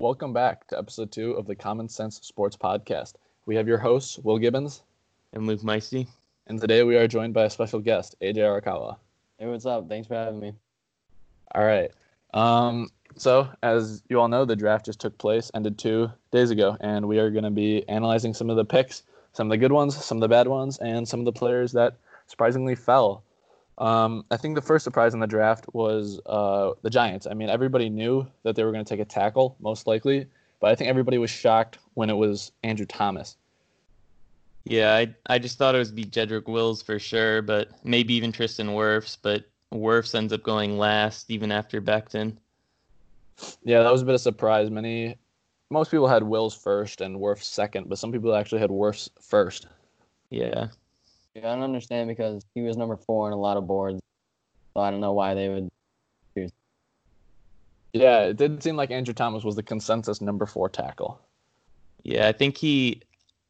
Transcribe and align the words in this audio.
Welcome 0.00 0.32
back 0.32 0.66
to 0.68 0.78
episode 0.78 1.12
two 1.12 1.32
of 1.32 1.46
the 1.46 1.54
Common 1.54 1.86
Sense 1.86 2.20
Sports 2.22 2.56
Podcast. 2.56 3.16
We 3.44 3.54
have 3.56 3.68
your 3.68 3.76
hosts, 3.76 4.18
Will 4.18 4.38
Gibbons. 4.38 4.82
And 5.34 5.46
Luke 5.46 5.60
Meisty. 5.60 6.06
And 6.46 6.58
today 6.58 6.82
we 6.84 6.96
are 6.96 7.06
joined 7.06 7.34
by 7.34 7.44
a 7.44 7.50
special 7.50 7.80
guest, 7.80 8.16
AJ 8.22 8.36
Arakawa. 8.36 8.96
Hey, 9.38 9.44
what's 9.44 9.66
up? 9.66 9.90
Thanks 9.90 10.08
for 10.08 10.14
having 10.14 10.40
me. 10.40 10.54
All 11.54 11.62
right. 11.62 11.90
Um, 12.32 12.88
so, 13.16 13.50
as 13.62 14.02
you 14.08 14.18
all 14.18 14.28
know, 14.28 14.46
the 14.46 14.56
draft 14.56 14.86
just 14.86 15.02
took 15.02 15.18
place, 15.18 15.50
ended 15.52 15.76
two 15.76 16.10
days 16.30 16.50
ago, 16.50 16.78
and 16.80 17.06
we 17.06 17.18
are 17.18 17.30
going 17.30 17.44
to 17.44 17.50
be 17.50 17.86
analyzing 17.86 18.32
some 18.32 18.48
of 18.48 18.56
the 18.56 18.64
picks, 18.64 19.02
some 19.34 19.48
of 19.48 19.50
the 19.50 19.58
good 19.58 19.70
ones, 19.70 20.02
some 20.02 20.16
of 20.16 20.22
the 20.22 20.28
bad 20.28 20.48
ones, 20.48 20.78
and 20.78 21.06
some 21.06 21.20
of 21.20 21.26
the 21.26 21.32
players 21.32 21.72
that 21.72 21.98
surprisingly 22.26 22.74
fell. 22.74 23.22
Um, 23.80 24.26
I 24.30 24.36
think 24.36 24.54
the 24.54 24.62
first 24.62 24.84
surprise 24.84 25.14
in 25.14 25.20
the 25.20 25.26
draft 25.26 25.64
was 25.72 26.20
uh, 26.26 26.72
the 26.82 26.90
Giants. 26.90 27.26
I 27.26 27.32
mean, 27.32 27.48
everybody 27.48 27.88
knew 27.88 28.26
that 28.42 28.54
they 28.54 28.62
were 28.62 28.72
going 28.72 28.84
to 28.84 28.88
take 28.88 29.00
a 29.00 29.06
tackle, 29.06 29.56
most 29.58 29.86
likely, 29.86 30.26
but 30.60 30.70
I 30.70 30.74
think 30.74 30.90
everybody 30.90 31.16
was 31.16 31.30
shocked 31.30 31.78
when 31.94 32.10
it 32.10 32.16
was 32.16 32.52
Andrew 32.62 32.84
Thomas. 32.84 33.36
Yeah, 34.64 34.94
I 34.94 35.14
I 35.26 35.38
just 35.38 35.56
thought 35.56 35.74
it 35.74 35.78
was 35.78 35.90
be 35.90 36.04
Jedrick 36.04 36.46
Wills 36.46 36.82
for 36.82 36.98
sure, 36.98 37.40
but 37.40 37.70
maybe 37.82 38.12
even 38.12 38.30
Tristan 38.30 38.68
Wirfs, 38.68 39.16
but 39.20 39.46
Wirfs 39.72 40.14
ends 40.14 40.34
up 40.34 40.42
going 40.42 40.76
last 40.78 41.30
even 41.30 41.50
after 41.50 41.80
Becton. 41.80 42.36
Yeah, 43.64 43.82
that 43.82 43.90
was 43.90 44.02
a 44.02 44.04
bit 44.04 44.10
of 44.10 44.16
a 44.16 44.18
surprise. 44.18 44.68
Many, 44.70 45.16
most 45.70 45.90
people 45.90 46.06
had 46.06 46.22
Wills 46.22 46.54
first 46.54 47.00
and 47.00 47.16
Wirfs 47.16 47.44
second, 47.44 47.88
but 47.88 47.98
some 47.98 48.12
people 48.12 48.34
actually 48.34 48.60
had 48.60 48.68
Wirfs 48.68 49.08
first. 49.18 49.66
Yeah. 50.28 50.68
Yeah, 51.34 51.52
I 51.52 51.54
don't 51.54 51.62
understand 51.62 52.08
because 52.08 52.44
he 52.54 52.62
was 52.62 52.76
number 52.76 52.96
four 52.96 53.26
on 53.26 53.32
a 53.32 53.36
lot 53.36 53.56
of 53.56 53.66
boards, 53.66 54.00
so 54.74 54.80
I 54.80 54.90
don't 54.90 55.00
know 55.00 55.12
why 55.12 55.34
they 55.34 55.48
would 55.48 55.68
choose. 56.34 56.50
Yeah, 57.92 58.22
it 58.22 58.36
did 58.36 58.62
seem 58.62 58.76
like 58.76 58.90
Andrew 58.90 59.14
Thomas 59.14 59.44
was 59.44 59.54
the 59.54 59.62
consensus 59.62 60.20
number 60.20 60.46
four 60.46 60.68
tackle. 60.68 61.20
Yeah, 62.02 62.28
I 62.28 62.32
think 62.32 62.56
he, 62.56 63.02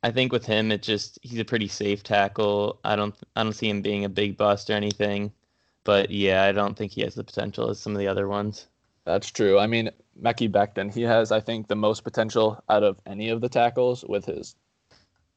I 0.02 0.10
think 0.10 0.32
with 0.32 0.44
him, 0.44 0.70
it 0.72 0.82
just 0.82 1.18
he's 1.22 1.38
a 1.38 1.44
pretty 1.44 1.68
safe 1.68 2.02
tackle. 2.02 2.78
I 2.84 2.96
don't, 2.96 3.14
I 3.34 3.42
don't 3.42 3.52
see 3.52 3.70
him 3.70 3.80
being 3.80 4.04
a 4.04 4.10
big 4.10 4.36
bust 4.36 4.68
or 4.68 4.74
anything, 4.74 5.32
but 5.84 6.10
yeah, 6.10 6.44
I 6.44 6.52
don't 6.52 6.76
think 6.76 6.92
he 6.92 7.00
has 7.02 7.14
the 7.14 7.24
potential 7.24 7.70
as 7.70 7.80
some 7.80 7.92
of 7.92 7.98
the 7.98 8.08
other 8.08 8.28
ones. 8.28 8.66
That's 9.04 9.30
true. 9.30 9.58
I 9.58 9.66
mean, 9.66 9.90
Mekhi 10.20 10.50
Becton, 10.50 10.92
he 10.92 11.02
has, 11.02 11.32
I 11.32 11.40
think, 11.40 11.68
the 11.68 11.76
most 11.76 12.04
potential 12.04 12.62
out 12.68 12.82
of 12.82 13.00
any 13.06 13.30
of 13.30 13.40
the 13.40 13.48
tackles 13.48 14.04
with 14.06 14.26
his 14.26 14.54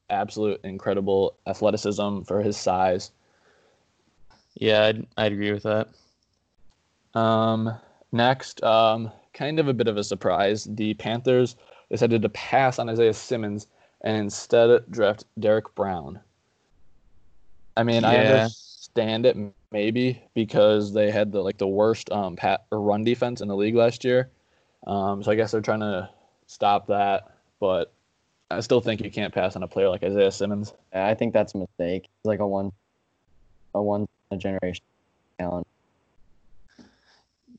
absolute 0.09 0.59
incredible 0.64 1.36
athleticism 1.48 2.22
for 2.22 2.42
his 2.42 2.58
size. 2.58 3.12
Yeah, 4.56 4.86
I'd, 4.86 5.08
I'd 5.18 5.32
agree 5.32 5.52
with 5.52 5.64
that. 5.64 5.90
Um, 7.20 7.73
next, 8.12 8.64
um, 8.64 9.12
kind 9.34 9.59
of 9.59 9.68
a 9.68 9.74
bit 9.74 9.88
of 9.88 9.98
a 9.98 10.04
surprise. 10.04 10.68
The 10.70 10.94
Panthers 10.96 11.56
decided 11.90 12.22
to 12.22 12.30
pass 12.30 12.80
on 12.80 12.90
Isaiah 12.90 13.14
Simmons 13.14 13.68
and 14.02 14.18
instead 14.18 14.84
draft 14.92 15.26
Derrick 15.40 15.74
Brown. 15.76 16.20
I 17.76 17.84
mean, 17.84 18.04
yeah. 18.04 18.09
I 18.09 18.16
understand 18.16 19.26
it 19.26 19.38
maybe 19.72 20.22
because 20.36 20.94
they 20.94 21.09
had 21.09 21.31
the 21.31 21.42
like 21.42 21.58
the 21.58 21.68
worst 21.68 22.12
um 22.12 22.36
pat 22.36 22.66
or 22.70 22.80
run 22.80 23.04
defense 23.04 23.42
in 23.42 23.48
the 23.48 23.56
league 23.56 23.76
last 23.76 24.04
year. 24.04 24.30
Um, 24.86 25.24
so 25.24 25.31
I 25.31 25.36
guess 25.36 25.52
they're 25.52 25.62
trying 25.62 25.80
to 25.80 26.09
stop 26.46 26.88
that, 26.88 27.31
but 27.59 27.94
I 28.58 28.59
still 28.62 28.82
think 28.82 29.02
you 29.02 29.12
can't 29.12 29.34
pass 29.34 29.56
on 29.56 29.64
a 29.64 29.68
player 29.68 29.90
like 29.90 30.04
Isaiah 30.04 30.32
Simmons. 30.32 30.73
I 30.94 31.14
think 31.14 31.34
that's 31.34 31.54
a 31.54 31.58
mistake. 31.58 32.04
He's 32.04 32.26
like 32.26 32.40
a 32.40 32.48
one, 32.48 32.72
a 33.73 33.82
one 33.82 34.08
a 34.32 34.38
generation 34.38 34.84
talent. 35.40 35.68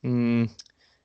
Mm, 0.04 0.50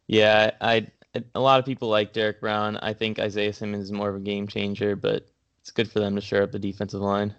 yeah, 0.08 0.52
I 0.62 0.88
a 1.34 1.40
lot 1.40 1.60
of 1.60 1.66
people 1.66 1.90
like 1.90 2.14
Derrick 2.14 2.40
Brown. 2.40 2.78
I 2.78 2.94
think 2.94 3.20
Isaiah 3.20 3.54
Simmons 3.54 3.86
is 3.86 3.92
more 3.92 4.10
of 4.10 4.16
a 4.16 4.20
game 4.20 4.48
changer, 4.48 4.96
but 4.96 5.28
it's 5.62 5.72
good 5.72 5.92
for 5.92 6.00
them 6.00 6.16
to 6.16 6.22
shore 6.22 6.44
up 6.44 6.52
the 6.52 6.60
defensive 6.60 7.02
line. 7.02 7.34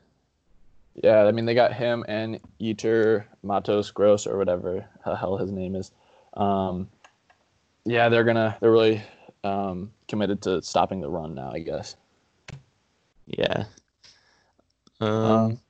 Yeah, 0.94 1.24
I 1.24 1.32
mean 1.32 1.44
they 1.44 1.54
got 1.54 1.72
him 1.72 2.04
and 2.08 2.40
Yetur 2.60 3.24
Matos 3.42 3.90
Gross 3.90 4.26
or 4.26 4.36
whatever 4.38 4.84
the 5.04 5.16
hell 5.16 5.36
his 5.36 5.52
name 5.52 5.76
is. 5.76 5.92
Um, 6.34 6.88
yeah, 7.84 8.08
they're 8.08 8.24
gonna 8.24 8.56
they're 8.60 8.72
really 8.72 9.02
um, 9.44 9.92
committed 10.08 10.42
to 10.42 10.62
stopping 10.62 11.00
the 11.00 11.08
run 11.08 11.34
now, 11.34 11.50
I 11.52 11.60
guess. 11.60 11.96
Yeah. 13.38 13.64
Um, 15.00 15.10
um, 15.10 15.60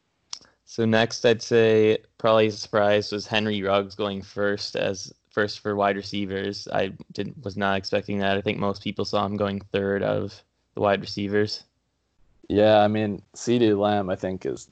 so 0.64 0.84
next, 0.84 1.24
I'd 1.24 1.42
say 1.42 1.98
probably 2.18 2.46
a 2.46 2.52
surprise 2.52 3.12
was 3.12 3.26
Henry 3.26 3.62
Ruggs 3.62 3.94
going 3.94 4.22
first 4.22 4.76
as 4.76 5.12
first 5.30 5.60
for 5.60 5.76
wide 5.76 5.96
receivers. 5.96 6.68
I 6.72 6.92
didn't 7.12 7.42
was 7.44 7.56
not 7.56 7.76
expecting 7.76 8.18
that. 8.18 8.36
I 8.36 8.40
think 8.40 8.58
most 8.58 8.82
people 8.82 9.04
saw 9.04 9.24
him 9.24 9.36
going 9.36 9.60
third 9.72 10.02
out 10.02 10.16
of 10.16 10.42
the 10.74 10.80
wide 10.80 11.00
receivers. 11.00 11.64
Yeah, 12.48 12.78
I 12.80 12.88
mean, 12.88 13.22
CeeDee 13.36 13.78
Lamb, 13.78 14.10
I 14.10 14.16
think 14.16 14.44
is, 14.44 14.68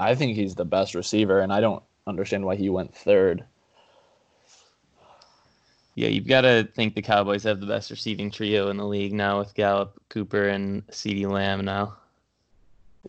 I 0.00 0.14
think 0.14 0.36
he's 0.36 0.56
the 0.56 0.64
best 0.64 0.94
receiver, 0.94 1.40
and 1.40 1.52
I 1.52 1.60
don't 1.60 1.82
understand 2.06 2.44
why 2.44 2.56
he 2.56 2.68
went 2.68 2.94
third. 2.94 3.44
Yeah, 5.94 6.08
you've 6.08 6.26
got 6.26 6.42
to 6.42 6.68
think 6.74 6.94
the 6.94 7.02
Cowboys 7.02 7.42
have 7.44 7.60
the 7.60 7.66
best 7.66 7.90
receiving 7.90 8.30
trio 8.30 8.70
in 8.70 8.76
the 8.76 8.86
league 8.86 9.12
now 9.12 9.38
with 9.38 9.54
Gallup, 9.54 10.00
Cooper, 10.08 10.48
and 10.48 10.86
CeeDee 10.88 11.28
Lamb 11.30 11.64
now. 11.64 11.96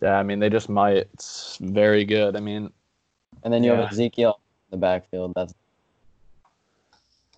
Yeah, 0.02 0.18
I 0.18 0.24
mean 0.24 0.40
they 0.40 0.50
just 0.50 0.70
might. 0.70 1.08
It's 1.14 1.58
very 1.62 2.06
good. 2.06 2.36
I 2.36 2.40
mean, 2.40 2.72
and 3.44 3.54
then 3.54 3.64
you 3.64 3.72
yeah. 3.72 3.82
have 3.82 3.92
Ezekiel 3.92 4.40
in 4.72 4.80
the 4.80 4.82
backfield. 4.82 5.34
That's 5.36 5.54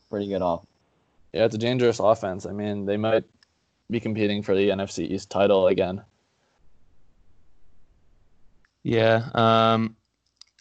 pretty 0.10 0.28
good 0.28 0.42
off. 0.42 0.66
Yeah, 1.34 1.46
it's 1.46 1.56
a 1.56 1.58
dangerous 1.58 2.00
offense. 2.00 2.46
I 2.46 2.52
mean, 2.52 2.86
they 2.86 2.98
might 2.98 3.24
be 3.90 4.00
competing 4.00 4.44
for 4.44 4.56
the 4.56 4.70
NFC 4.70 5.10
East 5.10 5.30
title 5.30 5.68
again. 5.68 6.02
Yeah, 8.84 9.30
um, 9.34 9.96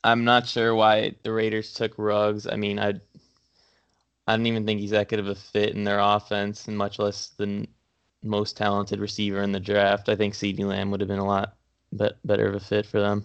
I'm 0.05 0.25
not 0.25 0.47
sure 0.47 0.75
why 0.75 1.15
the 1.23 1.33
Raiders 1.33 1.75
took 1.75 1.93
Ruggs. 1.99 2.47
I 2.47 2.57
mean, 2.57 2.79
I 2.79 2.95
I 4.27 4.37
don't 4.37 4.47
even 4.47 4.65
think 4.65 4.81
he's 4.81 4.91
that 4.91 5.09
good 5.09 5.19
of 5.19 5.29
a 5.29 5.35
fit 5.35 5.75
in 5.75 5.85
their 5.85 5.99
offense, 5.99 6.69
and 6.69 6.77
much 6.77 6.99
less 6.99 7.33
the 7.37 7.67
most 8.23 8.57
talented 8.57 9.01
receiver 9.01 9.43
in 9.43 9.53
the 9.53 9.61
draft. 9.61 10.09
I 10.09 10.17
think 10.17 10.35
CeeDee 10.35 10.65
Lamb 10.65 10.91
would 10.91 11.01
have 11.01 11.09
been 11.09 11.19
a 11.19 11.27
lot 11.27 11.57
bet, 11.93 12.13
better 12.25 12.47
of 12.47 12.55
a 12.55 12.61
fit 12.61 12.87
for 12.87 13.01
them. 13.01 13.25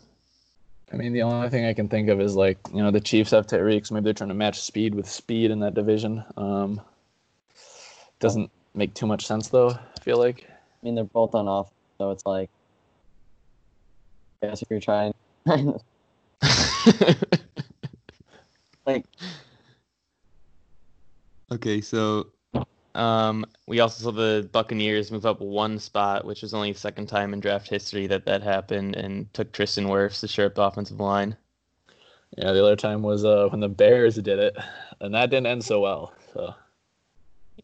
I 0.91 0.95
mean, 0.95 1.13
the 1.13 1.21
only 1.21 1.49
thing 1.49 1.65
I 1.65 1.73
can 1.73 1.89
think 1.89 2.09
of 2.09 2.21
is 2.21 2.35
like 2.35 2.57
you 2.73 2.81
know 2.81 2.91
the 2.91 3.01
Chiefs 3.01 3.31
have 3.31 3.45
Tyreek, 3.45 3.85
so 3.85 3.93
maybe 3.93 4.05
they're 4.05 4.13
trying 4.13 4.29
to 4.29 4.35
match 4.35 4.61
speed 4.61 4.95
with 4.95 5.07
speed 5.07 5.51
in 5.51 5.59
that 5.59 5.73
division. 5.73 6.23
Um, 6.35 6.81
doesn't 8.19 8.49
make 8.73 8.93
too 8.93 9.05
much 9.05 9.25
sense 9.25 9.49
though. 9.49 9.69
I 9.69 9.99
feel 10.01 10.17
like. 10.17 10.45
I 10.49 10.85
mean, 10.85 10.95
they're 10.95 11.03
both 11.03 11.35
on 11.35 11.47
off, 11.47 11.71
so 11.97 12.11
it's 12.11 12.25
like. 12.25 12.49
I 14.41 14.47
guess 14.47 14.61
if 14.61 14.69
you're 14.69 14.79
trying. 14.79 15.13
like. 18.85 19.05
Okay, 21.51 21.81
so 21.81 22.27
um, 22.95 23.45
we 23.67 23.79
also 23.79 24.03
saw 24.03 24.11
the 24.11 24.49
Buccaneers 24.51 25.11
move 25.11 25.25
up 25.25 25.39
one 25.39 25.79
spot, 25.79 26.25
which 26.25 26.41
was 26.41 26.53
only 26.53 26.71
the 26.71 26.79
second 26.79 27.07
time 27.07 27.33
in 27.33 27.39
draft 27.39 27.69
history 27.69 28.07
that 28.07 28.25
that 28.25 28.43
happened, 28.43 28.95
and 28.95 29.31
took 29.33 29.51
Tristan 29.51 29.85
Wirfs 29.85 30.19
to 30.21 30.27
shore 30.27 30.47
up 30.47 30.55
the 30.55 30.63
offensive 30.63 30.99
line. 30.99 31.37
Yeah, 32.37 32.51
the 32.51 32.63
other 32.63 32.75
time 32.75 33.03
was 33.03 33.23
uh, 33.23 33.47
when 33.49 33.61
the 33.61 33.69
Bears 33.69 34.15
did 34.15 34.39
it, 34.39 34.57
and 34.99 35.13
that 35.13 35.29
didn't 35.29 35.47
end 35.47 35.63
so 35.63 35.79
well. 35.79 36.13
So. 36.33 36.53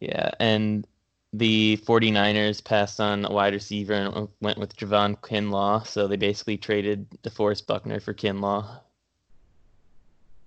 Yeah, 0.00 0.30
and 0.40 0.86
the 1.32 1.78
49ers 1.84 2.62
passed 2.62 3.00
on 3.00 3.24
a 3.24 3.32
wide 3.32 3.52
receiver 3.52 3.94
and 3.94 4.28
went 4.40 4.58
with 4.58 4.76
Javon 4.76 5.18
Kinlaw, 5.18 5.86
so 5.86 6.06
they 6.06 6.16
basically 6.16 6.56
traded 6.56 7.10
DeForest 7.22 7.66
Buckner 7.66 8.00
for 8.00 8.14
Kinlaw. 8.14 8.80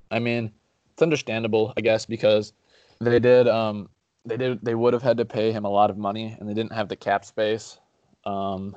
I 0.09 0.19
mean, 0.19 0.51
it's 0.93 1.01
understandable, 1.01 1.73
I 1.77 1.81
guess, 1.81 2.05
because 2.05 2.53
they 2.99 3.19
did 3.19 3.47
um, 3.47 3.89
they 4.25 4.37
did 4.37 4.59
they 4.63 4.75
would 4.75 4.93
have 4.93 5.03
had 5.03 5.17
to 5.17 5.25
pay 5.25 5.51
him 5.51 5.65
a 5.65 5.69
lot 5.69 5.89
of 5.89 5.97
money 5.97 6.35
and 6.39 6.47
they 6.47 6.53
didn't 6.53 6.73
have 6.73 6.89
the 6.89 6.95
cap 6.95 7.25
space. 7.25 7.79
Um, 8.25 8.75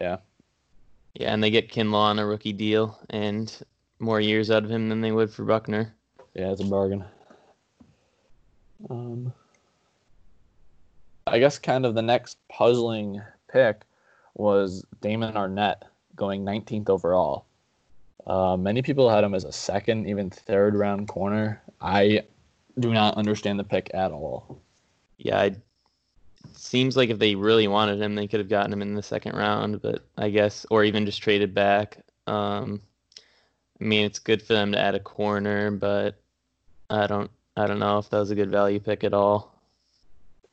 yeah. 0.00 0.18
Yeah, 1.14 1.32
and 1.32 1.42
they 1.42 1.50
get 1.50 1.70
Kinlaw 1.70 1.94
on 1.94 2.18
a 2.18 2.26
rookie 2.26 2.52
deal 2.52 2.98
and 3.10 3.52
more 3.98 4.20
years 4.20 4.50
out 4.50 4.64
of 4.64 4.70
him 4.70 4.88
than 4.88 5.00
they 5.00 5.12
would 5.12 5.30
for 5.30 5.44
Buckner. 5.44 5.94
Yeah, 6.34 6.52
it's 6.52 6.60
a 6.60 6.64
bargain. 6.64 7.04
Um, 8.88 9.32
I 11.26 11.38
guess 11.38 11.58
kind 11.58 11.84
of 11.84 11.94
the 11.94 12.02
next 12.02 12.38
puzzling 12.48 13.20
pick 13.52 13.82
was 14.34 14.84
Damon 15.00 15.34
Arnette 15.34 15.82
going 16.16 16.44
19th 16.44 16.88
overall. 16.88 17.46
Uh, 18.26 18.56
many 18.56 18.82
people 18.82 19.10
had 19.10 19.24
him 19.24 19.34
as 19.34 19.44
a 19.44 19.52
second, 19.52 20.08
even 20.08 20.30
third 20.30 20.74
round 20.74 21.08
corner. 21.08 21.60
I 21.80 22.22
do 22.80 22.92
not 22.92 23.16
understand 23.16 23.58
the 23.58 23.64
pick 23.64 23.90
at 23.94 24.12
all 24.12 24.60
yeah, 25.20 25.42
it 25.42 25.60
seems 26.54 26.96
like 26.96 27.10
if 27.10 27.18
they 27.18 27.34
really 27.34 27.68
wanted 27.68 28.00
him, 28.00 28.14
they 28.14 28.26
could 28.26 28.40
have 28.40 28.48
gotten 28.48 28.72
him 28.72 28.82
in 28.82 28.94
the 28.94 29.02
second 29.02 29.36
round, 29.36 29.82
but 29.82 30.04
I 30.16 30.30
guess, 30.30 30.64
or 30.70 30.82
even 30.82 31.06
just 31.06 31.22
traded 31.22 31.54
back. 31.54 31.98
Um, 32.26 32.80
I 33.80 33.84
mean, 33.84 34.06
it's 34.06 34.18
good 34.18 34.42
for 34.42 34.54
them 34.54 34.72
to 34.72 34.78
add 34.78 34.94
a 34.94 35.00
corner, 35.00 35.70
but 35.70 36.20
I 36.88 37.06
don't, 37.06 37.30
I 37.56 37.66
don't 37.66 37.78
know 37.78 37.98
if 37.98 38.08
that 38.10 38.18
was 38.18 38.30
a 38.30 38.34
good 38.34 38.50
value 38.50 38.80
pick 38.80 39.04
at 39.04 39.12
all. 39.12 39.54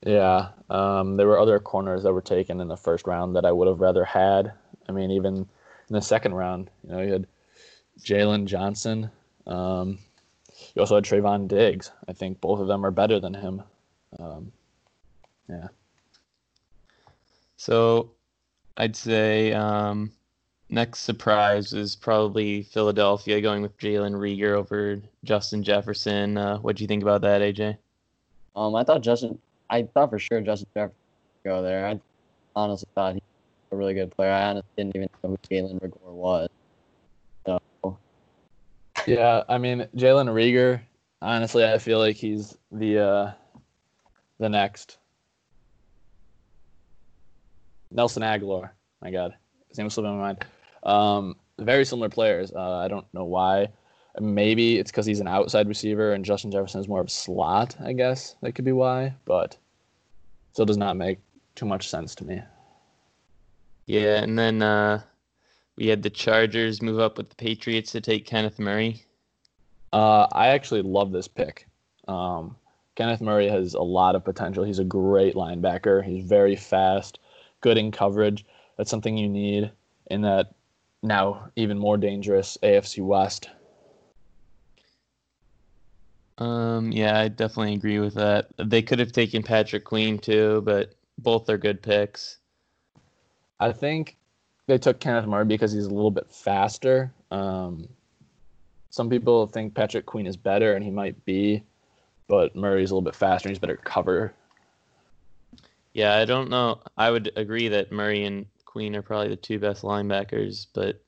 Yeah, 0.06 0.50
um, 0.70 1.16
there 1.16 1.28
were 1.28 1.40
other 1.40 1.60
corners 1.60 2.04
that 2.04 2.14
were 2.14 2.22
taken 2.22 2.60
in 2.60 2.68
the 2.68 2.78
first 2.78 3.08
round 3.08 3.36
that 3.36 3.46
I 3.46 3.52
would 3.52 3.68
have 3.68 3.80
rather 3.80 4.04
had. 4.04 4.52
I 4.88 4.92
mean, 4.92 5.12
even 5.12 5.36
in 5.38 5.94
the 5.94 6.02
second 6.02 6.34
round, 6.34 6.70
you 6.84 6.92
know, 6.92 7.02
you 7.02 7.14
had 7.14 7.28
Jaylon 8.02 8.46
Johnson. 8.46 9.10
Um, 9.48 10.00
you 10.78 10.82
also 10.82 10.94
had 10.94 11.06
Trevon 11.06 11.48
Diggs. 11.48 11.92
I 12.08 12.14
think 12.14 12.40
both 12.40 12.60
of 12.60 12.68
them 12.68 12.86
are 12.86 12.92
better 12.92 13.20
than 13.20 13.34
him. 13.34 13.64
Um, 14.20 14.52
yeah. 15.50 15.70
So 17.56 18.12
I'd 18.78 18.96
say 18.96 19.54
um, 19.54 20.12
next 20.70 21.00
surprise 21.00 21.74
is 21.74 21.96
probably 21.96 22.62
Philadelphia 22.62 23.42
going 23.42 23.64
with 23.64 23.76
Jalen 23.80 24.14
Reagor 24.14 24.54
over 24.54 25.02
Justin 25.24 25.64
Jefferson. 25.64 26.38
Uh, 26.38 26.60
what 26.60 26.76
do 26.76 26.84
you 26.84 26.88
think 26.88 27.02
about 27.02 27.22
that, 27.22 27.42
AJ? 27.42 27.76
Um, 28.56 28.76
I 28.76 28.84
thought 28.84 29.02
Justin. 29.02 29.40
I 29.72 29.82
thought 29.82 30.12
for 30.12 30.20
sure 30.20 30.42
Justin 30.42 30.68
Jefferson 30.76 30.96
would 31.44 31.50
go 31.50 31.64
there. 31.64 31.88
I 31.88 32.00
honestly 32.56 32.88
thought 32.94 33.16
he 33.16 33.22
was 33.72 33.72
a 33.72 33.76
really 33.78 33.96
good 33.96 34.16
player. 34.16 34.32
I 34.32 34.44
honestly 34.44 34.70
didn't 34.78 34.96
even 34.96 35.10
know 35.24 35.30
who 35.32 35.38
Jalen 35.50 35.82
Reagor 35.82 36.12
was. 36.12 36.50
Yeah, 39.08 39.44
I 39.48 39.58
mean 39.58 39.88
Jalen 39.96 40.28
Reagor. 40.28 40.82
Honestly, 41.22 41.66
I 41.66 41.78
feel 41.78 41.98
like 41.98 42.18
he's 42.18 42.58
the 42.72 43.00
uh, 43.00 43.32
the 44.38 44.50
next 44.50 44.98
Nelson 47.90 48.22
Agholor. 48.22 48.72
My 49.02 49.12
God, 49.12 49.34
his 49.70 49.78
name 49.78 49.86
was 49.86 49.94
slipping 49.94 50.18
my 50.18 50.34
mind. 50.34 50.46
Um, 50.84 51.36
very 51.58 51.86
similar 51.86 52.10
players. 52.10 52.52
Uh, 52.52 52.78
I 52.78 52.90
don't 52.90 53.06
know 53.14 53.24
why. 53.24 53.70
Maybe 54.20 54.78
it's 54.78 54.92
because 54.92 55.06
he's 55.06 55.20
an 55.20 55.28
outside 55.28 55.68
receiver 55.68 56.12
and 56.12 56.26
Justin 56.26 56.52
Jefferson 56.52 56.82
is 56.82 56.88
more 56.88 57.02
of 57.02 57.08
a 57.08 57.12
slot. 57.12 57.76
I 57.80 57.94
guess 57.94 58.36
that 58.42 58.54
could 58.54 58.66
be 58.66 58.72
why, 58.72 59.16
but 59.26 59.58
still 60.52 60.66
does 60.66 60.78
not 60.78 60.98
make 60.98 61.20
too 61.56 61.66
much 61.66 61.88
sense 61.88 62.14
to 62.16 62.26
me. 62.26 62.42
Yeah, 63.86 64.22
and 64.22 64.38
then 64.38 64.62
uh, 64.62 65.02
we 65.78 65.88
had 65.88 66.04
the 66.04 66.10
Chargers 66.10 66.82
move 66.82 67.00
up 67.00 67.18
with 67.18 67.30
the 67.30 67.36
Patriots 67.36 67.92
to 67.92 68.02
take 68.02 68.26
Kenneth 68.26 68.60
Murray. 68.60 69.06
Uh, 69.94 70.28
I 70.32 70.48
actually 70.48 70.82
love 70.82 71.12
this 71.12 71.28
pick. 71.28 71.68
Um, 72.08 72.56
Kenneth 72.96 73.22
Murray 73.22 73.48
has 73.48 73.76
a 73.76 73.82
lot 73.82 74.16
of 74.16 74.26
potential. 74.26 74.64
He's 74.64 74.80
a 74.80 74.84
great 74.84 75.36
linebacker. 75.36 76.04
He's 76.04 76.26
very 76.26 76.56
fast, 76.56 77.20
good 77.62 77.78
in 77.78 77.92
coverage. 77.92 78.46
That's 78.78 78.90
something 78.90 79.18
you 79.18 79.30
need 79.30 79.72
in 80.08 80.22
that 80.22 80.54
now 81.04 81.50
even 81.56 81.78
more 81.78 81.98
dangerous 81.98 82.58
AFC 82.64 83.06
West. 83.06 83.50
Um, 86.40 86.92
yeah, 86.92 87.20
I 87.20 87.28
definitely 87.28 87.76
agree 87.76 88.00
with 88.00 88.16
that. 88.16 88.50
They 88.58 88.82
could 88.82 89.00
have 89.00 89.12
taken 89.12 89.44
Patrick 89.44 89.86
Queen 89.86 90.18
too, 90.18 90.62
but 90.66 90.94
both 91.18 91.50
are 91.50 91.58
good 91.58 91.82
picks. 91.82 92.38
I 93.60 93.72
think 93.72 94.18
they 94.68 94.78
took 94.78 95.00
Kenneth 95.00 95.26
Murray 95.26 95.46
because 95.46 95.72
he's 95.72 95.86
a 95.86 95.94
little 95.94 96.12
bit 96.12 96.28
faster. 96.30 97.12
Um, 97.32 97.88
some 98.90 99.10
people 99.10 99.48
think 99.48 99.74
Patrick 99.74 100.06
Queen 100.06 100.28
is 100.28 100.38
better, 100.38 100.74
and 100.74 100.84
he 100.84 100.92
might 100.92 101.26
be, 101.26 101.64
but 102.28 102.56
Murray's 102.56 102.92
a 102.92 102.94
little 102.94 103.06
bit 103.06 103.16
faster 103.16 103.48
and 103.48 103.56
he's 103.56 103.60
better 103.60 103.78
cover. 103.78 104.34
Yeah, 105.94 106.16
I 106.16 106.26
don't 106.26 106.50
know. 106.50 106.82
I 106.98 107.10
would 107.10 107.32
agree 107.36 107.70
that 107.70 107.92
Murray 107.92 108.26
and 108.26 108.46
Queen 108.66 108.96
are 108.96 109.02
probably 109.02 109.30
the 109.30 109.36
two 109.36 109.58
best 109.58 109.84
linebackers, 109.84 110.68
but 110.74 111.02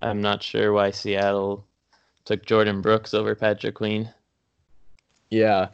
I'm 0.00 0.20
not 0.20 0.42
sure 0.42 0.72
why 0.72 0.90
Seattle 0.90 1.66
took 2.24 2.44
Jordyn 2.46 2.82
Brooks 2.82 3.14
over 3.14 3.34
Patrick 3.34 3.74
Queen. 3.74 4.12
Yeah, 5.30 5.68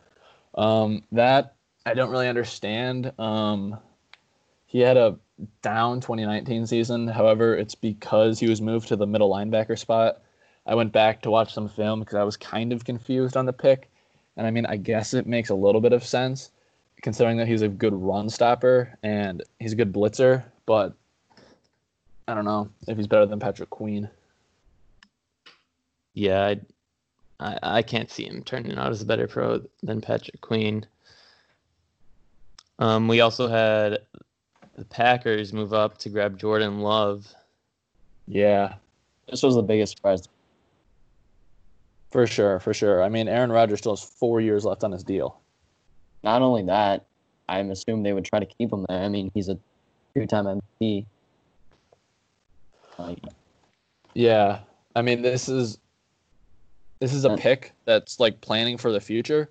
um, 0.55 1.03
that 1.12 1.56
I 1.85 1.94
don't 1.94 2.11
really 2.11 2.29
understand. 2.29 3.12
Um, 3.19 3.79
he 4.67 4.81
had 4.81 4.97
a 4.97 5.19
down 5.62 6.00
2019 6.00 6.67
season. 6.67 7.08
However, 7.08 7.56
it's 7.56 7.75
because 7.75 8.38
he 8.38 8.49
was 8.49 8.61
moved 8.61 8.88
to 8.88 8.96
the 8.96 9.06
middle 9.06 9.31
linebacker 9.31 9.79
spot. 9.79 10.23
I 10.67 10.75
went 10.75 10.93
back 10.93 11.23
to 11.23 11.31
watch 11.31 11.55
some 11.55 11.69
film 11.69 12.00
because 12.00 12.17
I 12.17 12.25
was 12.25 12.37
kind 12.37 12.73
of 12.73 12.85
confused 12.85 13.37
on 13.37 13.46
the 13.46 13.52
pick. 13.52 13.90
And 14.37 14.46
I 14.46 14.50
mean, 14.50 14.67
I 14.67 14.76
guess 14.76 15.14
it 15.14 15.26
makes 15.26 15.50
a 15.50 15.55
little 15.55 15.81
bit 15.81 15.93
of 15.93 16.05
sense 16.05 16.50
considering 17.02 17.37
that 17.38 17.49
he's 17.49 17.62
a 17.62 17.69
good 17.69 17.94
run 17.94 18.29
stopper 18.29 18.96
and 19.02 19.43
he's 19.61 19.73
a 19.73 19.76
good 19.76 19.93
blitzer, 19.93 20.44
but 20.67 20.94
I 22.26 22.35
don't 22.35 22.44
know 22.44 22.69
if 22.87 22.96
he's 22.96 23.06
better 23.06 23.26
than 23.26 23.40
Patrick 23.40 23.70
Queen. 23.70 24.08
Yeah, 26.14 26.46
I, 26.46 26.61
I, 27.40 27.58
I 27.62 27.82
can't 27.82 28.11
see 28.11 28.25
him 28.25 28.43
turning 28.43 28.76
out 28.76 28.90
as 28.90 29.02
a 29.02 29.06
better 29.06 29.29
pro 29.29 29.62
than 29.82 30.00
Patrick 30.00 30.40
Queen. 30.40 30.85
Um, 32.81 33.08
we 33.08 33.20
also 33.20 33.49
had 33.49 33.99
the 34.78 34.84
Packers 34.84 35.52
move 35.52 35.72
up 35.72 35.98
to 35.98 36.08
grab 36.08 36.38
Jordan 36.38 36.80
Love. 36.80 37.26
Yeah, 38.28 38.75
this 39.28 39.42
was 39.42 39.56
the 39.56 39.62
biggest 39.62 39.96
surprise. 39.96 40.28
for 42.12 42.26
sure, 42.26 42.60
for 42.60 42.72
sure. 42.72 43.02
I 43.02 43.08
mean, 43.08 43.28
Aaron 43.28 43.50
Rodgers 43.50 43.80
still 43.80 43.96
has 43.96 44.02
four 44.02 44.40
years 44.40 44.64
left 44.64 44.84
on 44.84 44.92
his 44.92 45.02
deal. 45.02 45.40
Not 46.22 46.42
only 46.42 46.62
that, 46.62 47.04
I'm 47.48 47.70
assuming 47.70 48.04
they 48.04 48.12
would 48.12 48.25
try 48.25 48.38
to 48.38 48.46
keep 48.46 48.72
him 48.72 48.86
there. 48.88 49.02
I 49.02 49.08
mean, 49.08 49.30
he's 49.34 49.48
a 49.48 49.58
two-time 50.14 50.60
MVP. 50.80 51.06
Like, 52.98 53.19
Yeah, 54.14 54.60
I 54.94 55.02
mean, 55.02 55.22
this 55.22 55.48
is 55.48 55.78
this 57.00 57.12
is 57.12 57.25
a 57.25 57.36
pick 57.36 57.72
that's 57.84 58.20
like 58.20 58.40
planning 58.40 58.78
for 58.78 58.92
the 58.92 59.00
future 59.00 59.50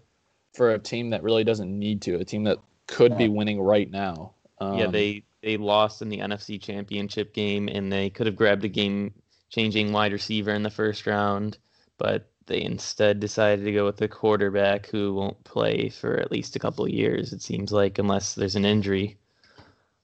for 0.54 0.72
a 0.72 0.80
team 0.80 1.10
that 1.10 1.22
really 1.22 1.44
doesn't 1.44 1.78
need 1.78 2.02
to, 2.04 2.16
a 2.16 2.26
team 2.26 2.44
that 2.46 2.60
could 2.88 3.18
be 3.18 3.28
winning 3.30 3.62
right 3.62 3.92
now. 3.92 4.32
Um, 4.60 4.78
yeah, 4.78 4.88
they 4.88 5.24
they 5.42 5.58
lost 5.58 6.02
in 6.02 6.10
the 6.10 6.20
NFC 6.20 6.62
Championship 6.62 7.34
game, 7.34 7.68
and 7.70 7.92
they 7.92 8.10
could 8.10 8.26
have 8.26 8.36
grabbed 8.36 8.66
a 8.66 8.68
game-changing 8.70 9.92
wide 9.92 10.12
receiver 10.14 10.52
in 10.52 10.64
the 10.64 10.70
first 10.70 11.06
round, 11.06 11.58
but 11.98 12.28
they 12.48 12.62
instead 12.64 13.20
decided 13.20 13.64
to 13.66 13.72
go 13.72 13.86
with 13.86 14.02
a 14.02 14.08
quarterback 14.08 14.88
who 14.88 15.14
won't 15.14 15.44
play 15.44 15.90
for 15.90 16.18
at 16.18 16.32
least 16.32 16.56
a 16.56 16.60
couple 16.60 16.86
of 16.86 16.92
years. 16.92 17.34
It 17.34 17.42
seems 17.42 17.72
like, 17.72 18.00
unless 18.00 18.36
there's 18.36 18.56
an 18.56 18.66
injury. 18.66 19.18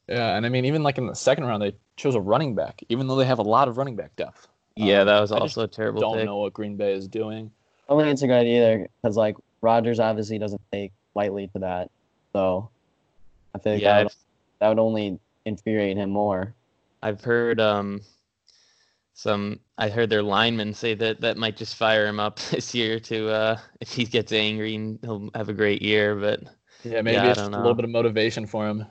Yeah, 0.07 0.35
and 0.35 0.45
I 0.45 0.49
mean, 0.49 0.65
even 0.65 0.83
like 0.83 0.97
in 0.97 1.07
the 1.07 1.15
second 1.15 1.45
round, 1.45 1.61
they 1.63 1.75
chose 1.95 2.15
a 2.15 2.21
running 2.21 2.55
back, 2.55 2.81
even 2.89 3.07
though 3.07 3.15
they 3.15 3.25
have 3.25 3.39
a 3.39 3.43
lot 3.43 3.67
of 3.67 3.77
running 3.77 3.95
back 3.95 4.15
depth. 4.15 4.47
Yeah, 4.75 5.01
Um, 5.01 5.07
that 5.07 5.19
was 5.21 5.31
I 5.31 5.35
just 5.39 5.57
also 5.57 5.61
a 5.63 5.67
terrible 5.67 6.01
Don't 6.01 6.17
pick. 6.17 6.25
know 6.25 6.37
what 6.37 6.53
Green 6.53 6.75
Bay 6.75 6.93
is 6.93 7.07
doing. 7.07 7.51
I 7.87 7.93
don't 7.93 8.01
think 8.01 8.11
it's 8.13 8.21
a 8.21 8.27
good 8.27 8.33
idea 8.41 8.57
either 8.75 8.89
because 9.01 9.15
like 9.17 9.35
Rodgers 9.61 9.99
obviously 9.99 10.37
doesn't 10.37 10.61
take 10.71 10.91
lightly 11.15 11.47
to 11.49 11.59
that, 11.59 11.91
so 12.33 12.69
I 13.55 13.59
think 13.59 13.81
Yeah, 13.81 14.03
that, 14.03 14.03
would, 14.05 14.13
that 14.63 14.69
would 14.69 14.79
only 14.79 15.19
infuriate 15.43 15.97
him 15.97 16.09
more. 16.09 16.55
I've 17.01 17.21
heard 17.21 17.59
um 17.59 17.99
some 19.13 19.59
I 19.77 19.89
heard 19.89 20.09
their 20.09 20.23
linemen 20.23 20.73
say 20.73 20.93
that 20.93 21.19
that 21.19 21.35
might 21.35 21.57
just 21.57 21.75
fire 21.75 22.07
him 22.07 22.17
up 22.17 22.39
this 22.51 22.73
year 22.73 22.97
to 23.01 23.29
uh 23.29 23.57
if 23.81 23.91
he 23.91 24.05
gets 24.05 24.31
angry 24.31 24.75
and 24.75 24.99
he'll 25.01 25.29
have 25.35 25.49
a 25.49 25.53
great 25.53 25.81
year, 25.81 26.15
but 26.15 26.43
Yeah, 26.85 27.01
maybe 27.01 27.15
Yeah, 27.15 27.23
I 27.25 27.29
it's 27.31 27.39
don't 27.41 27.51
just 27.51 27.57
a 27.57 27.57
little 27.57 27.73
bit 27.75 27.83
of 27.83 27.91
motivation 27.91 28.45
for 28.47 28.65
him. 28.69 28.85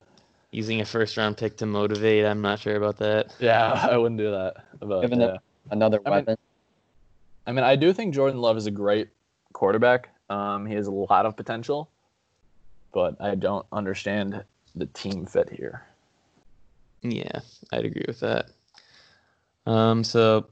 using 0.51 0.83
a 0.83 0.85
first 0.85 1.17
round 1.17 1.39
pick 1.39 1.57
to 1.57 1.65
motivate, 1.65 2.27
I'm 2.27 2.43
not 2.43 2.59
sure 2.59 2.77
about 2.77 2.99
that. 2.99 3.35
Yeah, 3.41 3.73
I 3.91 3.97
wouldn't 3.97 4.19
do 4.19 4.31
that. 4.31 4.57
But, 4.79 5.01
Given 5.01 5.21
yeah. 5.23 5.39
Another 5.71 6.01
I 6.05 6.11
mean- 6.11 6.17
weapon. 6.19 6.37
I 7.47 7.53
mean, 7.53 7.65
I 7.65 7.77
do 7.77 7.95
think 7.95 8.13
Jordan 8.15 8.43
Love 8.43 8.59
is 8.59 8.67
a 8.67 8.71
great 8.71 9.09
quarterback. 9.55 10.11
Um, 10.29 10.67
he 10.67 10.75
has 10.75 10.87
a 10.87 10.91
lot 10.93 11.25
of 11.25 11.35
potential, 11.35 11.89
but 12.93 13.17
I 13.21 13.35
don't 13.37 13.65
understand 13.73 14.45
the 14.75 14.87
team 14.87 15.27
fit 15.27 15.51
here. 15.51 15.85
Yeah, 17.03 17.41
I'd 17.73 17.85
agree 17.85 18.05
with 18.07 18.21
that. 18.21 18.47
Um 19.67 20.05
so 20.05 20.49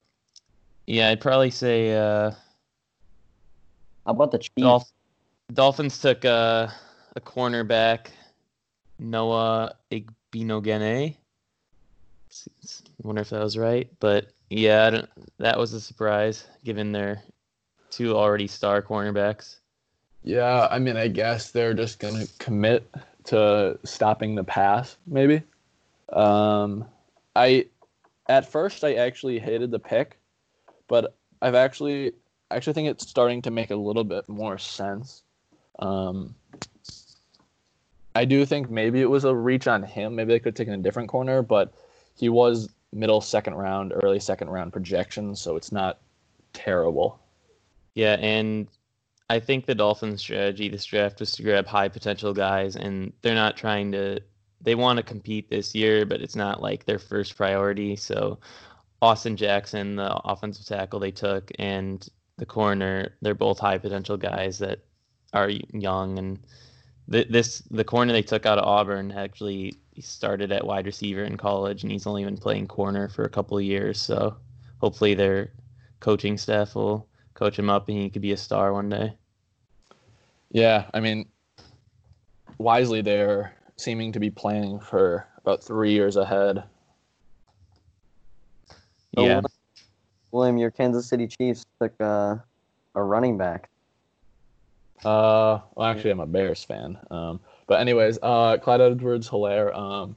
yeah, 0.86 1.08
I'd 1.08 1.20
probably 1.20 1.50
say 1.50 1.96
uh 1.96 2.32
How 4.06 4.12
about 4.12 4.32
the 4.32 4.38
Chiefs? 4.38 4.52
Dolph- 4.58 4.92
Dolphins 5.52 6.00
took 6.00 6.24
uh, 6.24 6.68
a 7.16 7.20
cornerback, 7.20 8.08
Noah 8.98 9.74
Igbinoghene. 9.90 11.16
I 11.16 13.02
wonder 13.02 13.22
if 13.22 13.30
that 13.30 13.42
was 13.42 13.58
right, 13.58 13.90
but 13.98 14.28
yeah, 14.50 14.86
I 14.86 14.90
don't, 14.90 15.08
that 15.38 15.58
was 15.58 15.72
a 15.72 15.80
surprise 15.80 16.46
given 16.64 16.92
their 16.92 17.22
two 17.90 18.16
already 18.16 18.46
star 18.46 18.80
cornerbacks. 18.82 19.56
Yeah, 20.22 20.68
I 20.70 20.78
mean, 20.78 20.96
I 20.96 21.08
guess 21.08 21.50
they're 21.50 21.74
just 21.74 21.98
gonna 21.98 22.26
commit 22.38 22.88
to 23.30 23.78
stopping 23.84 24.34
the 24.34 24.44
pass, 24.44 24.96
maybe. 25.06 25.42
Um, 26.12 26.84
I 27.36 27.66
at 28.28 28.50
first 28.50 28.82
I 28.82 28.94
actually 28.94 29.38
hated 29.38 29.70
the 29.70 29.78
pick, 29.78 30.18
but 30.88 31.14
I've 31.40 31.54
actually 31.54 32.12
I 32.50 32.56
actually 32.56 32.72
think 32.72 32.88
it's 32.88 33.08
starting 33.08 33.42
to 33.42 33.50
make 33.50 33.70
a 33.70 33.76
little 33.76 34.04
bit 34.04 34.28
more 34.28 34.58
sense. 34.58 35.22
Um, 35.78 36.34
I 38.16 38.24
do 38.24 38.44
think 38.44 38.68
maybe 38.68 39.00
it 39.00 39.08
was 39.08 39.24
a 39.24 39.34
reach 39.34 39.68
on 39.68 39.84
him. 39.84 40.16
Maybe 40.16 40.32
they 40.32 40.40
could 40.40 40.46
have 40.46 40.54
taken 40.54 40.74
a 40.74 40.82
different 40.82 41.08
corner, 41.08 41.42
but 41.42 41.72
he 42.16 42.28
was 42.28 42.68
middle 42.92 43.20
second 43.20 43.54
round, 43.54 43.92
early 44.02 44.18
second 44.18 44.50
round 44.50 44.72
projection, 44.72 45.36
so 45.36 45.54
it's 45.54 45.70
not 45.70 46.00
terrible. 46.52 47.20
Yeah, 47.94 48.14
and 48.14 48.66
I 49.30 49.38
think 49.38 49.64
the 49.64 49.76
Dolphins' 49.76 50.22
strategy 50.22 50.68
this 50.68 50.84
draft 50.84 51.20
was 51.20 51.30
to 51.32 51.44
grab 51.44 51.64
high 51.64 51.88
potential 51.88 52.34
guys, 52.34 52.74
and 52.74 53.12
they're 53.22 53.32
not 53.32 53.56
trying 53.56 53.92
to. 53.92 54.20
They 54.60 54.74
want 54.74 54.96
to 54.96 55.04
compete 55.04 55.48
this 55.48 55.72
year, 55.72 56.04
but 56.04 56.20
it's 56.20 56.34
not 56.34 56.60
like 56.60 56.84
their 56.84 56.98
first 56.98 57.36
priority. 57.36 57.94
So, 57.94 58.40
Austin 59.00 59.36
Jackson, 59.36 59.94
the 59.94 60.12
offensive 60.24 60.66
tackle 60.66 60.98
they 60.98 61.12
took, 61.12 61.52
and 61.60 62.06
the 62.38 62.44
corner, 62.44 63.14
they're 63.22 63.36
both 63.36 63.60
high 63.60 63.78
potential 63.78 64.16
guys 64.16 64.58
that 64.58 64.80
are 65.32 65.48
young. 65.48 66.18
And 66.18 66.40
th- 67.12 67.28
this, 67.30 67.60
the 67.70 67.84
corner 67.84 68.12
they 68.12 68.22
took 68.22 68.46
out 68.46 68.58
of 68.58 68.64
Auburn, 68.64 69.12
actually 69.12 69.78
started 70.00 70.50
at 70.50 70.66
wide 70.66 70.86
receiver 70.86 71.22
in 71.22 71.36
college, 71.36 71.84
and 71.84 71.92
he's 71.92 72.06
only 72.08 72.24
been 72.24 72.36
playing 72.36 72.66
corner 72.66 73.08
for 73.08 73.24
a 73.24 73.30
couple 73.30 73.56
of 73.56 73.62
years. 73.62 74.00
So, 74.00 74.36
hopefully, 74.78 75.14
their 75.14 75.52
coaching 76.00 76.36
staff 76.36 76.74
will 76.74 77.08
coach 77.34 77.56
him 77.56 77.70
up, 77.70 77.88
and 77.88 77.96
he 77.96 78.10
could 78.10 78.22
be 78.22 78.32
a 78.32 78.36
star 78.36 78.72
one 78.72 78.88
day. 78.88 79.19
Yeah, 80.50 80.86
I 80.92 81.00
mean, 81.00 81.28
wisely 82.58 83.02
they're 83.02 83.54
seeming 83.76 84.12
to 84.12 84.20
be 84.20 84.30
planning 84.30 84.80
for 84.80 85.26
about 85.38 85.62
three 85.62 85.92
years 85.92 86.16
ahead. 86.16 86.64
So, 89.14 89.24
Yeah. 89.24 89.40
William, 90.32 90.58
your 90.58 90.70
Kansas 90.70 91.08
City 91.08 91.26
Chiefs 91.26 91.64
took 91.80 91.92
uh, 92.00 92.36
a 92.94 93.02
running 93.02 93.36
back. 93.36 93.68
Uh, 95.04 95.60
well, 95.74 95.88
actually, 95.88 96.10
I'm 96.10 96.20
a 96.20 96.26
Bears 96.26 96.62
fan. 96.62 96.98
Um, 97.10 97.40
but 97.66 97.80
anyways, 97.80 98.18
uh, 98.22 98.58
Clyde 98.58 98.80
Edwards-Hilaire. 98.80 99.74
Um, 99.74 100.14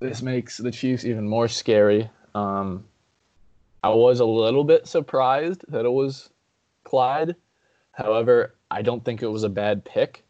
this 0.00 0.22
makes 0.22 0.56
the 0.56 0.70
Chiefs 0.70 1.04
even 1.04 1.28
more 1.28 1.46
scary. 1.46 2.08
Um, 2.34 2.84
I 3.82 3.90
was 3.90 4.20
a 4.20 4.24
little 4.24 4.64
bit 4.64 4.86
surprised 4.86 5.64
that 5.68 5.84
it 5.84 5.90
was 5.92 6.30
Clyde. 6.84 7.36
However, 7.92 8.54
I 8.70 8.82
don't 8.82 9.04
think 9.04 9.22
it 9.22 9.28
was 9.28 9.44
a 9.44 9.48
bad 9.48 9.84
pick. 9.84 10.24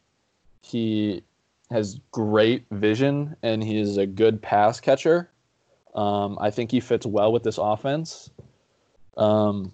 He 0.63 1.23
has 1.71 2.01
great 2.11 2.67
vision 2.71 3.37
and 3.43 3.63
he 3.63 3.79
is 3.79 3.97
a 3.97 4.07
good 4.07 4.41
pass 4.41 4.81
catcher. 4.81 5.31
Um, 5.95 6.39
I 6.41 6.51
think 6.51 6.71
he 6.71 6.81
fits 6.81 7.07
well 7.07 7.33
with 7.33 7.43
this 7.43 7.59
offense. 7.59 8.31
Um, 9.17 9.73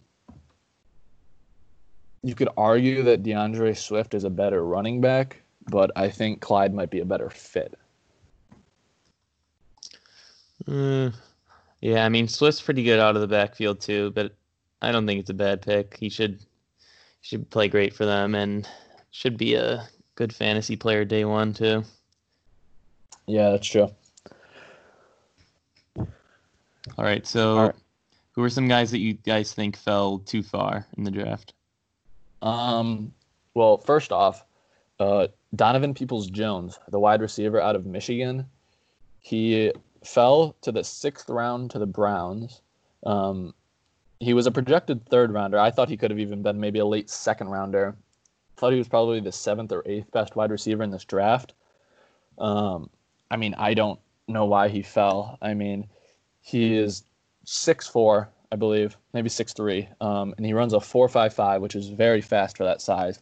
you 2.22 2.34
could 2.34 2.48
argue 2.56 3.02
that 3.02 3.22
DeAndre 3.22 3.76
Swift 3.76 4.14
is 4.14 4.24
a 4.24 4.30
better 4.30 4.64
running 4.64 5.00
back, 5.00 5.42
but 5.70 5.90
I 5.94 6.08
think 6.08 6.40
Clyde 6.40 6.72
might 6.72 6.90
be 6.90 7.00
a 7.00 7.04
better 7.04 7.28
fit. 7.28 7.78
Uh, 10.66 11.10
yeah, 11.80 12.04
I 12.06 12.08
mean 12.08 12.26
Swift's 12.26 12.62
pretty 12.62 12.82
good 12.82 12.98
out 12.98 13.16
of 13.16 13.20
the 13.20 13.28
backfield 13.28 13.80
too, 13.80 14.10
but 14.12 14.34
I 14.80 14.90
don't 14.90 15.06
think 15.06 15.20
it's 15.20 15.30
a 15.30 15.34
bad 15.34 15.60
pick. 15.60 15.98
He 15.98 16.08
should 16.08 16.40
should 17.24 17.48
play 17.48 17.68
great 17.68 17.94
for 17.94 18.04
them 18.04 18.34
and 18.34 18.68
should 19.10 19.38
be 19.38 19.54
a 19.54 19.88
good 20.14 20.30
fantasy 20.30 20.76
player 20.76 21.06
day 21.06 21.24
one 21.24 21.54
too. 21.54 21.82
Yeah, 23.26 23.50
that's 23.50 23.66
true. 23.66 23.88
All 25.96 26.06
right, 26.98 27.26
so 27.26 27.56
All 27.56 27.66
right. 27.68 27.74
who 28.32 28.42
are 28.44 28.50
some 28.50 28.68
guys 28.68 28.90
that 28.90 28.98
you 28.98 29.14
guys 29.14 29.54
think 29.54 29.74
fell 29.74 30.18
too 30.18 30.42
far 30.42 30.86
in 30.98 31.04
the 31.04 31.10
draft? 31.10 31.54
Um, 32.42 33.14
well, 33.54 33.78
first 33.78 34.12
off, 34.12 34.44
uh, 35.00 35.28
Donovan 35.54 35.94
Peoples 35.94 36.28
Jones, 36.28 36.78
the 36.90 37.00
wide 37.00 37.22
receiver 37.22 37.58
out 37.58 37.74
of 37.74 37.86
Michigan, 37.86 38.44
he 39.20 39.72
fell 40.04 40.56
to 40.60 40.70
the 40.70 40.84
sixth 40.84 41.30
round 41.30 41.70
to 41.70 41.78
the 41.78 41.86
Browns. 41.86 42.60
Um, 43.06 43.54
he 44.20 44.34
was 44.34 44.46
a 44.46 44.50
projected 44.50 45.06
third 45.06 45.32
rounder. 45.32 45.58
I 45.58 45.70
thought 45.70 45.88
he 45.88 45.96
could 45.96 46.10
have 46.10 46.20
even 46.20 46.42
been 46.42 46.60
maybe 46.60 46.78
a 46.78 46.86
late 46.86 47.10
second 47.10 47.48
rounder. 47.48 47.96
Thought 48.56 48.72
he 48.72 48.78
was 48.78 48.88
probably 48.88 49.20
the 49.20 49.32
seventh 49.32 49.72
or 49.72 49.82
eighth 49.86 50.10
best 50.12 50.36
wide 50.36 50.50
receiver 50.50 50.82
in 50.82 50.90
this 50.90 51.04
draft. 51.04 51.54
Um, 52.38 52.90
I 53.30 53.36
mean, 53.36 53.54
I 53.58 53.74
don't 53.74 53.98
know 54.28 54.44
why 54.44 54.68
he 54.68 54.82
fell. 54.82 55.38
I 55.42 55.54
mean, 55.54 55.88
he 56.40 56.76
is 56.76 57.04
six 57.44 57.88
four, 57.88 58.30
I 58.52 58.56
believe, 58.56 58.96
maybe 59.12 59.28
six 59.28 59.52
three, 59.52 59.88
um, 60.00 60.34
and 60.36 60.46
he 60.46 60.52
runs 60.52 60.72
a 60.72 60.80
four 60.80 61.08
five 61.08 61.34
five, 61.34 61.60
which 61.60 61.74
is 61.74 61.88
very 61.88 62.20
fast 62.20 62.56
for 62.56 62.64
that 62.64 62.80
size. 62.80 63.20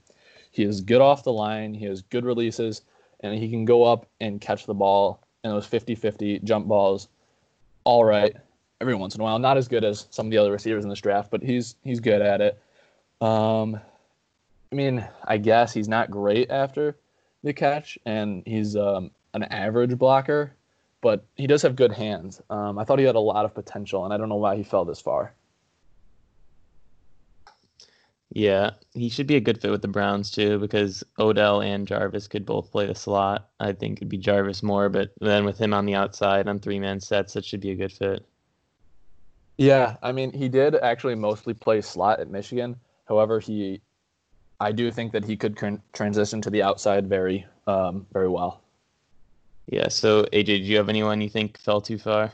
He 0.51 0.65
is 0.65 0.83
good 0.83 1.01
off 1.01 1.25
the 1.25 1.33
line. 1.33 1.73
He 1.73 1.87
has 1.87 2.03
good 2.03 2.25
releases, 2.25 2.83
and 3.21 3.35
he 3.35 3.49
can 3.49 3.65
go 3.65 3.85
up 3.85 4.07
and 4.21 4.41
catch 4.41 4.67
the 4.67 4.75
ball 4.75 5.23
in 5.45 5.51
those 5.51 5.67
50-50 5.67 6.45
jump 6.45 6.69
balls. 6.69 7.09
All 7.85 8.05
right, 8.05 8.37
every 8.83 8.95
once 8.95 9.15
in 9.15 9.21
a 9.21 9.25
while. 9.25 9.39
Not 9.39 9.57
as 9.57 9.69
good 9.69 9.85
as 9.85 10.07
some 10.11 10.27
of 10.27 10.31
the 10.31 10.37
other 10.37 10.53
receivers 10.53 10.85
in 10.85 10.91
this 10.91 11.01
draft, 11.01 11.31
but 11.31 11.43
he's 11.43 11.77
he's 11.83 12.01
good 12.01 12.21
at 12.21 12.43
it. 12.43 12.61
Um, 13.23 13.81
I 14.71 14.75
mean, 14.75 15.07
I 15.25 15.39
guess 15.39 15.73
he's 15.73 15.89
not 15.89 16.11
great 16.11 16.51
after 16.51 16.99
the 17.43 17.53
catch, 17.53 17.99
and 18.05 18.43
he's 18.45 18.77
um, 18.77 19.11
an 19.33 19.45
average 19.45 19.97
blocker, 19.97 20.55
but 21.01 21.25
he 21.37 21.47
does 21.47 21.63
have 21.63 21.77
good 21.77 21.93
hands. 21.93 22.43
Um, 22.51 22.79
I 22.79 22.85
thought 22.85 22.99
he 22.99 23.05
had 23.05 23.15
a 23.15 23.21
lot 23.21 23.45
of 23.45 23.55
potential, 23.55 24.05
and 24.05 24.13
I 24.13 24.17
don't 24.17 24.29
know 24.29 24.37
why 24.37 24.57
he 24.57 24.63
fell 24.63 24.85
this 24.85 25.01
far. 25.01 25.33
Yeah, 28.35 28.71
he 28.95 29.11
should 29.11 29.27
be 29.27 29.37
a 29.37 29.41
good 29.41 29.61
fit 29.61 29.71
with 29.71 29.83
the 29.83 29.89
Browns 29.89 30.31
too 30.31 30.59
because 30.59 31.05
Odell 31.19 31.61
and 31.61 31.87
Jarvis 31.87 32.29
could 32.29 32.47
both 32.47 32.73
play 32.73 32.87
the 32.87 32.95
slot. 32.95 33.51
I 33.61 33.73
think 33.73 33.99
it'd 33.99 34.09
be 34.09 34.17
Jarvis 34.17 34.63
more, 34.63 34.89
but 34.89 35.13
then 35.21 35.45
with 35.45 35.59
him 35.59 35.75
on 35.75 35.85
the 35.85 35.95
outside 35.95 36.49
on 36.49 36.59
three 36.59 36.81
man 36.81 36.99
sets, 36.99 37.35
that 37.35 37.45
should 37.45 37.61
be 37.61 37.73
a 37.73 37.77
good 37.77 37.93
fit. 37.93 38.27
Yeah, 39.59 39.97
I 40.03 40.13
mean, 40.13 40.33
he 40.33 40.49
did 40.49 40.77
actually 40.77 41.15
mostly 41.15 41.55
play 41.55 41.81
slot 41.81 42.21
at 42.21 42.31
Michigan. 42.31 42.77
However, 43.07 43.39
he, 43.39 43.81
I 44.61 44.73
do 44.73 44.91
think 44.91 45.13
that 45.13 45.25
he 45.25 45.37
could 45.37 45.55
tran- 45.57 45.83
transition 45.93 46.41
to 46.43 46.51
the 46.51 46.63
outside 46.63 47.09
very, 47.09 47.47
um, 47.67 48.07
very 48.13 48.29
well. 48.29 48.63
Yeah, 49.67 49.89
so 49.89 50.25
AJ, 50.33 50.47
do 50.47 50.57
you 50.57 50.77
have 50.77 50.89
anyone 50.89 51.21
you 51.21 51.29
think 51.29 51.59
fell 51.59 51.81
too 51.81 51.99
far? 51.99 52.33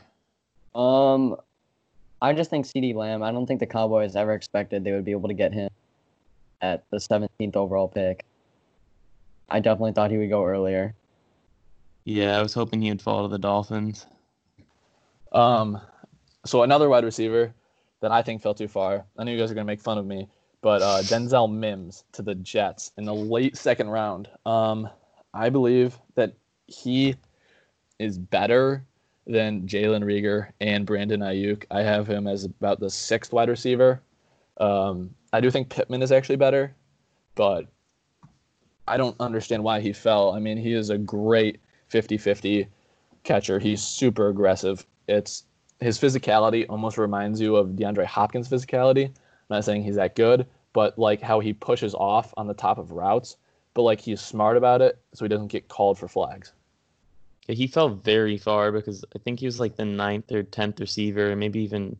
Um, 0.73 1.35
I 2.21 2.33
just 2.33 2.49
think 2.49 2.65
CeeDee 2.65 2.95
Lamb. 2.95 3.23
I 3.23 3.31
don't 3.31 3.45
think 3.45 3.59
the 3.59 3.67
Cowboys 3.67 4.15
ever 4.15 4.33
expected 4.33 4.83
they 4.83 4.91
would 4.91 5.05
be 5.05 5.11
able 5.11 5.29
to 5.29 5.33
get 5.33 5.53
him 5.53 5.69
at 6.61 6.83
the 6.89 6.97
17th 6.97 7.55
overall 7.55 7.87
pick. 7.87 8.25
I 9.49 9.59
definitely 9.59 9.93
thought 9.93 10.11
he 10.11 10.17
would 10.17 10.29
go 10.29 10.45
earlier. 10.45 10.95
Yeah, 12.05 12.37
I 12.37 12.41
was 12.41 12.53
hoping 12.53 12.81
he 12.81 12.89
would 12.89 13.01
fall 13.01 13.23
to 13.23 13.29
the 13.29 13.39
Dolphins. 13.39 14.05
Um, 15.31 15.79
so 16.45 16.63
another 16.63 16.89
wide 16.89 17.03
receiver 17.03 17.53
that 18.01 18.11
I 18.11 18.21
think 18.21 18.41
fell 18.41 18.53
too 18.53 18.67
far. 18.67 19.05
I 19.17 19.23
know 19.23 19.31
you 19.31 19.37
guys 19.37 19.51
are 19.51 19.53
gonna 19.53 19.65
make 19.65 19.81
fun 19.81 19.97
of 19.97 20.05
me, 20.05 20.27
but 20.61 20.81
uh, 20.81 20.99
Denzel 21.01 21.51
Mims 21.51 22.03
to 22.13 22.21
the 22.21 22.35
Jets 22.35 22.91
in 22.97 23.05
the 23.05 23.13
late 23.13 23.57
second 23.57 23.89
round. 23.89 24.29
Um, 24.45 24.89
I 25.33 25.49
believe 25.49 25.97
that 26.15 26.33
he 26.67 27.15
is 27.99 28.17
better 28.17 28.85
than 29.27 29.67
Jalen 29.67 30.03
Reagor 30.03 30.51
and 30.59 30.85
Brandon 30.85 31.19
Aiyuk. 31.19 31.65
I 31.69 31.81
have 31.83 32.07
him 32.07 32.27
as 32.27 32.45
about 32.45 32.79
the 32.79 32.89
sixth 32.89 33.31
wide 33.31 33.49
receiver. 33.49 34.01
Um, 34.57 35.13
I 35.31 35.39
do 35.39 35.51
think 35.51 35.69
Pittman 35.69 36.01
is 36.01 36.11
actually 36.11 36.37
better, 36.37 36.75
but 37.35 37.67
I 38.87 38.97
don't 38.97 39.15
understand 39.19 39.63
why 39.63 39.81
he 39.81 39.93
fell. 39.93 40.31
I 40.31 40.39
mean, 40.39 40.57
he 40.57 40.73
is 40.73 40.89
a 40.89 40.97
great 40.97 41.59
50-50 41.91 42.67
catcher. 43.23 43.59
He's 43.59 43.83
super 43.83 44.29
aggressive. 44.29 44.85
It's 45.07 45.43
his 45.79 45.99
physicality 45.99 46.65
almost 46.69 46.97
reminds 46.97 47.39
you 47.39 47.55
of 47.55 47.69
DeAndre 47.69 48.05
Hopkins' 48.05 48.49
physicality. 48.49 49.05
I'm 49.05 49.13
not 49.49 49.65
saying 49.65 49.83
he's 49.83 49.95
that 49.95 50.15
good, 50.15 50.45
but 50.73 50.99
like 50.99 51.21
how 51.21 51.39
he 51.39 51.53
pushes 51.53 51.95
off 51.95 52.33
on 52.37 52.47
the 52.47 52.53
top 52.53 52.77
of 52.77 52.91
routes, 52.91 53.37
but 53.73 53.83
like 53.83 53.99
he's 53.99 54.21
smart 54.21 54.57
about 54.57 54.81
it, 54.81 54.99
so 55.13 55.25
he 55.25 55.29
doesn't 55.29 55.47
get 55.47 55.67
called 55.67 55.97
for 55.97 56.07
flags. 56.07 56.51
Yeah, 57.47 57.55
he 57.55 57.67
fell 57.67 57.89
very 57.89 58.37
far 58.37 58.71
because 58.71 59.03
I 59.15 59.19
think 59.19 59.39
he 59.39 59.45
was 59.45 59.59
like 59.59 59.75
the 59.75 59.85
ninth 59.85 60.31
or 60.31 60.43
tenth 60.43 60.79
receiver, 60.79 61.35
maybe 61.35 61.61
even 61.61 61.97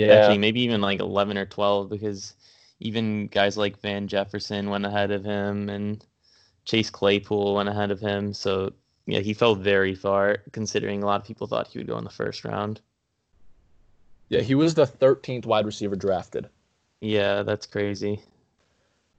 actually 0.00 0.38
maybe 0.38 0.60
even 0.60 0.80
like 0.80 1.00
eleven 1.00 1.38
or 1.38 1.46
twelve 1.46 1.88
because 1.88 2.34
even 2.80 3.26
guys 3.28 3.56
like 3.56 3.80
Van 3.80 4.06
Jefferson 4.06 4.68
went 4.70 4.84
ahead 4.84 5.10
of 5.10 5.24
him 5.24 5.68
and 5.68 6.04
Chase 6.64 6.90
Claypool 6.90 7.54
went 7.54 7.68
ahead 7.68 7.90
of 7.90 8.00
him. 8.00 8.32
So 8.34 8.72
yeah, 9.06 9.20
he 9.20 9.34
fell 9.34 9.54
very 9.54 9.94
far 9.94 10.38
considering 10.52 11.02
a 11.02 11.06
lot 11.06 11.20
of 11.20 11.26
people 11.26 11.46
thought 11.46 11.68
he 11.68 11.78
would 11.78 11.86
go 11.86 11.98
in 11.98 12.04
the 12.04 12.10
first 12.10 12.44
round. 12.44 12.80
yeah, 14.28 14.40
he 14.40 14.54
was 14.54 14.74
the 14.74 14.86
13th 14.86 15.46
wide 15.46 15.66
receiver 15.66 15.96
drafted. 15.96 16.48
Yeah, 17.00 17.42
that's 17.42 17.66
crazy. 17.66 18.20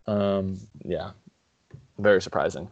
Um, 0.06 0.60
yeah, 0.84 1.12
very 1.98 2.22
surprising. 2.22 2.70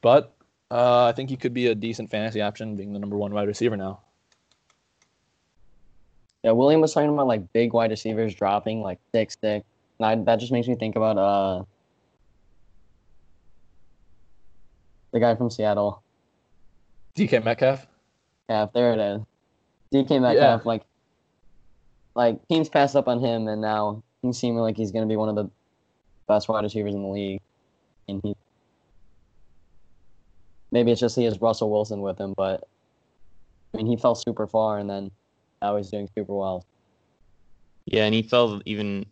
But 0.00 0.32
uh, 0.70 1.04
I 1.04 1.12
think 1.12 1.28
he 1.30 1.36
could 1.36 1.52
be 1.54 1.66
a 1.66 1.74
decent 1.74 2.10
fantasy 2.10 2.40
option, 2.40 2.76
being 2.76 2.92
the 2.92 2.98
number 2.98 3.16
one 3.16 3.32
wide 3.32 3.48
receiver 3.48 3.76
now. 3.76 4.00
Yeah, 6.42 6.52
William 6.52 6.80
was 6.80 6.92
talking 6.92 7.10
about 7.10 7.26
like 7.26 7.52
big 7.52 7.72
wide 7.72 7.90
receivers 7.90 8.34
dropping 8.34 8.80
like 8.80 8.98
six 9.12 9.36
six. 9.40 9.64
And 9.98 10.06
I, 10.06 10.24
that 10.24 10.40
just 10.40 10.50
makes 10.50 10.66
me 10.66 10.74
think 10.74 10.96
about 10.96 11.18
uh 11.18 11.64
the 15.12 15.20
guy 15.20 15.34
from 15.34 15.50
Seattle. 15.50 16.02
DK 17.16 17.44
Metcalf. 17.44 17.86
Yeah, 18.48 18.66
there 18.72 18.92
it 18.92 18.98
is. 18.98 19.20
DK 19.92 20.20
Metcalf, 20.20 20.64
like, 20.64 20.82
like 22.14 22.46
teams 22.48 22.68
pass 22.68 22.94
up 22.94 23.08
on 23.08 23.20
him, 23.20 23.48
and 23.48 23.60
now 23.60 24.02
he's 24.22 24.38
seeming 24.38 24.58
like 24.58 24.76
he's 24.76 24.90
gonna 24.92 25.06
be 25.06 25.16
one 25.16 25.28
of 25.28 25.34
the 25.34 25.50
best 26.28 26.48
wide 26.48 26.64
receivers 26.64 26.94
in 26.94 27.02
the 27.02 27.08
league, 27.08 27.40
and 28.08 28.20
he 28.22 28.34
maybe 30.70 30.90
it's 30.90 31.00
just 31.00 31.16
he 31.16 31.24
has 31.24 31.40
Russell 31.40 31.70
Wilson 31.70 32.00
with 32.00 32.18
him, 32.18 32.34
but 32.36 32.66
I 33.72 33.76
mean 33.76 33.86
he 33.86 33.96
fell 33.96 34.14
super 34.14 34.46
far, 34.46 34.78
and 34.78 34.88
then 34.88 35.10
now 35.60 35.76
he's 35.76 35.90
doing 35.90 36.08
super 36.14 36.34
well. 36.34 36.64
Yeah, 37.84 38.04
and 38.04 38.14
he 38.14 38.22
fell 38.22 38.60
even 38.64 39.04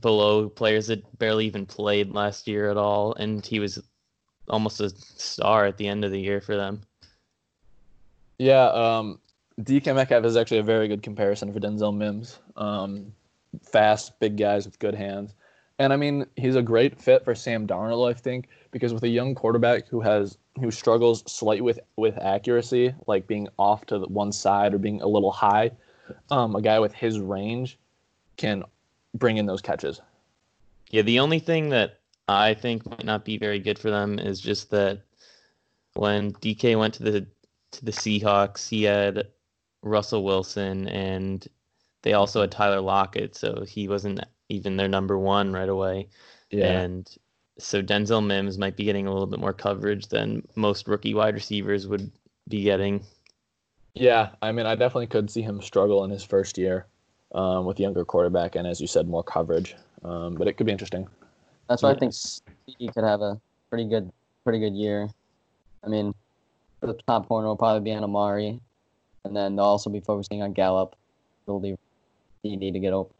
below 0.00 0.48
players 0.48 0.88
that 0.88 1.18
barely 1.18 1.46
even 1.46 1.66
played 1.66 2.12
last 2.12 2.48
year 2.48 2.70
at 2.70 2.76
all, 2.76 3.14
and 3.14 3.44
he 3.44 3.60
was 3.60 3.82
almost 4.48 4.80
a 4.80 4.90
star 4.90 5.66
at 5.66 5.76
the 5.76 5.88
end 5.88 6.04
of 6.04 6.10
the 6.10 6.20
year 6.20 6.40
for 6.40 6.56
them. 6.56 6.82
Yeah, 8.38 8.66
um, 8.66 9.18
DK 9.60 9.94
Metcalf 9.94 10.24
is 10.24 10.36
actually 10.36 10.58
a 10.58 10.62
very 10.62 10.88
good 10.88 11.02
comparison 11.02 11.52
for 11.52 11.60
Denzel 11.60 11.96
Mims. 11.96 12.38
Um, 12.56 13.12
fast, 13.62 14.18
big 14.20 14.36
guys 14.36 14.66
with 14.66 14.78
good 14.78 14.94
hands. 14.94 15.34
And 15.78 15.92
I 15.92 15.96
mean, 15.96 16.26
he's 16.36 16.56
a 16.56 16.62
great 16.62 16.98
fit 16.98 17.24
for 17.24 17.34
Sam 17.34 17.66
Darnold, 17.66 18.08
I 18.08 18.14
think, 18.14 18.48
because 18.70 18.94
with 18.94 19.02
a 19.02 19.08
young 19.08 19.34
quarterback 19.34 19.88
who 19.88 20.00
has 20.00 20.38
who 20.58 20.70
struggles 20.70 21.22
slightly 21.30 21.62
with 21.62 21.80
with 21.96 22.16
accuracy, 22.18 22.94
like 23.06 23.26
being 23.26 23.48
off 23.58 23.84
to 23.86 24.00
one 24.00 24.32
side 24.32 24.72
or 24.72 24.78
being 24.78 25.02
a 25.02 25.06
little 25.06 25.32
high, 25.32 25.70
um, 26.30 26.56
a 26.56 26.62
guy 26.62 26.78
with 26.78 26.94
his 26.94 27.20
range 27.20 27.78
can 28.36 28.64
bring 29.14 29.36
in 29.36 29.46
those 29.46 29.60
catches. 29.60 30.00
Yeah, 30.90 31.02
the 31.02 31.18
only 31.18 31.40
thing 31.40 31.68
that 31.70 32.00
I 32.28 32.54
think 32.54 32.88
might 32.88 33.04
not 33.04 33.24
be 33.24 33.36
very 33.36 33.58
good 33.58 33.78
for 33.78 33.90
them 33.90 34.18
is 34.18 34.40
just 34.40 34.70
that 34.70 35.02
when 35.94 36.32
DK 36.34 36.78
went 36.78 36.94
to 36.94 37.02
the 37.02 37.26
to 37.76 37.84
the 37.84 37.92
Seahawks, 37.92 38.68
he 38.68 38.82
had 38.84 39.28
Russell 39.82 40.24
Wilson 40.24 40.88
and 40.88 41.46
they 42.02 42.12
also 42.12 42.40
had 42.40 42.52
Tyler 42.52 42.80
Lockett, 42.80 43.34
so 43.34 43.64
he 43.66 43.88
wasn't 43.88 44.20
even 44.48 44.76
their 44.76 44.88
number 44.88 45.18
one 45.18 45.52
right 45.52 45.68
away. 45.68 46.08
Yeah. 46.50 46.80
And 46.80 47.10
so 47.58 47.82
Denzel 47.82 48.24
Mims 48.24 48.58
might 48.58 48.76
be 48.76 48.84
getting 48.84 49.06
a 49.06 49.12
little 49.12 49.26
bit 49.26 49.40
more 49.40 49.52
coverage 49.52 50.06
than 50.08 50.46
most 50.54 50.86
rookie 50.86 51.14
wide 51.14 51.34
receivers 51.34 51.88
would 51.88 52.12
be 52.48 52.62
getting. 52.62 53.02
Yeah, 53.94 54.30
I 54.42 54.52
mean, 54.52 54.66
I 54.66 54.74
definitely 54.74 55.06
could 55.06 55.30
see 55.30 55.42
him 55.42 55.62
struggle 55.62 56.04
in 56.04 56.10
his 56.10 56.22
first 56.22 56.58
year 56.58 56.86
um, 57.34 57.64
with 57.64 57.80
younger 57.80 58.04
quarterback, 58.04 58.54
and 58.54 58.66
as 58.66 58.80
you 58.80 58.86
said, 58.86 59.08
more 59.08 59.24
coverage. 59.24 59.74
Um, 60.04 60.34
but 60.34 60.46
it 60.46 60.52
could 60.52 60.66
be 60.66 60.72
interesting. 60.72 61.08
That's 61.68 61.82
why 61.82 61.90
I 61.90 61.98
think 61.98 62.14
he 62.78 62.88
could 62.88 63.04
have 63.04 63.22
a 63.22 63.40
pretty 63.70 63.88
good, 63.88 64.12
pretty 64.44 64.60
good 64.60 64.74
year. 64.74 65.08
I 65.82 65.88
mean, 65.88 66.14
the 66.86 66.94
top 67.06 67.28
corner 67.28 67.48
will 67.48 67.56
probably 67.56 67.80
be 67.80 67.92
on 67.92 68.04
Amari, 68.04 68.60
and 69.24 69.36
then 69.36 69.56
they'll 69.56 69.64
also 69.64 69.90
be 69.90 70.00
focusing 70.00 70.42
on 70.42 70.52
Gallup. 70.52 70.96
They'll 71.46 71.60
leave 71.60 71.78
CeeDee 72.44 72.72
to 72.72 72.78
get 72.78 72.92
open. 72.92 73.14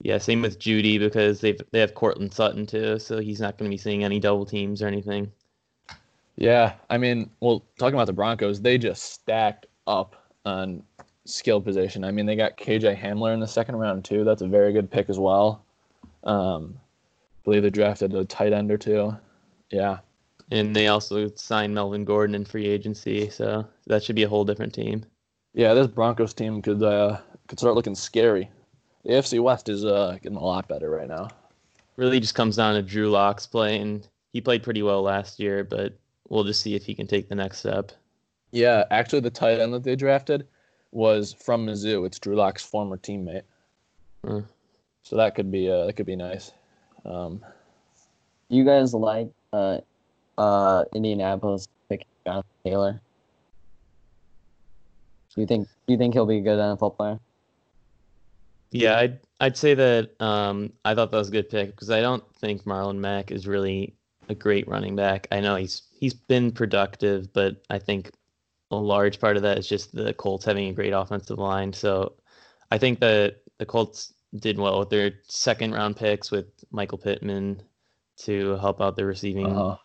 Yeah, 0.00 0.18
same 0.18 0.42
with 0.42 0.58
Jeudy 0.58 0.98
because 0.98 1.40
they've 1.40 1.60
they 1.70 1.80
have 1.80 1.94
Courtland 1.94 2.32
Sutton 2.32 2.66
too, 2.66 2.98
so 2.98 3.18
he's 3.18 3.40
not 3.40 3.56
going 3.56 3.70
to 3.70 3.74
be 3.74 3.78
seeing 3.78 4.04
any 4.04 4.20
double 4.20 4.44
teams 4.44 4.82
or 4.82 4.86
anything. 4.86 5.32
Yeah, 6.36 6.74
I 6.90 6.98
mean, 6.98 7.30
well, 7.40 7.64
talking 7.78 7.94
about 7.94 8.06
the 8.06 8.12
Broncos, 8.12 8.60
they 8.60 8.76
just 8.76 9.04
stacked 9.04 9.66
up 9.86 10.14
on 10.44 10.82
skill 11.24 11.60
position. 11.60 12.04
I 12.04 12.10
mean, 12.10 12.26
they 12.26 12.36
got 12.36 12.58
KJ 12.58 13.00
Hamler 13.00 13.32
in 13.32 13.40
the 13.40 13.48
second 13.48 13.76
round 13.76 14.04
too. 14.04 14.22
That's 14.22 14.42
a 14.42 14.46
very 14.46 14.72
good 14.72 14.90
pick 14.90 15.08
as 15.08 15.18
well. 15.18 15.64
Um, 16.24 16.78
I 16.78 17.44
believe 17.44 17.62
they 17.62 17.70
drafted 17.70 18.14
a 18.14 18.24
tight 18.24 18.52
end 18.52 18.70
or 18.70 18.76
two. 18.76 19.16
Yeah. 19.70 19.98
And 20.50 20.76
they 20.76 20.86
also 20.86 21.28
signed 21.34 21.74
Melvin 21.74 22.04
Gordon 22.04 22.34
in 22.34 22.44
free 22.44 22.66
agency, 22.66 23.28
so 23.30 23.66
that 23.86 24.04
should 24.04 24.16
be 24.16 24.22
a 24.22 24.28
whole 24.28 24.44
different 24.44 24.72
team. 24.72 25.04
Yeah, 25.54 25.74
this 25.74 25.88
Broncos 25.88 26.34
team 26.34 26.62
could 26.62 26.82
uh, 26.82 27.18
could 27.48 27.58
start 27.58 27.74
looking 27.74 27.94
scary. 27.94 28.50
The 29.04 29.12
AFC 29.12 29.40
West 29.42 29.68
is 29.68 29.84
uh, 29.84 30.18
getting 30.22 30.38
a 30.38 30.44
lot 30.44 30.68
better 30.68 30.90
right 30.90 31.08
now. 31.08 31.28
Really, 31.96 32.20
just 32.20 32.34
comes 32.34 32.56
down 32.56 32.74
to 32.74 32.82
Drew 32.82 33.10
Lock's 33.10 33.46
play, 33.46 33.78
and 33.78 34.06
he 34.32 34.40
played 34.40 34.62
pretty 34.62 34.82
well 34.82 35.02
last 35.02 35.40
year, 35.40 35.64
but 35.64 35.96
we'll 36.28 36.44
just 36.44 36.60
see 36.60 36.74
if 36.74 36.84
he 36.84 36.94
can 36.94 37.06
take 37.06 37.28
the 37.28 37.34
next 37.34 37.58
step. 37.60 37.92
Yeah, 38.52 38.84
actually, 38.90 39.20
the 39.20 39.30
tight 39.30 39.58
end 39.58 39.72
that 39.74 39.82
they 39.82 39.96
drafted 39.96 40.46
was 40.92 41.34
from 41.34 41.66
Mizzou. 41.66 42.06
It's 42.06 42.18
Drew 42.18 42.36
Lock's 42.36 42.62
former 42.62 42.96
teammate. 42.96 43.42
Hmm. 44.24 44.40
So 45.02 45.16
that 45.16 45.34
could 45.34 45.50
be 45.50 45.70
uh, 45.70 45.86
that 45.86 45.94
could 45.94 46.06
be 46.06 46.16
nice. 46.16 46.52
Um, 47.04 47.44
You 48.48 48.64
guys 48.64 48.92
like 48.92 49.30
uh, 49.52 49.78
uh, 50.38 50.84
Indianapolis 50.94 51.68
picking 51.88 52.06
Jonathan 52.26 52.50
Taylor? 52.64 53.00
Do 55.34 55.40
you 55.40 55.46
think 55.46 55.68
do 55.86 55.92
you 55.92 55.98
think 55.98 56.14
he'll 56.14 56.26
be 56.26 56.38
a 56.38 56.40
good 56.40 56.58
NFL 56.58 56.96
player? 56.96 57.20
Yeah, 58.70 58.98
I'd 58.98 59.20
I'd 59.40 59.56
say 59.56 59.74
that 59.74 60.20
um, 60.20 60.72
I 60.84 60.94
thought 60.94 61.10
that 61.10 61.18
was 61.18 61.28
a 61.28 61.32
good 61.32 61.50
pick 61.50 61.70
because 61.70 61.90
I 61.90 62.00
don't 62.00 62.24
think 62.36 62.64
Marlon 62.64 62.96
Mack 62.96 63.30
is 63.30 63.46
really 63.46 63.94
a 64.28 64.34
great 64.34 64.66
running 64.66 64.96
back. 64.96 65.28
I 65.30 65.40
know 65.40 65.56
he's 65.56 65.82
he's 65.98 66.14
been 66.14 66.50
productive, 66.50 67.32
but 67.32 67.56
I 67.70 67.78
think 67.78 68.12
a 68.70 68.76
large 68.76 69.20
part 69.20 69.36
of 69.36 69.42
that 69.42 69.58
is 69.58 69.68
just 69.68 69.94
the 69.94 70.12
Colts 70.14 70.44
having 70.44 70.68
a 70.68 70.72
great 70.72 70.92
offensive 70.92 71.38
line. 71.38 71.72
So 71.72 72.14
I 72.70 72.78
think 72.78 73.00
that 73.00 73.36
the 73.58 73.66
Colts 73.66 74.12
did 74.36 74.58
well 74.58 74.80
with 74.80 74.90
their 74.90 75.12
second 75.28 75.72
round 75.72 75.96
picks 75.96 76.30
with 76.30 76.46
Michael 76.70 76.98
Pittman 76.98 77.62
to 78.18 78.56
help 78.56 78.80
out 78.80 78.96
their 78.96 79.06
receiving 79.06 79.46
uh, 79.46 79.76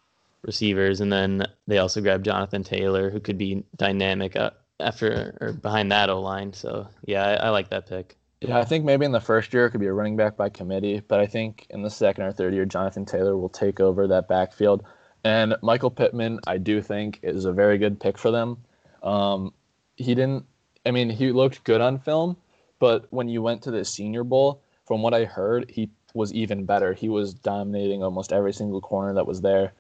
receivers, 0.44 1.02
and 1.02 1.12
then 1.12 1.46
they 1.68 1.78
also 1.78 2.02
grabbed 2.02 2.26
Jonathan 2.26 2.64
Taylor, 2.64 3.10
who 3.10 3.20
could 3.20 3.38
be 3.38 3.64
dynamic 3.76 4.36
uh, 4.36 4.52
after 4.80 5.38
or 5.42 5.54
behind 5.54 5.92
that 5.92 6.10
O 6.10 6.22
line. 6.22 6.54
So 6.54 6.88
yeah, 7.06 7.24
I, 7.24 7.34
I 7.34 7.50
like 7.50 7.70
that 7.70 7.88
pick. 7.88 8.18
yeah, 8.42 8.58
I 8.58 8.66
think 8.66 8.86
maybe 8.86 9.06
in 9.06 9.12
the 9.12 9.20
first 9.20 9.54
year 9.54 9.66
it 9.66 9.72
could 9.72 9.80
be 9.80 9.88
a 9.88 9.94
running 9.94 10.18
back 10.18 10.36
by 10.36 10.50
committee, 10.50 11.02
but 11.08 11.20
I 11.20 11.28
think 11.28 11.68
in 11.70 11.84
the 11.84 11.90
second 11.90 12.24
or 12.24 12.32
third 12.32 12.54
year, 12.54 12.66
Jonathan 12.66 13.06
Taylor 13.06 13.38
will 13.38 13.50
take 13.50 13.80
over 13.80 14.08
that 14.08 14.28
backfield. 14.28 14.84
And 15.24 15.56
Michael 15.62 15.92
Pittman, 15.92 16.40
I 16.48 16.58
do 16.58 16.82
think, 16.82 17.20
is 17.22 17.46
a 17.46 17.52
very 17.52 17.78
good 17.78 18.00
pick 18.00 18.18
for 18.18 18.32
them. 18.32 18.58
Um, 19.04 19.54
he 19.96 20.16
didn't, 20.16 20.46
I 20.86 20.92
mean, 20.92 21.12
he 21.12 21.32
looked 21.32 21.64
good 21.64 21.82
on 21.82 22.00
film, 22.00 22.38
but 22.80 23.06
when 23.12 23.30
you 23.30 23.44
went 23.44 23.62
to 23.64 23.72
the 23.72 23.86
Senior 23.86 24.24
Bowl, 24.24 24.64
from 24.86 25.04
what 25.04 25.14
I 25.14 25.26
heard, 25.26 25.70
he 25.70 25.92
was 26.16 26.34
even 26.34 26.66
better. 26.66 26.94
He 26.94 27.08
was 27.08 27.36
dominating 27.36 28.04
almost 28.04 28.34
every 28.34 28.52
single 28.52 28.82
corner 28.82 29.14
that 29.14 29.28
was 29.28 29.42
there. 29.42 29.74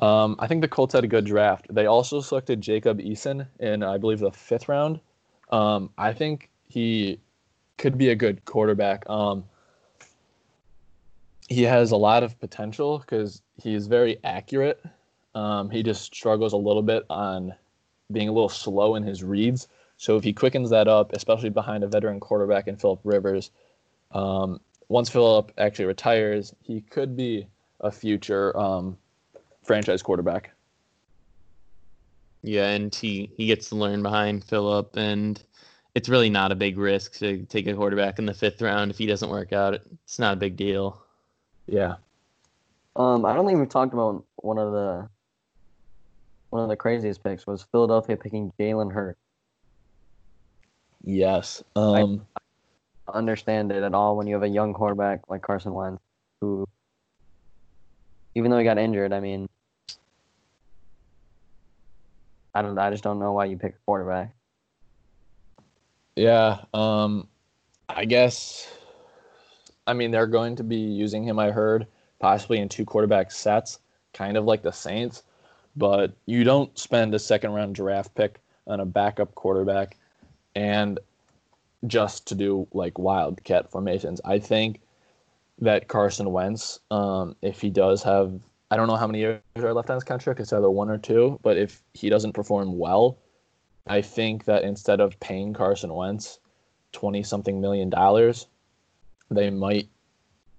Um, 0.00 0.36
I 0.38 0.46
think 0.46 0.60
the 0.60 0.68
Colts 0.68 0.94
had 0.94 1.04
a 1.04 1.08
good 1.08 1.24
draft. 1.24 1.66
They 1.70 1.86
also 1.86 2.20
selected 2.20 2.60
Jacob 2.60 2.98
Eason 2.98 3.46
in, 3.60 3.82
I 3.82 3.98
believe, 3.98 4.18
the 4.18 4.32
fifth 4.32 4.68
round. 4.68 5.00
Um, 5.50 5.90
I 5.96 6.12
think 6.12 6.50
he 6.68 7.20
could 7.78 7.96
be 7.96 8.08
a 8.08 8.16
good 8.16 8.44
quarterback. 8.44 9.08
Um, 9.08 9.44
he 11.48 11.62
has 11.62 11.90
a 11.90 11.96
lot 11.96 12.22
of 12.22 12.38
potential 12.40 12.98
because 12.98 13.42
he's 13.62 13.86
very 13.86 14.18
accurate. 14.24 14.82
Um, 15.34 15.70
he 15.70 15.82
just 15.82 16.14
struggles 16.14 16.52
a 16.52 16.56
little 16.56 16.82
bit 16.82 17.04
on 17.10 17.54
being 18.10 18.28
a 18.28 18.32
little 18.32 18.48
slow 18.48 18.94
in 18.94 19.02
his 19.02 19.22
reads. 19.22 19.68
So 19.96 20.16
if 20.16 20.24
he 20.24 20.32
quickens 20.32 20.70
that 20.70 20.88
up, 20.88 21.12
especially 21.12 21.50
behind 21.50 21.84
a 21.84 21.88
veteran 21.88 22.20
quarterback 22.20 22.66
in 22.66 22.76
Philip 22.76 23.00
Rivers, 23.04 23.50
um, 24.12 24.60
once 24.88 25.08
Philip 25.08 25.52
actually 25.58 25.86
retires, 25.86 26.54
he 26.62 26.80
could 26.80 27.16
be 27.16 27.46
a 27.80 27.90
future 27.90 28.56
um, 28.56 28.96
franchise 29.64 30.02
quarterback. 30.02 30.52
Yeah, 32.42 32.68
and 32.68 32.94
he 32.94 33.30
he 33.36 33.46
gets 33.46 33.70
to 33.70 33.76
learn 33.76 34.02
behind 34.02 34.44
Philip, 34.44 34.96
and 34.96 35.42
it's 35.94 36.08
really 36.08 36.28
not 36.28 36.52
a 36.52 36.54
big 36.54 36.76
risk 36.76 37.16
to 37.18 37.44
take 37.46 37.66
a 37.66 37.74
quarterback 37.74 38.18
in 38.18 38.26
the 38.26 38.34
fifth 38.34 38.60
round 38.60 38.90
if 38.90 38.98
he 38.98 39.06
doesn't 39.06 39.30
work 39.30 39.52
out. 39.52 39.74
It's 39.74 40.18
not 40.18 40.34
a 40.34 40.36
big 40.36 40.56
deal. 40.56 41.02
Yeah. 41.66 41.94
Um, 42.96 43.24
I 43.24 43.34
don't 43.34 43.46
think 43.46 43.58
we've 43.58 43.68
talked 43.68 43.94
about 43.94 44.24
one 44.36 44.58
of 44.58 44.72
the 44.72 45.08
one 46.50 46.62
of 46.62 46.68
the 46.68 46.76
craziest 46.76 47.24
picks 47.24 47.46
was 47.46 47.64
Philadelphia 47.72 48.16
picking 48.16 48.52
Jalen 48.60 48.92
Hurts. 48.92 49.18
Yes. 51.02 51.64
Um, 51.74 52.26
Understand 53.12 53.72
it 53.72 53.82
at 53.82 53.92
all 53.92 54.16
when 54.16 54.26
you 54.26 54.34
have 54.34 54.44
a 54.44 54.48
young 54.48 54.72
quarterback 54.72 55.28
like 55.28 55.42
Carson 55.42 55.74
Wentz, 55.74 56.00
who, 56.40 56.66
even 58.34 58.50
though 58.50 58.58
he 58.58 58.64
got 58.64 58.78
injured, 58.78 59.12
I 59.12 59.20
mean, 59.20 59.48
I 62.54 62.62
don't, 62.62 62.78
I 62.78 62.90
just 62.90 63.04
don't 63.04 63.18
know 63.18 63.32
why 63.32 63.46
you 63.46 63.56
pick 63.56 63.74
a 63.74 63.78
quarterback. 63.84 64.34
Yeah. 66.16 66.58
Um, 66.72 67.28
I 67.88 68.04
guess. 68.04 68.70
I 69.86 69.92
mean, 69.92 70.10
they're 70.10 70.26
going 70.26 70.56
to 70.56 70.64
be 70.64 70.76
using 70.76 71.24
him. 71.24 71.38
I 71.38 71.50
heard 71.50 71.86
possibly 72.18 72.58
in 72.58 72.68
two 72.68 72.84
quarterback 72.84 73.30
sets, 73.30 73.80
kind 74.14 74.36
of 74.36 74.44
like 74.44 74.62
the 74.62 74.72
Saints. 74.72 75.22
But 75.76 76.12
you 76.26 76.44
don't 76.44 76.76
spend 76.78 77.14
a 77.14 77.18
second 77.18 77.52
round 77.52 77.74
draft 77.74 78.14
pick 78.14 78.40
on 78.66 78.80
a 78.80 78.86
backup 78.86 79.34
quarterback, 79.34 79.96
and 80.54 80.98
just 81.86 82.26
to 82.28 82.34
do 82.34 82.66
like 82.72 82.98
wildcat 82.98 83.70
formations. 83.70 84.20
I 84.24 84.38
think 84.38 84.80
that 85.58 85.88
Carson 85.88 86.32
Wentz, 86.32 86.80
um, 86.90 87.36
if 87.42 87.60
he 87.60 87.70
does 87.70 88.02
have, 88.04 88.40
I 88.70 88.76
don't 88.76 88.88
know 88.88 88.96
how 88.96 89.06
many 89.06 89.20
years 89.20 89.40
are 89.56 89.72
left 89.72 89.90
on 89.90 89.96
his 89.96 90.04
contract. 90.04 90.40
It's 90.40 90.52
either 90.52 90.70
one 90.70 90.90
or 90.90 90.98
two. 90.98 91.38
But 91.42 91.56
if 91.56 91.82
he 91.92 92.08
doesn't 92.08 92.32
perform 92.32 92.78
well, 92.78 93.18
I 93.86 94.00
think 94.02 94.44
that 94.46 94.64
instead 94.64 95.00
of 95.00 95.20
paying 95.20 95.52
Carson 95.52 95.92
Wentz 95.94 96.38
twenty 96.92 97.22
something 97.22 97.60
million 97.60 97.90
dollars, 97.90 98.46
they 99.30 99.50
might 99.50 99.88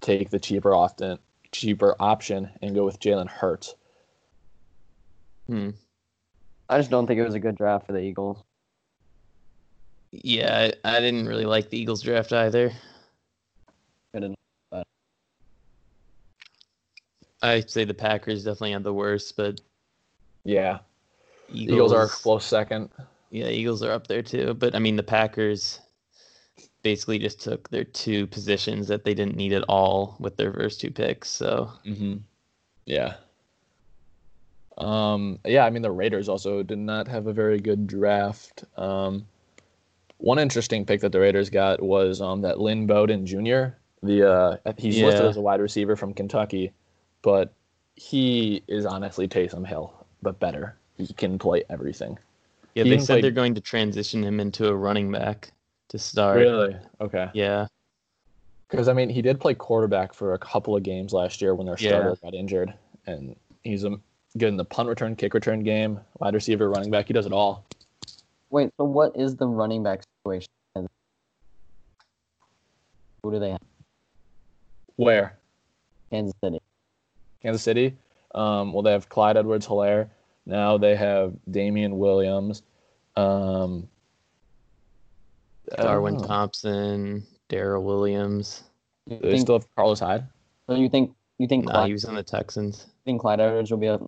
take 0.02 0.30
the 0.30 0.40
cheaper 0.40 0.76
often 0.76 1.18
cheaper 1.52 1.96
option 2.00 2.50
and 2.62 2.76
go 2.76 2.86
with 2.86 3.00
Jalen 3.00 3.30
Hurts. 3.30 3.76
Hmm. 5.48 5.72
I 6.70 6.78
just 6.78 6.90
don't 6.90 7.08
think 7.08 7.20
it 7.20 7.26
was 7.26 7.36
a 7.36 7.40
good 7.40 7.56
draft 7.56 7.86
for 7.86 7.94
the 7.94 8.00
Eagles. 8.00 8.44
Yeah, 10.12 10.72
I, 10.84 10.98
I 10.98 11.00
didn't 11.00 11.28
really 11.28 11.46
like 11.46 11.70
the 11.70 11.80
Eagles 11.80 12.02
draft 12.02 12.34
either. 12.34 12.72
Good 14.14 14.24
enough. 14.24 14.86
I'd 17.46 17.70
say 17.70 17.84
the 17.84 17.94
Packers 17.94 18.44
definitely 18.44 18.72
had 18.72 18.84
the 18.84 18.94
worst, 18.94 19.36
but 19.38 19.62
Yeah, 20.44 20.80
Eagles, 21.50 21.76
Eagles, 21.76 21.94
are 21.94 22.08
close 22.08 22.46
second. 22.46 22.90
Yeah, 23.30 23.48
Eagles 23.48 23.84
are 23.84 23.92
up 23.92 24.08
there 24.08 24.22
too. 24.22 24.54
But 24.54 24.76
I 24.76 24.80
mean, 24.80 24.96
the 24.96 25.04
Packers 25.04 25.80
basically 26.84 27.18
just 27.18 27.42
took 27.42 27.70
their 27.70 27.84
two 27.84 28.28
positions 28.28 28.88
that 28.88 29.04
they 29.04 29.14
didn't 29.14 29.36
need 29.36 29.54
at 29.54 29.64
all 29.64 30.16
with 30.20 30.38
their 30.38 30.54
first 30.54 30.80
two 30.80 30.92
picks. 30.92 31.30
So 31.30 31.72
Mm-hmm. 31.86 32.18
Yeah. 32.86 33.16
Um, 34.78 35.40
yeah, 35.46 35.66
I 35.66 35.70
mean 35.70 35.82
the 35.82 35.92
Raiders 35.92 36.30
also 36.30 36.62
did 36.62 36.78
not 36.78 37.08
have 37.08 37.28
a 37.28 37.34
very 37.34 37.60
good 37.60 37.88
draft. 37.88 38.66
Um, 38.78 39.26
one 40.18 40.40
interesting 40.40 40.86
pick 40.86 41.02
that 41.02 41.12
the 41.12 41.20
Raiders 41.20 41.50
got 41.50 41.82
was 41.82 42.22
um, 42.22 42.42
that 42.42 42.60
Lynn 42.60 42.86
Bowden 42.86 43.26
Jr. 43.26 43.76
The 44.04 44.30
uh, 44.30 44.58
he's 44.78 45.02
listed 45.02 45.26
as 45.26 45.38
a 45.38 45.42
wide 45.42 45.62
receiver 45.62 45.96
from 45.96 46.14
Kentucky, 46.14 46.72
but 47.26 47.52
he 47.96 48.62
is 48.68 48.86
honestly 48.86 49.28
Taysom 49.28 49.66
Hill, 49.66 49.92
but 50.22 50.40
better. 50.40 50.78
He 50.96 51.12
can 51.12 51.40
play 51.40 51.64
everything. 51.72 52.20
yeah, 52.76 52.84
He 52.84 52.92
they 52.92 53.00
said 53.00 53.08
played- 53.16 53.24
they're 53.24 53.32
going 53.32 53.56
to 53.56 53.62
transition 53.62 54.24
him 54.24 54.40
into 54.40 54.68
a 54.68 54.76
running 54.76 55.12
back 55.12 55.52
to 55.90 55.98
start. 55.98 56.38
Really? 56.38 56.78
Okay. 57.02 57.30
Yeah. 57.34 57.66
Because 58.70 58.88
I 58.88 58.94
mean, 58.94 59.10
he 59.10 59.24
did 59.24 59.40
play 59.40 59.56
quarterback 59.56 60.14
for 60.14 60.36
a 60.36 60.38
couple 60.38 60.76
of 60.76 60.84
games 60.84 61.14
last 61.14 61.42
year 61.42 61.56
when 61.56 61.66
their 61.66 61.78
Yeah. 61.80 61.90
starter 61.90 62.16
got 62.22 62.36
injured, 62.36 62.72
and 63.08 63.36
he's 63.64 63.84
a, 63.86 64.00
good 64.38 64.50
in 64.50 64.58
the 64.58 64.66
punt 64.66 64.88
return, 64.88 65.16
kick 65.16 65.34
return 65.34 65.62
game, 65.64 66.00
wide 66.20 66.36
receiver, 66.36 66.70
running 66.70 66.92
back. 66.92 67.08
He 67.08 67.14
does 67.14 67.26
it 67.26 67.34
all. 67.34 67.66
Wait, 68.52 68.70
so 68.78 68.84
what 68.84 69.16
is 69.18 69.36
the 69.36 69.48
running 69.48 69.82
back 69.82 70.02
situation? 70.24 70.50
Who 73.24 73.32
do 73.32 73.40
they 73.40 73.50
have? 73.52 73.62
Where? 74.98 75.38
Kansas 76.12 76.36
City. 76.44 76.60
Kansas 77.46 77.62
City. 77.62 77.96
Um, 78.34 78.74
well, 78.74 78.82
they 78.82 78.92
have 78.92 79.08
Clyde 79.08 79.38
Edwards-Hilaire. 79.38 80.10
Now 80.48 80.78
they 80.78 80.96
have 80.96 81.34
Damien 81.50 81.98
Williams. 81.98 82.64
Um, 83.16 83.88
Darwin. 85.78 86.22
Thompson, 86.22 87.26
Darrel 87.50 87.84
Williams. 87.84 88.64
Do 89.08 89.20
they 89.22 89.32
think, 89.32 89.42
still 89.42 89.60
have 89.60 89.76
Carlos 89.76 90.00
Hyde? 90.00 90.26
so 90.68 90.76
you 90.76 90.90
think 90.90 91.14
you 91.38 91.48
think 91.48 91.66
Nah, 91.66 91.72
Clyde, 91.72 91.88
he 91.88 91.94
was 91.94 92.06
on 92.06 92.16
the 92.16 92.24
Texans. 92.24 92.88
I 92.88 93.02
think 93.06 93.22
Clyde 93.22 93.40
Edwards 93.40 93.70
will 93.70 93.78
be 93.78 93.88
a 93.88 94.00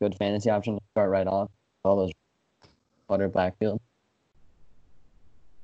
good 0.00 0.14
fantasy 0.16 0.50
option 0.50 0.76
to 0.76 0.82
start 0.92 1.10
right 1.10 1.26
off? 1.26 1.50
All 1.84 1.96
those 1.96 2.12
butter 3.08 3.28
backfield. 3.28 3.80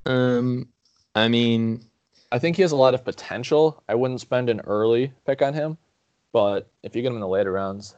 Um, 0.07 0.69
I 1.15 1.29
mean, 1.29 1.85
I 2.33 2.39
think 2.39 2.57
he 2.57 2.63
has 2.63 2.73
a 2.73 2.77
lot 2.77 2.95
of 2.95 3.05
potential. 3.05 3.83
I 3.89 3.95
wouldn't 3.95 4.21
spend 4.21 4.49
an 4.49 4.61
early 4.61 5.13
pick 5.27 5.43
on 5.43 5.53
him, 5.55 5.77
but 6.33 6.71
if 6.83 6.95
you 6.97 7.03
get 7.03 7.09
him 7.09 7.15
in 7.17 7.21
the 7.21 7.29
later 7.29 7.53
rounds, 7.53 7.97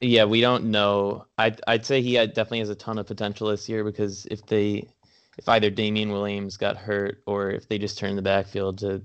Yeah, 0.00 0.24
we 0.24 0.40
don't 0.40 0.64
know. 0.70 1.26
I'd 1.38 1.60
I'd 1.66 1.86
say 1.86 2.02
he 2.02 2.14
definitely 2.14 2.60
has 2.60 2.68
a 2.70 2.74
ton 2.74 2.98
of 2.98 3.06
potential 3.06 3.48
this 3.48 3.68
year 3.68 3.82
because 3.84 4.26
if 4.26 4.44
they, 4.46 4.88
if 5.38 5.48
either 5.48 5.70
Damien 5.70 6.10
Williams 6.12 6.56
got 6.56 6.76
hurt 6.76 7.22
or 7.26 7.50
if 7.50 7.68
they 7.68 7.78
just 7.78 7.98
turn 7.98 8.16
the 8.16 8.22
backfield 8.22 8.78
to 8.80 9.02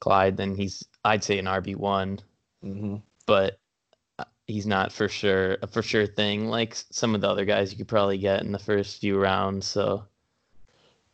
Clyde, 0.00 0.36
then 0.36 0.54
he's 0.56 0.84
I'd 1.04 1.24
say 1.24 1.38
an 1.38 1.46
RB 1.46 1.76
one, 1.76 2.20
hmm 2.62 2.96
but 3.26 3.58
uh, 4.18 4.24
he's 4.46 4.66
not 4.66 4.92
for 4.92 5.08
sure 5.08 5.58
a 5.62 5.68
for 5.68 5.82
sure 5.82 6.06
thing 6.06 6.48
like 6.48 6.74
some 6.76 7.14
of 7.14 7.22
the 7.22 7.28
other 7.30 7.46
guys 7.46 7.72
you 7.72 7.78
could 7.78 7.88
probably 7.88 8.18
get 8.18 8.42
in 8.42 8.52
the 8.52 8.60
first 8.60 9.00
few 9.00 9.18
rounds. 9.20 9.66
So 9.68 10.06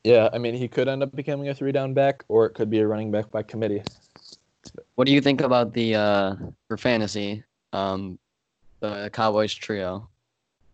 yeah, 0.05 0.29
I 0.33 0.38
mean, 0.38 0.55
he 0.55 0.68
could 0.68 0.88
end 0.88 1.03
up 1.03 1.14
becoming 1.14 1.49
a 1.49 1.55
three-down 1.55 1.94
back, 1.94 2.25
or 2.29 2.47
it 2.47 2.55
could 2.55 2.71
be 2.71 2.79
a 2.81 2.87
running 2.87 3.11
back 3.11 3.31
by 3.31 3.42
committee. 3.42 3.83
What 4.99 5.07
do 5.07 5.13
you 5.13 5.21
think 5.21 5.43
about 5.43 5.75
the 5.75 5.95
uh 5.95 6.35
for 6.67 6.77
fantasy? 6.77 7.45
Um 7.73 8.19
the 8.81 9.09
Cowboys 9.13 9.55
trio. 9.55 10.09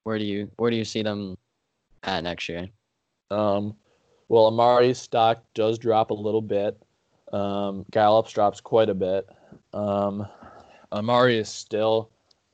Where 0.05 0.19
do 0.19 0.25
you 0.25 0.51
where 0.57 0.71
do 0.71 0.79
you 0.79 0.85
see 0.87 1.03
them 1.03 1.37
at 2.05 2.25
next 2.25 2.49
year? 2.49 2.71
Um, 3.31 3.77
well, 4.31 4.47
Amari's 4.47 4.97
stock 4.97 5.45
does 5.53 5.79
drop 5.79 6.09
a 6.09 6.15
little 6.15 6.41
bit. 6.41 6.83
Um, 7.35 7.85
Gallup's 7.91 8.33
drops 8.33 8.63
quite 8.63 8.89
a 8.89 8.95
bit. 8.95 9.29
Um, 9.75 10.27
Amari 10.91 11.37
is 11.37 11.51
still 11.51 12.09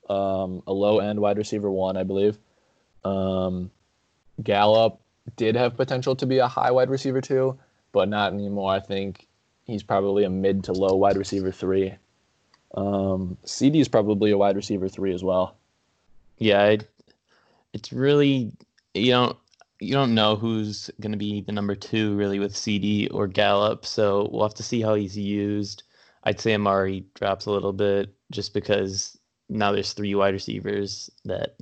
um, 0.09 0.65
a 0.67 0.73
low 0.73 0.99
end 0.99 1.21
wide 1.21 1.39
receiver 1.39 1.71
one, 1.71 1.97
I 1.97 2.03
believe. 2.03 2.37
Um, 3.05 3.71
Gallup 4.43 5.01
did 5.37 5.55
have 5.55 5.77
potential 5.77 6.17
to 6.17 6.27
be 6.27 6.39
a 6.39 6.49
high 6.49 6.73
wide 6.73 6.91
receiver 6.91 7.21
two, 7.21 7.57
but 7.93 8.09
not 8.09 8.33
anymore. 8.33 8.73
I 8.73 8.81
think 8.81 9.29
he's 9.71 9.83
probably 9.83 10.25
a 10.25 10.31
mid 10.31 10.65
to 10.65 10.73
low 10.73 10.97
wide 10.97 11.17
receiver 11.17 11.53
three. 11.53 11.95
Um, 12.75 13.37
CeeDee 13.45 13.81
is 13.81 13.89
probably 13.89 14.31
a 14.31 14.39
wide 14.39 14.57
receiver 14.57 14.89
three 14.89 15.13
as 15.13 15.25
well. 15.25 15.57
yeah, 16.39 16.65
it, 16.67 16.89
it's 17.73 17.93
really 17.93 18.53
you 18.95 19.11
don't 19.11 19.37
you 19.81 19.95
don't 19.95 20.15
know 20.15 20.37
who's 20.37 20.91
going 21.01 21.13
to 21.13 21.19
be 21.19 21.41
the 21.41 21.53
number 21.53 21.75
two 21.75 22.15
really 22.17 22.39
with 22.39 22.55
CeeDee 22.55 23.09
or 23.13 23.27
Gallup. 23.27 23.87
So 23.87 24.29
we'll 24.31 24.43
have 24.43 24.55
to 24.55 24.63
see 24.63 24.83
how 24.83 24.95
he's 24.95 25.17
used. 25.17 25.85
I'd 26.25 26.41
say 26.41 26.55
Amari 26.55 27.07
drops 27.15 27.47
a 27.47 27.51
little 27.51 27.73
bit 27.73 28.13
just 28.31 28.53
because 28.53 29.19
now 29.49 29.73
there's 29.73 29.95
three 29.95 30.15
wide 30.15 30.35
receivers 30.35 31.11
that 31.25 31.57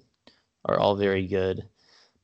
are 0.65 0.79
all 0.79 0.97
very 0.97 1.27
good. 1.27 1.63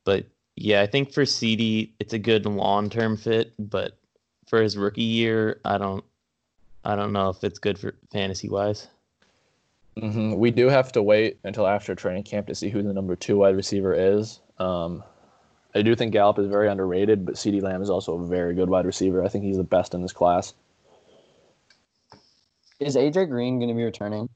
But 0.03 0.25
yeah, 0.55 0.81
I 0.81 0.85
think 0.87 1.13
for 1.13 1.23
CeeDee 1.23 1.91
it's 1.99 2.13
a 2.13 2.19
good 2.19 2.45
long 2.45 2.89
term 2.89 3.15
fit, 3.17 3.53
but 3.57 3.97
for 4.47 4.61
his 4.61 4.77
rookie 4.77 5.01
year, 5.03 5.59
I 5.65 5.77
don't 5.77 6.03
I 6.83 6.95
don't 6.95 7.13
know 7.13 7.29
if 7.29 7.43
it's 7.43 7.59
good 7.59 7.79
for 7.79 7.95
fantasy 8.11 8.47
wise. 8.49 8.87
hmm 9.99 10.33
We 10.35 10.51
do 10.51 10.67
have 10.69 10.91
to 10.93 11.01
wait 11.03 11.39
until 11.43 11.65
after 11.67 11.95
training 11.95 12.23
camp 12.23 12.47
to 12.47 12.55
see 12.55 12.69
who 12.69 12.83
the 12.83 12.93
number 12.93 13.15
two 13.15 13.37
wide 13.37 13.55
receiver 13.55 13.93
is. 13.93 14.39
Um, 14.59 15.03
I 15.73 15.81
do 15.81 15.95
think 15.95 16.13
Gallup 16.13 16.39
is 16.39 16.47
very 16.47 16.69
underrated, 16.69 17.25
but 17.25 17.35
CeeDee 17.35 17.61
Lamb 17.61 17.81
is 17.81 17.89
also 17.89 18.13
a 18.19 18.25
very 18.25 18.53
good 18.53 18.69
wide 18.69 18.85
receiver. 18.85 19.23
I 19.25 19.27
think 19.29 19.43
he's 19.43 19.57
the 19.57 19.63
best 19.63 19.93
in 19.93 20.01
this 20.01 20.13
class. 20.13 20.53
Is 22.79 22.95
AJ 22.95 23.29
Green 23.29 23.59
gonna 23.59 23.73
be 23.73 23.83
returning? 23.83 24.29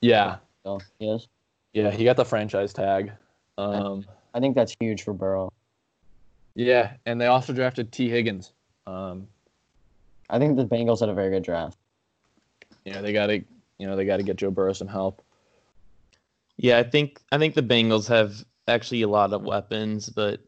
Yeah, 0.00 0.36
Oh, 0.64 0.80
he 0.98 1.08
is. 1.08 1.28
yeah, 1.72 1.90
he 1.90 2.04
got 2.04 2.16
the 2.16 2.24
franchise 2.24 2.72
tag. 2.72 3.12
Um, 3.58 4.04
I 4.34 4.40
think 4.40 4.54
that's 4.56 4.74
huge 4.80 5.02
for 5.02 5.12
Burrow. 5.12 5.52
yeah, 6.54 6.94
and 7.06 7.20
they 7.20 7.26
also 7.26 7.52
drafted 7.52 7.92
Tee 7.92 8.08
Higgins. 8.08 8.52
Um, 8.86 9.28
I 10.28 10.38
think 10.38 10.56
the 10.56 10.66
Bengals 10.66 11.00
had 11.00 11.08
a 11.08 11.14
very 11.14 11.30
good 11.30 11.42
draft. 11.42 11.76
Yeah, 12.84 13.00
they 13.00 13.12
got 13.12 13.26
to, 13.26 13.44
you 13.78 13.86
know, 13.86 13.96
they 13.96 14.04
got 14.04 14.16
to 14.16 14.22
get 14.22 14.36
Joe 14.36 14.50
Burrow 14.50 14.72
some 14.72 14.88
help. 14.88 15.22
Yeah, 16.56 16.78
I 16.78 16.82
think 16.82 17.20
I 17.30 17.38
think 17.38 17.54
the 17.54 17.62
Bengals 17.62 18.08
have 18.08 18.44
actually 18.68 19.02
a 19.02 19.08
lot 19.08 19.32
of 19.32 19.42
weapons, 19.42 20.08
but 20.08 20.40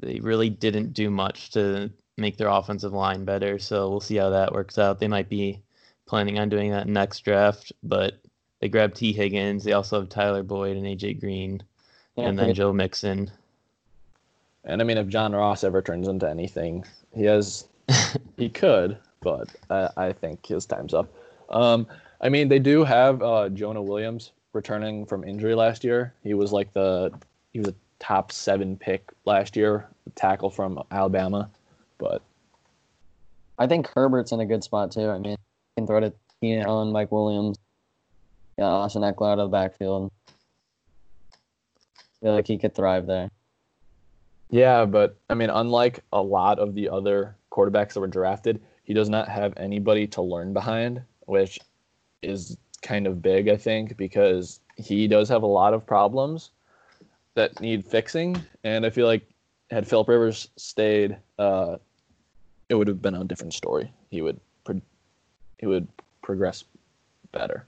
they 0.00 0.20
really 0.20 0.50
didn't 0.50 0.92
do 0.92 1.10
much 1.10 1.50
to 1.52 1.90
make 2.16 2.36
their 2.36 2.48
offensive 2.48 2.92
line 2.92 3.24
better. 3.24 3.58
So 3.58 3.90
we'll 3.90 4.00
see 4.00 4.16
how 4.16 4.30
that 4.30 4.52
works 4.52 4.78
out. 4.78 4.98
They 4.98 5.08
might 5.08 5.28
be 5.28 5.60
planning 6.06 6.38
on 6.38 6.48
doing 6.48 6.70
that 6.70 6.88
next 6.88 7.20
draft, 7.20 7.72
but 7.82 8.20
they 8.60 8.68
grabbed 8.68 8.96
Tee 8.96 9.12
Higgins. 9.12 9.64
They 9.64 9.72
also 9.72 10.00
have 10.00 10.08
Tyler 10.08 10.42
Boyd 10.42 10.76
and 10.76 10.86
AJ 10.86 11.20
Green, 11.20 11.62
Yeah, 12.16 12.28
and 12.28 12.38
then 12.38 12.54
Joe 12.54 12.72
Mixon. 12.72 13.30
And 14.64 14.80
I 14.80 14.84
mean, 14.84 14.98
if 14.98 15.08
John 15.08 15.34
Ross 15.34 15.64
ever 15.64 15.82
turns 15.82 16.08
into 16.08 16.28
anything, 16.28 16.84
he 17.14 17.24
has, 17.24 17.66
he 18.36 18.48
could, 18.48 18.98
but 19.20 19.48
I, 19.70 19.88
I 19.96 20.12
think 20.12 20.46
his 20.46 20.66
time's 20.66 20.94
up. 20.94 21.12
Um, 21.48 21.86
I 22.20 22.28
mean, 22.28 22.48
they 22.48 22.58
do 22.58 22.84
have 22.84 23.22
uh, 23.22 23.48
Jonah 23.50 23.82
Williams 23.82 24.32
returning 24.52 25.04
from 25.04 25.24
injury 25.24 25.54
last 25.54 25.84
year. 25.84 26.14
He 26.22 26.34
was 26.34 26.52
like 26.52 26.72
the, 26.72 27.12
he 27.52 27.58
was 27.58 27.68
a 27.68 27.74
top 27.98 28.32
seven 28.32 28.76
pick 28.76 29.10
last 29.24 29.56
year, 29.56 29.88
tackle 30.14 30.50
from 30.50 30.82
Alabama, 30.90 31.50
but 31.98 32.22
I 33.58 33.66
think 33.66 33.88
Herbert's 33.94 34.32
in 34.32 34.40
a 34.40 34.46
good 34.46 34.64
spot 34.64 34.90
too. 34.90 35.08
I 35.08 35.18
mean, 35.18 35.32
he 35.32 35.80
can 35.80 35.86
throw 35.86 36.00
to 36.00 36.12
Keenan 36.40 36.66
Allen, 36.66 36.92
Mike 36.92 37.12
Williams, 37.12 37.58
yeah, 38.58 38.64
Austin 38.64 39.02
Ekeler 39.02 39.32
out 39.32 39.38
of 39.38 39.50
the 39.50 39.56
backfield. 39.56 40.10
I 40.28 40.32
feel 42.20 42.34
like 42.34 42.46
he 42.46 42.58
could 42.58 42.74
thrive 42.74 43.06
there. 43.06 43.30
Yeah, 44.54 44.84
but 44.84 45.16
I 45.28 45.34
mean, 45.34 45.50
unlike 45.50 45.98
a 46.12 46.22
lot 46.22 46.60
of 46.60 46.76
the 46.76 46.88
other 46.88 47.34
quarterbacks 47.50 47.94
that 47.94 48.00
were 48.00 48.06
drafted, 48.06 48.62
he 48.84 48.94
does 48.94 49.08
not 49.08 49.28
have 49.28 49.52
anybody 49.56 50.06
to 50.06 50.22
learn 50.22 50.52
behind, 50.52 51.02
which 51.22 51.58
is 52.22 52.56
kind 52.80 53.08
of 53.08 53.20
big, 53.20 53.48
I 53.48 53.56
think, 53.56 53.96
because 53.96 54.60
he 54.76 55.08
does 55.08 55.28
have 55.28 55.42
a 55.42 55.46
lot 55.46 55.74
of 55.74 55.84
problems 55.84 56.52
that 57.34 57.60
need 57.60 57.84
fixing. 57.84 58.40
And 58.62 58.86
I 58.86 58.90
feel 58.90 59.08
like 59.08 59.28
had 59.72 59.88
Philip 59.88 60.06
Rivers 60.06 60.48
stayed, 60.54 61.16
uh, 61.40 61.78
it 62.68 62.76
would 62.76 62.86
have 62.86 63.02
been 63.02 63.16
a 63.16 63.24
different 63.24 63.54
story. 63.54 63.92
He 64.08 64.22
would, 64.22 64.38
pro- 64.62 64.80
he 65.58 65.66
would 65.66 65.88
progress 66.22 66.62
better. 67.32 67.66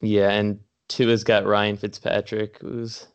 Yeah, 0.00 0.30
and 0.30 0.58
Tua's 0.88 1.24
got 1.24 1.44
Ryan 1.44 1.76
Fitzpatrick, 1.76 2.56
who's 2.58 3.06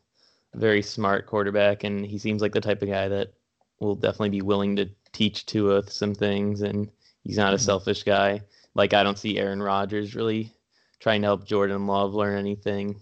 very 0.54 0.82
smart 0.82 1.26
quarterback, 1.26 1.84
and 1.84 2.04
he 2.04 2.18
seems 2.18 2.42
like 2.42 2.52
the 2.52 2.60
type 2.60 2.82
of 2.82 2.88
guy 2.88 3.08
that 3.08 3.32
will 3.80 3.94
definitely 3.94 4.30
be 4.30 4.42
willing 4.42 4.76
to 4.76 4.88
teach 5.12 5.46
Tua 5.46 5.88
some 5.88 6.14
things, 6.14 6.62
and 6.62 6.88
he's 7.24 7.36
not 7.36 7.54
a 7.54 7.56
Mhm. 7.56 7.60
selfish 7.60 8.02
guy. 8.02 8.42
Like 8.74 8.94
I 8.94 9.02
don't 9.02 9.18
see 9.18 9.38
Aaron 9.38 9.62
Rodgers 9.62 10.14
really 10.14 10.52
trying 11.00 11.22
to 11.22 11.26
help 11.28 11.44
Jordan 11.44 11.86
Love 11.86 12.14
learn 12.14 12.38
anything. 12.38 13.00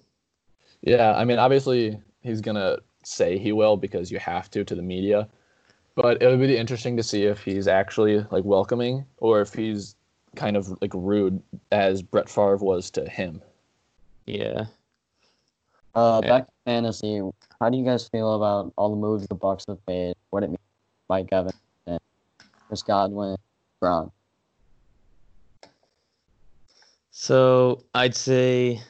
Yeah, 0.83 1.15
I 1.17 1.25
mean, 1.25 1.39
obviously 1.39 2.01
he's 2.21 2.41
gonna 2.41 2.79
say 3.05 3.39
he 3.39 3.53
will 3.53 3.77
because 3.77 4.11
you 4.11 4.19
have 4.19 4.51
to 4.51 4.65
to 4.65 4.75
the 4.75 4.83
media, 4.83 5.29
but 5.95 6.21
it 6.23 6.27
would 6.27 6.41
be 6.41 6.57
interesting 6.57 6.97
to 6.97 7.03
see 7.03 7.25
if 7.25 7.43
he's 7.43 7.69
actually 7.69 8.19
like 8.31 8.45
welcoming 8.45 9.07
or 9.19 9.41
if 9.41 9.55
he's 9.55 9.95
kind 10.35 10.57
of 10.57 10.77
like 10.83 10.93
rude 10.95 11.41
as 11.73 12.03
Brett 12.03 12.29
Favre 12.29 12.57
was 12.57 12.91
to 12.91 13.09
him. 13.09 13.41
Yeah. 14.27 14.67
Uh, 15.95 16.21
Yeah. 16.23 16.29
back 16.29 16.47
to 16.47 16.53
fantasy. 16.67 17.23
How 17.59 17.71
do 17.71 17.79
you 17.79 17.85
guys 17.85 18.07
feel 18.07 18.35
about 18.35 18.75
all 18.77 18.91
the 18.91 18.97
moves 18.97 19.27
the 19.27 19.35
Bucks 19.35 19.65
have 19.69 19.79
made? 19.89 20.15
What 20.29 20.43
it 20.43 20.49
means, 20.49 20.59
Mike 21.09 21.33
Evans 21.33 21.55
and 21.87 21.99
Chris 22.69 22.83
Godwin, 22.83 23.37
Brown. 23.81 24.11
So 27.13 27.83
I'd 27.95 28.15
say, 28.15 28.83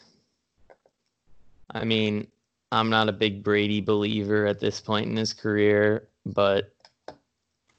I 1.70 1.84
mean, 1.84 2.26
I'm 2.72 2.90
not 2.90 3.08
a 3.08 3.12
big 3.12 3.44
Brady 3.44 3.80
believer 3.80 4.46
at 4.46 4.58
this 4.58 4.80
point 4.80 5.08
in 5.08 5.16
his 5.16 5.32
career, 5.32 6.08
but 6.24 6.74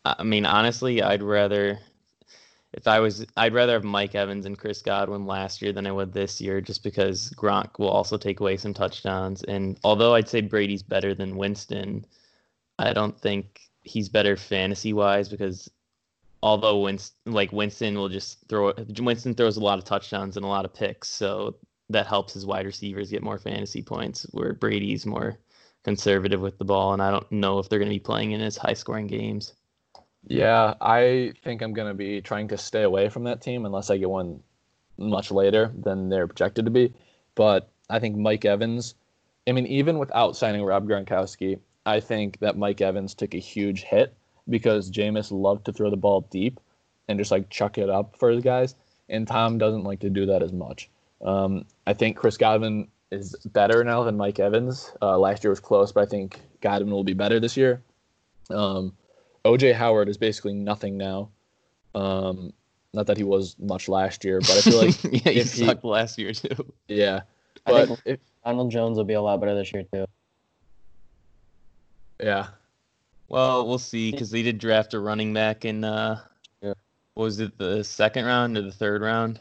I 0.06 0.24
mean, 0.24 0.46
honestly, 0.46 1.02
I'd 1.02 1.22
rather, 1.22 1.80
if 2.74 2.88
I 2.88 3.00
was, 3.00 3.26
I'd 3.36 3.54
rather 3.54 3.74
have 3.74 3.84
Mike 3.84 4.16
Evans 4.16 4.46
and 4.46 4.58
Chris 4.58 4.82
Godwin 4.82 5.26
last 5.26 5.62
year 5.62 5.72
than 5.72 5.88
I 5.88 5.92
would 5.92 6.14
this 6.14 6.42
year, 6.42 6.62
just 6.62 6.84
because 6.84 7.30
Gronk 7.32 7.80
will 7.80 7.90
also 7.90 8.18
take 8.18 8.40
away 8.40 8.58
some 8.58 8.74
touchdowns. 8.74 9.44
And 9.44 9.80
although 9.84 10.14
I'd 10.16 10.30
say 10.30 10.42
Brady's 10.42 10.84
better 10.84 11.16
than 11.16 11.38
Winston, 11.38 12.06
I 12.78 12.94
don't 12.94 13.20
think 13.20 13.62
he's 13.82 14.10
better 14.10 14.36
fantasy 14.36 14.94
wise 14.94 15.30
because 15.30 15.72
although 16.44 16.82
Winston, 16.82 17.34
like 17.34 17.52
Winston 17.52 17.96
will 17.98 18.10
just 18.10 18.48
throw 18.48 18.74
Winston 19.00 19.34
throws 19.34 19.58
a 19.58 19.64
lot 19.64 19.80
of 19.80 19.86
touchdowns 19.86 20.36
and 20.36 20.46
a 20.46 20.50
lot 20.50 20.66
of 20.66 20.74
picks, 20.74 21.10
so 21.10 21.56
that 21.90 22.06
helps 22.06 22.34
his 22.34 22.46
wide 22.46 22.66
receivers 22.66 23.10
get 23.10 23.24
more 23.24 23.38
fantasy 23.40 23.82
points. 23.82 24.24
Where 24.32 24.54
Brady's 24.54 25.06
more 25.06 25.40
conservative 25.84 26.42
with 26.42 26.58
the 26.58 26.66
ball, 26.66 26.94
and 26.94 27.02
I 27.02 27.12
don't 27.12 27.32
know 27.32 27.60
if 27.60 27.70
they're 27.70 27.80
going 27.80 27.90
to 27.90 27.96
be 27.96 28.00
playing 28.00 28.32
in 28.32 28.42
his 28.42 28.58
high 28.58 28.74
scoring 28.74 29.08
games. 29.08 29.54
Yeah, 30.30 30.74
I 30.82 31.34
think 31.44 31.62
I'm 31.62 31.74
gonna 31.74 31.94
be 31.94 32.22
trying 32.22 32.50
to 32.50 32.58
stay 32.58 32.84
away 32.84 33.10
from 33.10 33.24
that 33.24 33.42
team 33.42 33.66
unless 33.66 33.90
I 33.90 33.98
get 33.98 34.10
one 34.10 34.42
much 34.98 35.32
later 35.32 35.72
than 35.78 36.10
they're 36.10 36.28
projected 36.28 36.66
to 36.66 36.72
be. 36.72 36.94
But 37.36 37.70
I 37.90 38.00
think 38.00 38.18
Mike 38.18 38.44
Evans, 38.44 38.96
I 39.48 39.54
mean, 39.54 39.68
even 39.68 40.00
without 40.00 40.36
signing 40.36 40.64
Rob 40.64 40.88
Gronkowski, 40.88 41.60
I 41.86 42.02
think 42.02 42.40
that 42.40 42.58
Mike 42.58 42.82
Evans 42.82 43.14
took 43.14 43.34
a 43.34 43.40
huge 43.40 43.84
hit 43.84 44.14
because 44.50 44.92
Jameis 44.92 45.32
loved 45.32 45.66
to 45.66 45.72
throw 45.72 45.90
the 45.90 45.98
ball 45.98 46.22
deep 46.30 46.60
and 47.08 47.18
just 47.18 47.32
like 47.32 47.50
chuck 47.50 47.78
it 47.78 47.90
up 47.90 48.18
for 48.18 48.30
his 48.30 48.44
guys, 48.44 48.76
and 49.08 49.28
Tom 49.28 49.58
doesn't 49.58 49.84
like 49.84 50.02
to 50.02 50.10
do 50.10 50.26
that 50.26 50.44
as 50.44 50.52
much. 50.52 50.90
Um, 51.24 51.66
I 51.86 51.94
think 51.94 52.18
Chris 52.18 52.36
Godwin 52.38 52.90
is 53.12 53.36
better 53.46 53.84
now 53.84 54.04
than 54.04 54.18
Mike 54.18 54.40
Evans. 54.40 54.92
Uh, 55.02 55.18
last 55.18 55.44
year 55.44 55.52
was 55.52 55.62
close, 55.62 55.94
but 55.94 56.04
I 56.04 56.06
think 56.06 56.42
Godwin 56.60 56.92
will 56.92 57.06
be 57.06 57.14
better 57.14 57.40
this 57.40 57.56
year. 57.56 57.82
Um, 58.50 58.94
OJ 59.48 59.74
Howard 59.74 60.10
is 60.10 60.18
basically 60.18 60.54
nothing 60.54 60.98
now. 60.98 61.30
Um, 61.96 62.54
not 62.94 63.08
that 63.08 63.18
he 63.18 63.24
was 63.24 63.56
much 63.60 63.88
last 63.90 64.24
year, 64.24 64.40
but 64.42 64.52
I 64.52 64.62
feel 64.62 64.78
like 64.78 65.04
yeah, 65.26 65.32
he 65.32 65.40
if 65.40 65.54
he- 65.54 65.66
sucked 65.66 65.84
last 65.84 66.18
year 66.18 66.34
too. 66.34 66.74
yeah. 66.88 67.22
I 67.66 67.72
But 67.72 67.88
think 67.88 68.00
if, 68.06 68.20
Donald 68.46 68.72
Jones 68.72 68.98
will 68.98 69.04
be 69.06 69.14
a 69.16 69.22
lot 69.22 69.40
better 69.40 69.56
this 69.56 69.74
year 69.74 69.84
too. 69.94 70.06
yeah, 72.22 72.48
Well, 73.30 73.68
we'll 73.68 73.78
see 73.80 74.12
because 74.12 74.32
they 74.32 74.42
did 74.42 74.58
draft 74.58 74.94
a 74.94 75.00
running 75.00 75.34
back 75.34 75.66
in 75.66 75.84
uh, 75.84 76.22
Yeah. 76.62 76.74
was 77.16 77.40
it 77.40 77.58
the 77.58 77.84
second 77.84 78.26
round 78.26 78.58
or 78.58 78.62
the 78.62 78.72
third 78.72 79.02
round? 79.02 79.40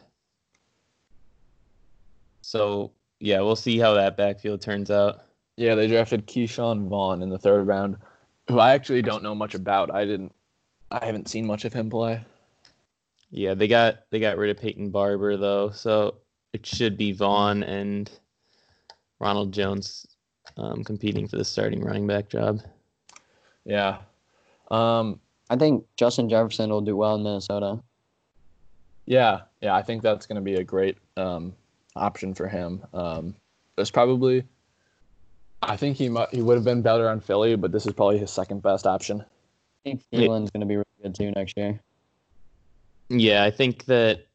So 2.43 2.93
yeah, 3.21 3.41
we'll 3.41 3.57
see 3.57 3.79
how 3.79 3.95
that 3.95 4.17
backfield 4.17 4.61
turns 4.61 4.91
out. 4.91 5.23
yeah, 5.57 5.75
they 5.75 5.87
drafted 5.89 6.27
Ke'Shawn 6.27 6.89
Vaughn 6.89 7.23
in 7.23 7.31
the 7.31 7.39
third 7.39 7.67
round, 7.67 7.97
who 8.49 8.59
I 8.59 8.73
actually 8.75 9.03
don't 9.03 9.23
know 9.23 9.35
much 9.35 9.55
about. 9.55 9.95
I 9.95 10.05
didn't, 10.05 10.33
I 10.91 11.05
haven't 11.05 11.29
seen 11.29 11.47
much 11.47 11.65
of 11.65 11.73
him 11.73 11.91
play. 11.91 12.21
Yeah, 13.31 13.55
they 13.55 13.69
got 13.69 14.05
they 14.11 14.21
got 14.21 14.39
rid 14.39 14.51
of 14.51 14.63
Peyton 14.63 14.91
Barber 14.91 15.37
though, 15.37 15.71
so 15.71 16.15
it 16.53 16.65
should 16.65 16.97
be 16.97 17.13
Vaughn 17.13 17.63
and 17.65 18.11
Ronald 19.19 19.53
Jones 19.53 20.07
um, 20.57 20.85
competing 20.85 21.27
for 21.27 21.37
the 21.37 21.45
starting 21.45 21.83
running 21.83 22.07
back 22.07 22.29
job. 22.29 22.61
Yeah. 23.65 23.99
Um, 24.71 25.21
I 25.51 25.57
think 25.57 25.85
Justin 25.97 26.29
Jefferson 26.29 26.71
will 26.71 26.81
do 26.81 26.97
well 26.97 27.17
in 27.17 27.23
Minnesota. 27.23 27.81
yeah, 29.07 29.43
yeah, 29.61 29.75
I 29.75 29.83
think 29.83 30.03
that's 30.03 30.27
going 30.27 30.37
to 30.37 30.43
be 30.43 30.57
a 30.57 30.65
great 30.65 30.99
um, 31.17 31.55
option 31.95 32.35
for 32.35 32.49
him. 32.49 32.85
Um, 32.93 33.35
there's 33.77 33.91
probably, 33.91 34.45
I 35.63 35.77
think 35.77 35.97
he 35.97 36.09
might, 36.09 36.33
he 36.33 36.43
would 36.43 36.57
have 36.57 36.65
been 36.65 36.83
better 36.83 37.09
on 37.09 37.21
Philly, 37.21 37.57
but 37.57 37.73
this 37.73 37.87
is 37.87 37.93
probably 37.93 38.19
his 38.19 38.31
second 38.31 38.63
best 38.63 38.87
option. 38.87 39.23
I 39.23 39.25
think 39.85 40.03
Yeah. 40.11 40.21
Thielen's 40.21 40.51
going 40.51 40.61
to 40.61 40.67
be 40.67 40.77
really 40.77 40.85
good 41.03 41.15
too 41.15 41.31
next 41.33 41.57
year. 41.57 41.81
Yeah, 43.09 43.45
I 43.45 43.51
think 43.51 43.85
that 43.87 44.27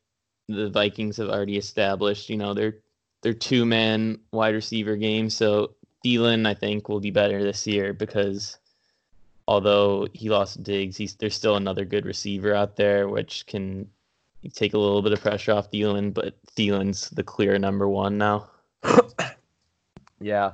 the 0.47 0.69
Vikings 0.69 1.17
have 1.17 1.29
already 1.29 1.57
established, 1.57 2.29
you 2.29 2.37
know, 2.37 2.53
their 2.53 2.75
their 3.21 3.33
two 3.33 3.65
man 3.65 4.19
wide 4.31 4.55
receiver 4.55 4.95
game. 4.95 5.29
So 5.29 5.75
Thielen, 6.03 6.47
I 6.47 6.53
think, 6.53 6.89
will 6.89 6.99
be 6.99 7.11
better 7.11 7.43
this 7.43 7.67
year 7.67 7.93
because 7.93 8.57
although 9.47 10.07
he 10.13 10.29
lost 10.29 10.63
Diggs, 10.63 10.97
he's 10.97 11.15
there's 11.15 11.35
still 11.35 11.55
another 11.57 11.85
good 11.85 12.05
receiver 12.05 12.55
out 12.55 12.77
there 12.77 13.07
which 13.07 13.45
can 13.45 13.87
take 14.53 14.73
a 14.73 14.77
little 14.77 15.01
bit 15.01 15.13
of 15.13 15.21
pressure 15.21 15.51
off 15.51 15.69
Thielen, 15.69 16.13
but 16.13 16.35
Thielen's 16.55 17.09
the 17.11 17.23
clear 17.23 17.59
number 17.59 17.87
one 17.87 18.17
now. 18.17 18.49
Yeah. 20.21 20.51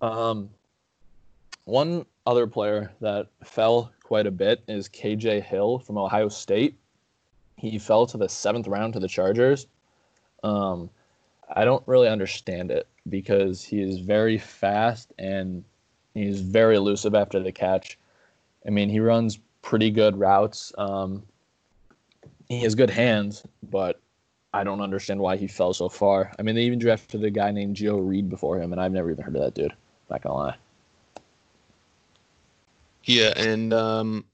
Um, 0.00 0.50
one 1.64 2.06
other 2.26 2.46
player 2.46 2.92
that 3.00 3.28
fell 3.44 3.92
quite 4.02 4.26
a 4.26 4.30
bit 4.30 4.62
is 4.68 4.88
KJ 4.88 5.42
Hill 5.42 5.78
from 5.80 5.98
Ohio 5.98 6.28
State. 6.28 6.76
He 7.56 7.78
fell 7.78 8.06
to 8.06 8.16
the 8.16 8.28
seventh 8.28 8.68
round 8.68 8.92
to 8.94 9.00
the 9.00 9.08
Chargers. 9.08 9.66
Um, 10.44 10.90
I 11.54 11.64
don't 11.64 11.86
really 11.86 12.08
understand 12.08 12.70
it 12.70 12.86
because 13.08 13.62
he 13.62 13.80
is 13.80 13.98
very 13.98 14.38
fast 14.38 15.12
and 15.18 15.64
he's 16.14 16.40
very 16.40 16.76
elusive 16.76 17.14
after 17.14 17.40
the 17.40 17.52
catch. 17.52 17.98
I 18.66 18.70
mean, 18.70 18.88
he 18.88 19.00
runs 19.00 19.38
pretty 19.62 19.90
good 19.90 20.18
routes. 20.18 20.72
Um, 20.76 21.22
he 22.48 22.62
has 22.62 22.74
good 22.74 22.90
hands, 22.90 23.44
but 23.70 24.00
I 24.52 24.64
don't 24.64 24.80
understand 24.80 25.20
why 25.20 25.36
he 25.36 25.46
fell 25.46 25.72
so 25.72 25.88
far. 25.88 26.32
I 26.38 26.42
mean, 26.42 26.54
they 26.54 26.62
even 26.62 26.78
drafted 26.78 27.24
a 27.24 27.30
guy 27.30 27.50
named 27.50 27.76
Joe 27.76 27.98
Reed 27.98 28.28
before 28.28 28.60
him, 28.60 28.72
and 28.72 28.80
I've 28.80 28.92
never 28.92 29.10
even 29.10 29.24
heard 29.24 29.36
of 29.36 29.42
that 29.42 29.54
dude. 29.54 29.72
Not 30.10 30.22
gonna 30.22 30.34
lie. 30.34 30.56
Yeah, 33.04 33.32
and 33.36 33.72
um, 33.72 34.24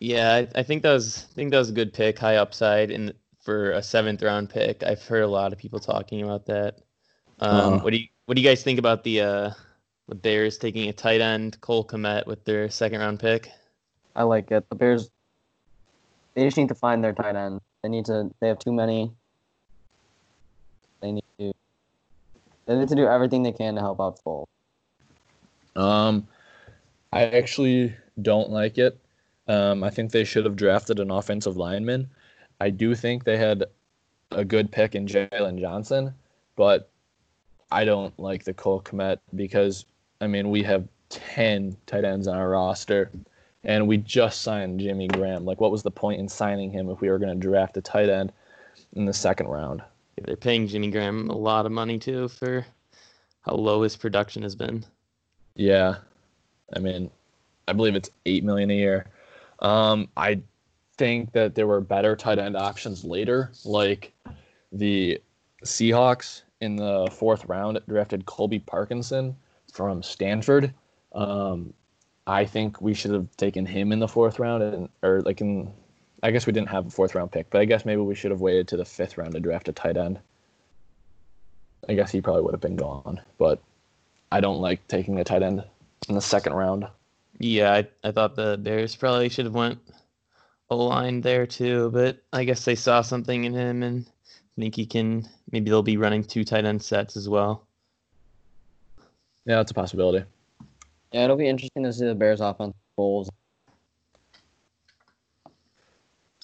yeah, 0.00 0.34
I, 0.34 0.60
I 0.60 0.62
think 0.62 0.82
that 0.82 0.92
was 0.92 1.26
I 1.30 1.34
think 1.34 1.50
that 1.50 1.58
was 1.58 1.70
a 1.70 1.74
good 1.74 1.92
pick, 1.92 2.18
high 2.18 2.36
upside, 2.36 2.90
and 2.90 3.14
for 3.42 3.72
a 3.72 3.82
seventh 3.82 4.22
round 4.22 4.50
pick. 4.50 4.82
I've 4.82 5.02
heard 5.02 5.22
a 5.22 5.28
lot 5.28 5.52
of 5.52 5.58
people 5.58 5.78
talking 5.78 6.22
about 6.22 6.46
that. 6.46 6.80
Um, 7.40 7.74
Uh. 7.74 7.78
what 7.80 7.90
do 7.90 7.98
you 7.98 8.08
what 8.26 8.36
do 8.36 8.42
you 8.42 8.48
guys 8.48 8.62
think 8.62 8.78
about 8.78 9.04
the 9.04 9.20
uh, 9.20 9.50
the 10.08 10.14
Bears 10.14 10.58
taking 10.58 10.88
a 10.88 10.92
tight 10.92 11.20
end, 11.20 11.60
Cole 11.60 11.86
Kmet, 11.86 12.26
with 12.26 12.44
their 12.44 12.68
second 12.70 13.00
round 13.00 13.20
pick? 13.20 13.50
I 14.16 14.22
like 14.22 14.50
it. 14.50 14.68
The 14.68 14.76
Bears, 14.76 15.10
they 16.34 16.44
just 16.44 16.56
need 16.56 16.68
to 16.68 16.74
find 16.74 17.02
their 17.02 17.12
tight 17.12 17.36
end. 17.36 17.60
They 17.82 17.88
need 17.88 18.06
to. 18.06 18.30
They 18.40 18.48
have 18.48 18.58
too 18.58 18.72
many. 18.72 19.12
They 21.00 21.12
need 21.12 21.24
to. 21.38 21.52
They 22.66 22.76
need 22.76 22.88
to 22.88 22.94
do 22.94 23.06
everything 23.06 23.42
they 23.42 23.52
can 23.52 23.74
to 23.74 23.80
help 23.80 24.00
out 24.00 24.20
Foles. 24.24 24.46
Um, 25.76 26.26
I 27.12 27.24
actually 27.26 27.94
don't 28.22 28.50
like 28.50 28.78
it. 28.78 28.98
Um, 29.48 29.84
I 29.84 29.90
think 29.90 30.10
they 30.10 30.24
should 30.24 30.44
have 30.44 30.56
drafted 30.56 30.98
an 31.00 31.10
offensive 31.10 31.56
lineman. 31.56 32.08
I 32.60 32.70
do 32.70 32.94
think 32.94 33.24
they 33.24 33.36
had 33.36 33.64
a 34.30 34.44
good 34.44 34.72
pick 34.72 34.94
in 34.94 35.06
Jaylon 35.06 35.60
Johnson, 35.60 36.14
but 36.56 36.90
I 37.70 37.84
don't 37.84 38.18
like 38.18 38.44
the 38.44 38.54
Cole 38.54 38.80
Kmet 38.80 39.18
because 39.34 39.84
I 40.20 40.26
mean 40.26 40.50
we 40.50 40.62
have 40.62 40.88
ten 41.08 41.76
tight 41.86 42.04
ends 42.04 42.26
on 42.26 42.36
our 42.36 42.48
roster, 42.48 43.10
and 43.64 43.86
we 43.86 43.98
just 43.98 44.42
signed 44.42 44.80
Jimmy 44.80 45.08
Graham. 45.08 45.44
Like, 45.44 45.60
what 45.60 45.70
was 45.70 45.82
the 45.82 45.90
point 45.90 46.20
in 46.20 46.28
signing 46.28 46.70
him 46.70 46.88
if 46.88 47.00
we 47.00 47.10
were 47.10 47.18
going 47.18 47.38
to 47.38 47.48
draft 47.48 47.76
a 47.76 47.82
tight 47.82 48.08
end 48.08 48.32
in 48.94 49.04
the 49.04 49.12
second 49.12 49.48
round? 49.48 49.82
They're 50.22 50.36
paying 50.36 50.66
Jimmy 50.66 50.90
Graham 50.90 51.30
a 51.30 51.36
lot 51.36 51.66
of 51.66 51.72
money 51.72 51.98
too 51.98 52.28
for 52.28 52.64
how 53.42 53.54
low 53.54 53.82
his 53.82 53.96
production 53.96 54.42
has 54.42 54.54
been. 54.54 54.84
Yeah, 55.54 55.96
I 56.74 56.78
mean, 56.78 57.10
I 57.68 57.72
believe 57.72 57.94
it's 57.94 58.10
eight 58.26 58.44
million 58.44 58.70
a 58.70 58.74
year. 58.74 59.06
Um, 59.60 60.08
I 60.16 60.40
think 60.96 61.32
that 61.32 61.54
there 61.54 61.66
were 61.66 61.80
better 61.80 62.16
tight 62.16 62.38
end 62.38 62.56
options 62.56 63.04
later, 63.04 63.52
like 63.64 64.12
the 64.72 65.20
Seahawks 65.64 66.42
in 66.60 66.76
the 66.76 67.08
fourth 67.12 67.44
round 67.46 67.80
drafted 67.88 68.26
Colby 68.26 68.58
Parkinson 68.58 69.36
from 69.72 70.02
Stanford. 70.02 70.72
Um, 71.12 71.72
I 72.26 72.44
think 72.44 72.80
we 72.80 72.94
should 72.94 73.12
have 73.12 73.36
taken 73.36 73.66
him 73.66 73.92
in 73.92 73.98
the 73.98 74.08
fourth 74.08 74.38
round, 74.38 74.62
and 74.62 74.88
or 75.02 75.20
like 75.22 75.40
in, 75.40 75.72
I 76.24 76.30
guess 76.30 76.46
we 76.46 76.54
didn't 76.54 76.70
have 76.70 76.86
a 76.86 76.90
fourth 76.90 77.14
round 77.14 77.32
pick, 77.32 77.50
but 77.50 77.60
I 77.60 77.66
guess 77.66 77.84
maybe 77.84 78.00
we 78.00 78.14
should 78.14 78.30
have 78.30 78.40
waited 78.40 78.66
to 78.68 78.78
the 78.78 78.84
fifth 78.86 79.18
round 79.18 79.34
to 79.34 79.40
draft 79.40 79.68
a 79.68 79.72
tight 79.72 79.98
end. 79.98 80.18
I 81.86 81.92
guess 81.92 82.10
he 82.10 82.22
probably 82.22 82.40
would 82.40 82.54
have 82.54 82.62
been 82.62 82.76
gone, 82.76 83.20
but 83.36 83.60
I 84.32 84.40
don't 84.40 84.62
like 84.62 84.88
taking 84.88 85.20
a 85.20 85.24
tight 85.24 85.42
end 85.42 85.62
in 86.08 86.14
the 86.14 86.22
second 86.22 86.54
round. 86.54 86.86
Yeah, 87.38 87.74
I, 87.74 87.88
I 88.02 88.10
thought 88.10 88.36
the 88.36 88.56
Bears 88.56 88.96
probably 88.96 89.28
should 89.28 89.44
have 89.44 89.54
went 89.54 89.78
a 90.70 90.74
line 90.74 91.20
there 91.20 91.46
too, 91.46 91.90
but 91.90 92.22
I 92.32 92.44
guess 92.44 92.64
they 92.64 92.74
saw 92.74 93.02
something 93.02 93.44
in 93.44 93.52
him 93.52 93.82
and 93.82 94.06
think 94.56 94.76
he 94.76 94.86
can. 94.86 95.28
Maybe 95.50 95.68
they'll 95.68 95.82
be 95.82 95.98
running 95.98 96.24
two 96.24 96.42
tight 96.42 96.64
end 96.64 96.82
sets 96.82 97.18
as 97.18 97.28
well. 97.28 97.66
Yeah, 99.44 99.56
that's 99.56 99.72
a 99.72 99.74
possibility. 99.74 100.24
Yeah, 101.12 101.24
it'll 101.24 101.36
be 101.36 101.48
interesting 101.48 101.82
to 101.82 101.92
see 101.92 102.06
the 102.06 102.14
Bears 102.14 102.40
offense 102.40 102.74
goals. 102.96 103.28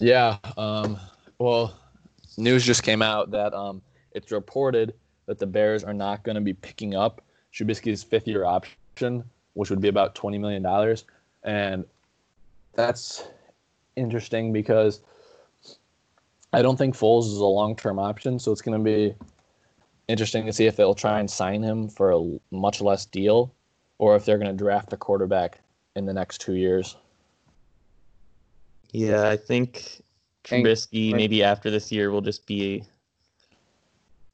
Yeah. 0.01 0.39
Um, 0.57 0.99
well, 1.39 1.79
news 2.39 2.65
just 2.65 2.83
came 2.83 3.03
out 3.03 3.31
that 3.31 3.53
um, 3.55 3.83
it's 4.13 4.33
reported 4.33 4.95
that 5.27 5.39
the 5.39 5.47
Bears 5.47 5.85
are 5.85 5.95
not 5.95 6.25
going 6.25 6.35
to 6.35 6.41
be 6.41 6.55
picking 6.55 6.95
up 6.95 7.23
Trubisky's 7.53 8.03
fifth 8.03 8.27
year 8.27 8.45
option, 8.45 9.23
which 9.55 9.71
would 9.71 9.81
be 9.81 9.89
about 9.89 10.15
$20 10.15 10.41
million. 10.41 10.97
And 11.45 11.85
that's 12.75 13.29
interesting 13.97 14.53
because 14.53 15.01
I 16.53 16.63
don't 16.63 16.77
think 16.77 16.97
Foles 16.97 17.27
is 17.27 17.37
a 17.37 17.45
long 17.45 17.77
term 17.77 17.99
option. 17.99 18.39
So 18.39 18.53
it's 18.53 18.63
going 18.63 18.79
to 18.79 18.85
be 18.85 19.15
interesting 20.09 20.47
to 20.47 20.53
see 20.53 20.67
if 20.67 20.77
they'll 20.77 20.95
try 20.95 21.21
and 21.21 21.31
sign 21.31 21.63
him 21.63 21.89
for 21.89 22.13
a 22.13 22.39
much 22.51 22.81
less 22.81 23.05
deal 23.07 23.53
or 23.99 24.17
if 24.17 24.25
they're 24.25 24.39
going 24.39 24.51
to 24.51 24.65
draft 24.65 24.93
a 24.93 24.97
quarterback 24.97 25.61
in 25.95 26.07
the 26.07 26.13
next 26.13 26.41
two 26.41 26.55
years. 26.55 26.97
Yeah, 28.93 29.29
I 29.29 29.37
think 29.37 30.03
Trubisky 30.45 31.15
maybe 31.15 31.43
after 31.43 31.71
this 31.71 31.93
year 31.93 32.11
will 32.11 32.21
just 32.21 32.47
be, 32.47 32.85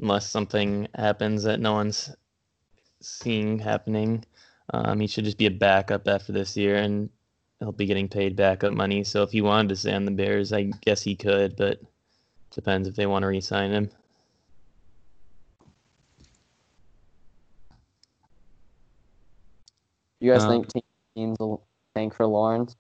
unless 0.01 0.29
something 0.29 0.88
happens 0.95 1.42
that 1.42 1.61
no 1.61 1.73
one's 1.73 2.14
seeing 3.03 3.59
happening. 3.59 4.25
Um, 4.73 5.01
he 5.01 5.07
should 5.07 5.25
just 5.25 5.38
be 5.38 5.47
a 5.47 5.51
backup 5.51 6.09
after 6.09 6.33
this 6.33 6.57
year, 6.57 6.77
and 6.77 7.11
he'll 7.61 7.73
be 7.73 7.87
getting 7.87 8.09
paid 8.09 8.35
backup 8.35 8.73
money. 8.73 9.05
So 9.05 9.23
if 9.23 9.31
he 9.31 9.42
wanted 9.42 9.69
to 9.71 9.77
stay 9.77 9.95
on 9.95 10.05
the 10.05 10.11
Bears, 10.11 10.53
I 10.53 10.62
guess 10.62 11.03
he 11.03 11.14
could, 11.14 11.57
but 11.57 11.81
depends 12.51 12.88
if 12.88 12.97
they 12.97 13.07
want 13.07 13.23
to 13.23 13.29
re-sign 13.29 13.71
him. 13.71 13.90
You 20.21 20.33
guys 20.33 20.42
Um, 20.45 20.49
think 20.49 20.73
teams 21.14 21.37
will 21.38 21.62
tank 21.95 22.14
for 22.14 22.27
Lawrence? 22.27 22.75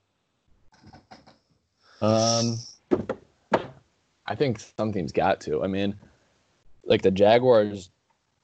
Um, 2.00 2.58
I 4.26 4.34
think 4.34 4.60
some 4.60 4.92
teams 4.92 5.12
got 5.12 5.40
to. 5.42 5.62
I 5.62 5.66
mean, 5.66 5.96
like 6.84 7.02
the 7.02 7.10
Jaguars, 7.10 7.90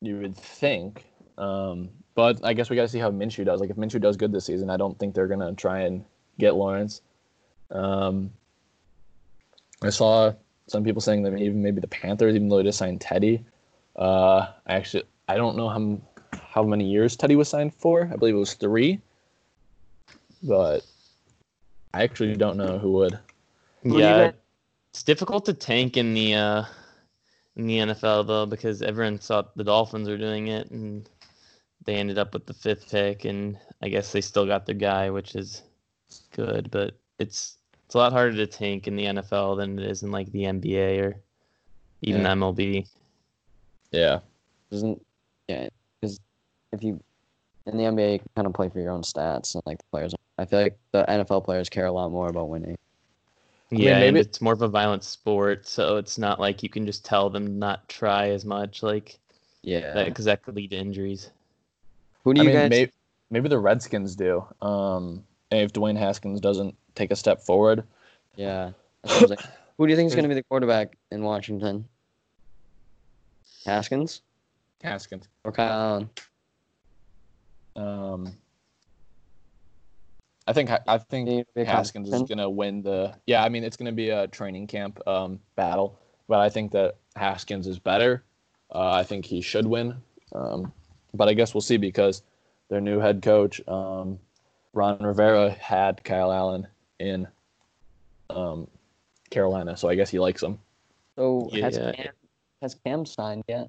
you 0.00 0.18
would 0.18 0.36
think. 0.36 1.04
Um, 1.38 1.90
but 2.14 2.44
I 2.44 2.52
guess 2.52 2.70
we 2.70 2.76
got 2.76 2.82
to 2.82 2.88
see 2.88 2.98
how 2.98 3.10
Minshew 3.10 3.44
does. 3.44 3.60
Like 3.60 3.70
if 3.70 3.76
Minshew 3.76 4.00
does 4.00 4.16
good 4.16 4.32
this 4.32 4.44
season, 4.44 4.70
I 4.70 4.76
don't 4.76 4.98
think 4.98 5.14
they're 5.14 5.28
gonna 5.28 5.54
try 5.54 5.80
and 5.80 6.04
get 6.38 6.54
Lawrence. 6.54 7.00
Um, 7.70 8.30
I 9.82 9.90
saw 9.90 10.32
some 10.66 10.84
people 10.84 11.00
saying 11.00 11.22
that 11.22 11.36
even 11.38 11.62
maybe 11.62 11.80
the 11.80 11.88
Panthers, 11.88 12.34
even 12.34 12.48
though 12.48 12.58
they 12.58 12.64
just 12.64 12.78
signed 12.78 13.00
Teddy. 13.00 13.44
Uh, 13.96 14.46
I 14.66 14.74
actually 14.74 15.04
I 15.28 15.36
don't 15.36 15.56
know 15.56 15.68
how 15.68 16.00
how 16.52 16.62
many 16.62 16.84
years 16.84 17.16
Teddy 17.16 17.36
was 17.36 17.48
signed 17.48 17.74
for. 17.74 18.08
I 18.12 18.16
believe 18.16 18.34
it 18.34 18.38
was 18.38 18.54
three. 18.54 19.00
But 20.42 20.84
I 21.94 22.02
actually 22.02 22.34
don't 22.36 22.56
know 22.56 22.78
who 22.78 22.92
would. 22.92 23.18
Yeah, 23.84 24.26
guys- 24.26 24.34
it's 24.90 25.02
difficult 25.02 25.44
to 25.46 25.54
tank 25.54 25.96
in 25.96 26.14
the 26.14 26.34
uh, 26.34 26.64
in 27.56 27.66
the 27.66 27.78
NFL 27.78 28.26
though 28.26 28.46
because 28.46 28.82
everyone 28.82 29.18
thought 29.18 29.56
the 29.56 29.64
Dolphins 29.64 30.08
were 30.08 30.18
doing 30.18 30.48
it 30.48 30.70
and 30.70 31.08
they 31.84 31.96
ended 31.96 32.18
up 32.18 32.32
with 32.34 32.46
the 32.46 32.54
fifth 32.54 32.90
pick 32.90 33.24
and 33.24 33.58
I 33.82 33.88
guess 33.88 34.12
they 34.12 34.20
still 34.20 34.46
got 34.46 34.66
their 34.66 34.74
guy, 34.74 35.10
which 35.10 35.34
is 35.34 35.62
good, 36.32 36.70
but 36.70 36.94
it's 37.18 37.56
it's 37.86 37.94
a 37.94 37.98
lot 37.98 38.12
harder 38.12 38.36
to 38.36 38.46
tank 38.46 38.86
in 38.86 38.96
the 38.96 39.04
NFL 39.04 39.56
than 39.58 39.78
it 39.78 39.84
is 39.90 40.02
in 40.02 40.10
like 40.10 40.30
the 40.32 40.44
NBA 40.44 41.02
or 41.02 41.16
even 42.02 42.22
Yeah. 42.22 42.32
MLB. 42.34 42.86
Yeah. 43.90 44.20
Doesn't 44.70 45.04
yeah? 45.48 45.68
Because 46.00 46.20
if 46.72 46.82
you 46.82 47.00
in 47.66 47.76
the 47.76 47.84
NBA, 47.84 48.12
you 48.14 48.18
can 48.18 48.28
kind 48.36 48.46
of 48.46 48.54
play 48.54 48.68
for 48.68 48.80
your 48.80 48.90
own 48.92 49.02
stats 49.02 49.54
and 49.54 49.62
like 49.66 49.78
the 49.78 49.84
players. 49.90 50.14
I 50.38 50.44
feel 50.44 50.62
like 50.62 50.78
the 50.92 51.04
NFL 51.08 51.44
players 51.44 51.68
care 51.68 51.86
a 51.86 51.92
lot 51.92 52.10
more 52.10 52.28
about 52.28 52.48
winning. 52.48 52.76
Mean, 53.72 53.82
Yeah, 53.82 53.98
and 53.98 54.14
maybe- 54.14 54.20
it's 54.20 54.40
more 54.40 54.52
of 54.52 54.62
a 54.62 54.68
violent 54.68 55.02
sport, 55.04 55.66
so 55.66 55.96
it's 55.96 56.18
not 56.18 56.38
like 56.40 56.62
you 56.62 56.68
can 56.68 56.86
just 56.86 57.04
tell 57.04 57.30
them 57.30 57.58
not 57.58 57.88
try 57.88 58.28
as 58.30 58.44
much, 58.44 58.82
like 58.82 59.18
Yeah. 59.62 59.92
that, 59.94 60.06
because 60.06 60.24
that 60.26 60.42
could 60.42 60.56
lead 60.56 60.70
to 60.70 60.76
injuries. 60.76 61.30
Who 62.24 62.34
do 62.34 62.40
I 62.40 62.44
you 62.44 62.50
mean, 62.50 62.58
guys? 62.58 62.70
maybe, 62.70 62.92
maybe 63.30 63.48
the 63.48 63.58
Redskins 63.58 64.14
do. 64.14 64.44
Um, 64.60 65.24
if 65.50 65.72
Dwayne 65.72 65.96
Haskins 65.98 66.40
doesn't 66.40 66.76
take 66.94 67.10
a 67.10 67.16
step 67.16 67.40
forward, 67.40 67.84
Yeah. 68.36 68.72
that's 69.02 69.14
what 69.14 69.18
I 69.18 69.20
was 69.22 69.30
like. 69.30 69.40
Who 69.78 69.86
do 69.86 69.90
you 69.90 69.96
think 69.96 70.08
is 70.08 70.14
going 70.14 70.24
to 70.24 70.28
be 70.28 70.34
the 70.34 70.42
quarterback 70.44 70.96
in 71.10 71.22
Washington? 71.24 71.88
Haskins 73.64 74.22
Haskins. 74.82 75.28
or 75.44 75.52
Kyle 75.52 75.70
Allen? 75.70 76.10
Um, 77.76 78.36
I 80.46 80.52
think 80.52 80.70
I 80.70 80.98
think 80.98 81.28
Think 81.28 81.40
it'll 81.40 81.52
be 81.54 81.62
a 81.62 81.64
Haskins 81.64 82.12
is 82.12 82.22
gonna 82.22 82.50
win 82.50 82.82
the. 82.82 83.14
Yeah, 83.26 83.44
I 83.44 83.48
mean 83.48 83.64
it's 83.64 83.76
gonna 83.76 83.92
be 83.92 84.10
a 84.10 84.26
training 84.28 84.66
camp 84.66 85.00
um, 85.06 85.38
battle, 85.56 85.98
but 86.28 86.40
I 86.40 86.48
think 86.48 86.72
that 86.72 86.96
Haskins 87.14 87.66
is 87.66 87.78
better. 87.78 88.24
Uh, 88.74 88.90
I 88.90 89.04
think 89.04 89.24
he 89.24 89.40
should 89.40 89.66
win, 89.66 89.94
um, 90.34 90.72
but 91.14 91.28
I 91.28 91.34
guess 91.34 91.54
we'll 91.54 91.60
see 91.60 91.76
because 91.76 92.22
their 92.68 92.80
new 92.80 92.98
head 92.98 93.22
coach 93.22 93.60
um, 93.68 94.18
Ron 94.72 94.98
Rivera 94.98 95.50
had 95.50 96.02
Kyle 96.02 96.32
Allen 96.32 96.66
in 96.98 97.28
um, 98.30 98.66
Carolina, 99.30 99.76
so 99.76 99.88
I 99.88 99.94
guess 99.94 100.10
he 100.10 100.18
likes 100.18 100.42
him. 100.42 100.58
So 101.16 101.50
has 101.52 101.76
Cam, 101.76 101.94
has 102.62 102.74
Cam 102.86 103.04
signed 103.04 103.44
yet? 103.46 103.68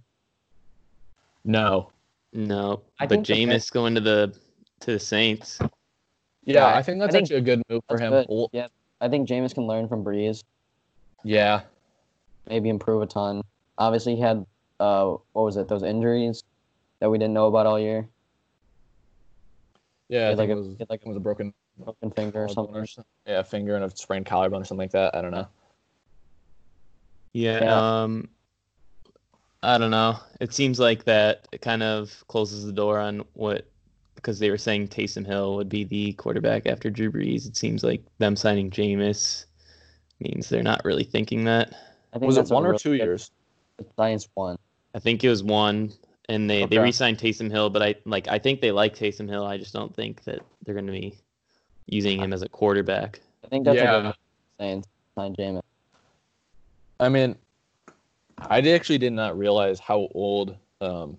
No, 1.43 1.91
No, 2.31 2.81
I 2.99 3.05
but 3.05 3.09
think 3.09 3.27
the 3.27 3.33
Jameis 3.33 3.71
going 3.71 3.95
to 3.95 4.01
the 4.01 4.33
to 4.79 4.93
the 4.93 4.99
Saints. 4.99 5.59
Yeah, 6.45 6.71
Yeah, 6.71 6.77
I 6.77 6.81
think 6.81 6.99
that's 6.99 7.09
I 7.09 7.17
think 7.17 7.25
actually 7.25 7.37
a 7.37 7.41
good 7.41 7.61
move 7.69 7.81
for 7.87 7.97
him. 7.99 8.11
good. 8.11 8.47
Yeah, 8.51 8.67
I 9.01 9.07
think 9.09 9.27
Jameis 9.29 9.53
can 9.53 9.65
learn 9.67 9.87
from 9.87 10.03
Brees. 10.03 10.43
yeah, 11.23 11.61
maybe 12.47 12.69
improve 12.69 13.01
a 13.01 13.05
ton. 13.05 13.43
Obviously, 13.77 14.15
he 14.15 14.21
had 14.21 14.45
uh, 14.79 15.15
what 15.33 15.43
was 15.43 15.55
it? 15.57 15.67
Those 15.67 15.83
injuries 15.83 16.43
that 16.99 17.09
we 17.09 17.17
didn't 17.17 17.33
know 17.33 17.47
about 17.47 17.65
all 17.65 17.79
year. 17.79 18.07
yeah. 20.09 20.27
I 20.27 20.31
He 20.31 20.35
think 20.35 20.39
like 20.39 20.49
it 20.49 20.53
a, 20.53 20.55
was, 20.55 20.67
like 20.89 21.01
it 21.01 21.07
was 21.07 21.17
a 21.17 21.21
broken 21.21 21.53
broken 21.77 22.11
finger 22.11 22.43
or 22.45 22.49
something. 22.49 22.75
or 22.75 22.85
something. 22.85 23.09
Yeah, 23.25 23.41
finger 23.43 23.75
and 23.75 23.85
a 23.85 23.89
sprained 23.95 24.25
collarbone 24.25 24.61
or 24.61 24.65
something 24.65 24.83
like 24.83 24.91
that. 24.91 25.15
I 25.15 25.21
don't 25.21 25.31
know. 25.31 25.47
Yeah. 27.33 27.63
Yeah. 27.63 28.01
Um, 28.03 28.29
I 29.63 29.77
don't 29.77 29.91
know. 29.91 30.19
It 30.41 30.53
seems 30.53 30.77
like 30.79 31.05
that 31.05 31.47
kind 31.61 31.81
of 31.83 32.23
closes 32.27 32.65
the 32.65 32.73
door 32.73 32.99
on 32.99 33.23
what 33.33 33.65
because 34.23 34.39
they 34.39 34.49
were 34.49 34.57
saying 34.57 34.87
Taysom 34.87 35.25
Hill 35.27 35.55
would 35.55 35.67
be 35.67 35.83
the 35.83 36.13
quarterback 36.13 36.65
after 36.65 36.89
Drew 36.89 37.11
Brees. 37.11 37.45
It 37.45 37.57
seems 37.57 37.83
like 37.83 38.01
them 38.19 38.37
signing 38.37 38.71
Jameis 38.71 39.45
means 40.21 40.47
they're 40.47 40.63
not 40.63 40.83
really 40.85 41.03
thinking 41.03 41.43
that. 41.43 41.73
I 42.13 42.19
think 42.19 42.27
Was 42.27 42.37
it 42.37 42.41
that's 42.41 42.51
one 42.51 42.63
or 42.63 42.69
really 42.69 42.79
two 42.79 42.93
years? 42.93 43.31
The 43.77 43.85
Giants 43.97 44.29
won. 44.35 44.57
I 44.95 44.99
think 44.99 45.23
it 45.25 45.29
was 45.29 45.43
one, 45.43 45.91
and 46.29 46.49
they 46.49 46.59
they 46.59 46.77
Okay. 46.77 46.79
re-signed 46.79 47.17
Taysom 47.17 47.51
Hill, 47.51 47.69
but 47.69 47.83
I 47.83 47.95
like 48.05 48.29
I 48.29 48.39
think 48.39 48.61
they 48.61 48.71
like 48.71 48.95
Taysom 48.95 49.27
Hill. 49.27 49.45
I 49.45 49.57
just 49.57 49.73
don't 49.73 49.93
think 49.93 50.23
that 50.23 50.39
they're 50.63 50.75
going 50.75 50.87
to 50.87 50.93
be 50.93 51.17
using 51.87 52.19
him 52.19 52.31
as 52.31 52.43
a 52.43 52.49
quarterback. 52.49 53.19
I 53.43 53.47
think 53.49 53.65
that's 53.65 53.75
Yeah. 53.75 53.97
a 53.97 54.01
good 54.03 54.15
Saints 54.57 54.87
sign 55.15 55.35
Jameis. 55.35 55.61
I 57.01 57.09
mean, 57.09 57.35
I 58.37 58.59
actually 58.61 58.99
did 58.99 59.11
not 59.11 59.37
realize 59.37 59.79
how 59.79 60.07
old 60.13 60.55
um, 60.79 61.17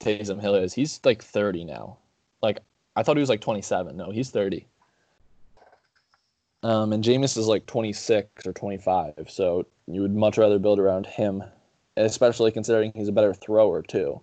Taysom 0.00 0.40
Hill 0.40 0.54
is. 0.54 0.72
He's 0.72 1.00
like 1.04 1.22
30 1.22 1.64
now. 1.64 1.98
Like 2.42 2.60
I 2.94 3.02
thought 3.02 3.16
he 3.16 3.20
was 3.20 3.28
like 3.28 3.40
27. 3.40 3.96
No, 3.96 4.10
he's 4.10 4.30
30. 4.30 4.66
Um, 6.62 6.92
and 6.92 7.04
Jameis 7.04 7.36
is 7.36 7.46
like 7.46 7.66
26 7.66 8.46
or 8.46 8.52
25. 8.52 9.14
So 9.28 9.66
you 9.86 10.02
would 10.02 10.14
much 10.14 10.38
rather 10.38 10.58
build 10.58 10.78
around 10.78 11.06
him, 11.06 11.44
especially 11.96 12.50
considering 12.50 12.92
he's 12.94 13.08
a 13.08 13.12
better 13.12 13.34
thrower 13.34 13.82
too. 13.82 14.20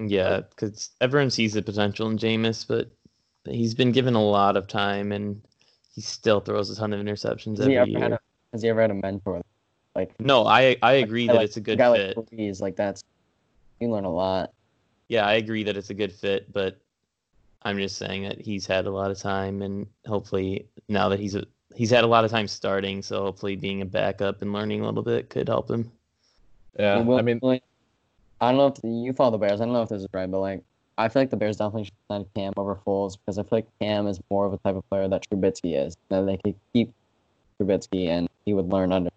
Yeah, 0.00 0.40
because 0.50 0.90
everyone 1.00 1.30
sees 1.30 1.52
the 1.52 1.62
potential 1.62 2.08
in 2.08 2.18
Jameis, 2.18 2.66
but 2.66 2.90
he's 3.44 3.74
been 3.74 3.92
given 3.92 4.14
a 4.14 4.22
lot 4.24 4.56
of 4.56 4.66
time, 4.66 5.12
and 5.12 5.40
he 5.94 6.00
still 6.00 6.40
throws 6.40 6.68
a 6.70 6.74
ton 6.74 6.92
of 6.92 7.00
interceptions 7.00 7.58
Has 7.58 7.66
he 7.66 7.76
every 7.76 7.94
ever 7.94 8.02
had 8.02 8.10
year. 8.10 8.18
a 8.18 8.20
Has 8.52 8.62
he 8.62 8.68
ever 8.70 8.80
had 8.80 8.90
a 8.90 8.94
mentor? 8.94 9.42
Like 9.94 10.18
No, 10.18 10.46
I 10.46 10.76
I 10.82 10.94
agree 10.94 11.28
that 11.28 11.34
like, 11.36 11.44
it's 11.44 11.56
a 11.58 11.60
good 11.60 11.78
guy 11.78 11.96
fit. 11.96 12.16
like 12.16 12.26
Brees, 12.30 12.60
like 12.60 12.74
that's 12.74 13.04
you 13.78 13.88
learn 13.90 14.04
a 14.04 14.12
lot. 14.12 14.52
Yeah, 15.08 15.26
I 15.26 15.34
agree 15.34 15.62
that 15.64 15.76
it's 15.76 15.90
a 15.90 15.94
good 15.94 16.12
fit, 16.12 16.52
but 16.52 16.78
I'm 17.62 17.76
just 17.78 17.96
saying 17.96 18.22
that 18.24 18.40
he's 18.40 18.66
had 18.66 18.86
a 18.86 18.90
lot 18.90 19.10
of 19.10 19.18
time, 19.18 19.62
and 19.62 19.86
hopefully 20.06 20.66
now 20.88 21.08
that 21.08 21.18
he's 21.20 21.34
a, 21.34 21.44
he's 21.74 21.90
had 21.90 22.04
a 22.04 22.06
lot 22.06 22.24
of 22.24 22.30
time 22.30 22.48
starting, 22.48 23.02
so 23.02 23.22
hopefully 23.22 23.56
being 23.56 23.82
a 23.82 23.86
backup 23.86 24.42
and 24.42 24.52
learning 24.52 24.80
a 24.82 24.86
little 24.86 25.02
bit 25.02 25.30
could 25.30 25.48
help 25.48 25.70
him. 25.70 25.90
Yeah, 26.78 27.00
Will 27.02 27.18
I 27.18 27.22
mean, 27.22 27.38
Williams- 27.42 27.64
I 28.40 28.50
don't 28.50 28.58
know 28.58 28.66
if 28.66 28.78
you 28.82 29.12
follow 29.12 29.30
the 29.30 29.38
Bears. 29.38 29.60
I 29.60 29.64
don't 29.64 29.72
know 29.72 29.82
if 29.82 29.88
this 29.88 30.02
is 30.02 30.08
right, 30.12 30.30
but 30.30 30.40
like 30.40 30.62
I 30.98 31.08
feel 31.08 31.22
like 31.22 31.30
the 31.30 31.36
Bears 31.36 31.56
definitely 31.56 31.84
should 31.84 31.94
sign 32.08 32.26
Cam 32.34 32.52
over 32.56 32.74
Foles 32.86 33.16
because 33.16 33.38
I 33.38 33.42
feel 33.42 33.58
like 33.58 33.66
Cam 33.80 34.06
is 34.06 34.20
more 34.30 34.46
of 34.46 34.52
a 34.52 34.58
type 34.58 34.76
of 34.76 34.88
player 34.90 35.08
that 35.08 35.28
Trubisky 35.28 35.76
is. 35.86 35.96
That 36.08 36.22
they 36.26 36.36
could 36.38 36.54
keep 36.72 36.92
Trubisky 37.60 38.08
and 38.08 38.28
he 38.44 38.52
would 38.54 38.68
learn 38.68 38.92
under. 38.92 39.10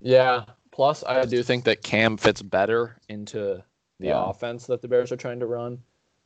yeah. 0.00 0.44
Plus, 0.72 1.04
I 1.04 1.24
do 1.24 1.42
think 1.44 1.64
that 1.64 1.82
Cam 1.84 2.16
fits 2.16 2.42
better 2.42 2.96
into 3.08 3.62
the 4.00 4.08
Yeah. 4.08 4.28
offense 4.28 4.66
that 4.66 4.82
the 4.82 4.88
Bears 4.88 5.12
are 5.12 5.16
trying 5.16 5.40
to 5.40 5.46
run. 5.46 5.82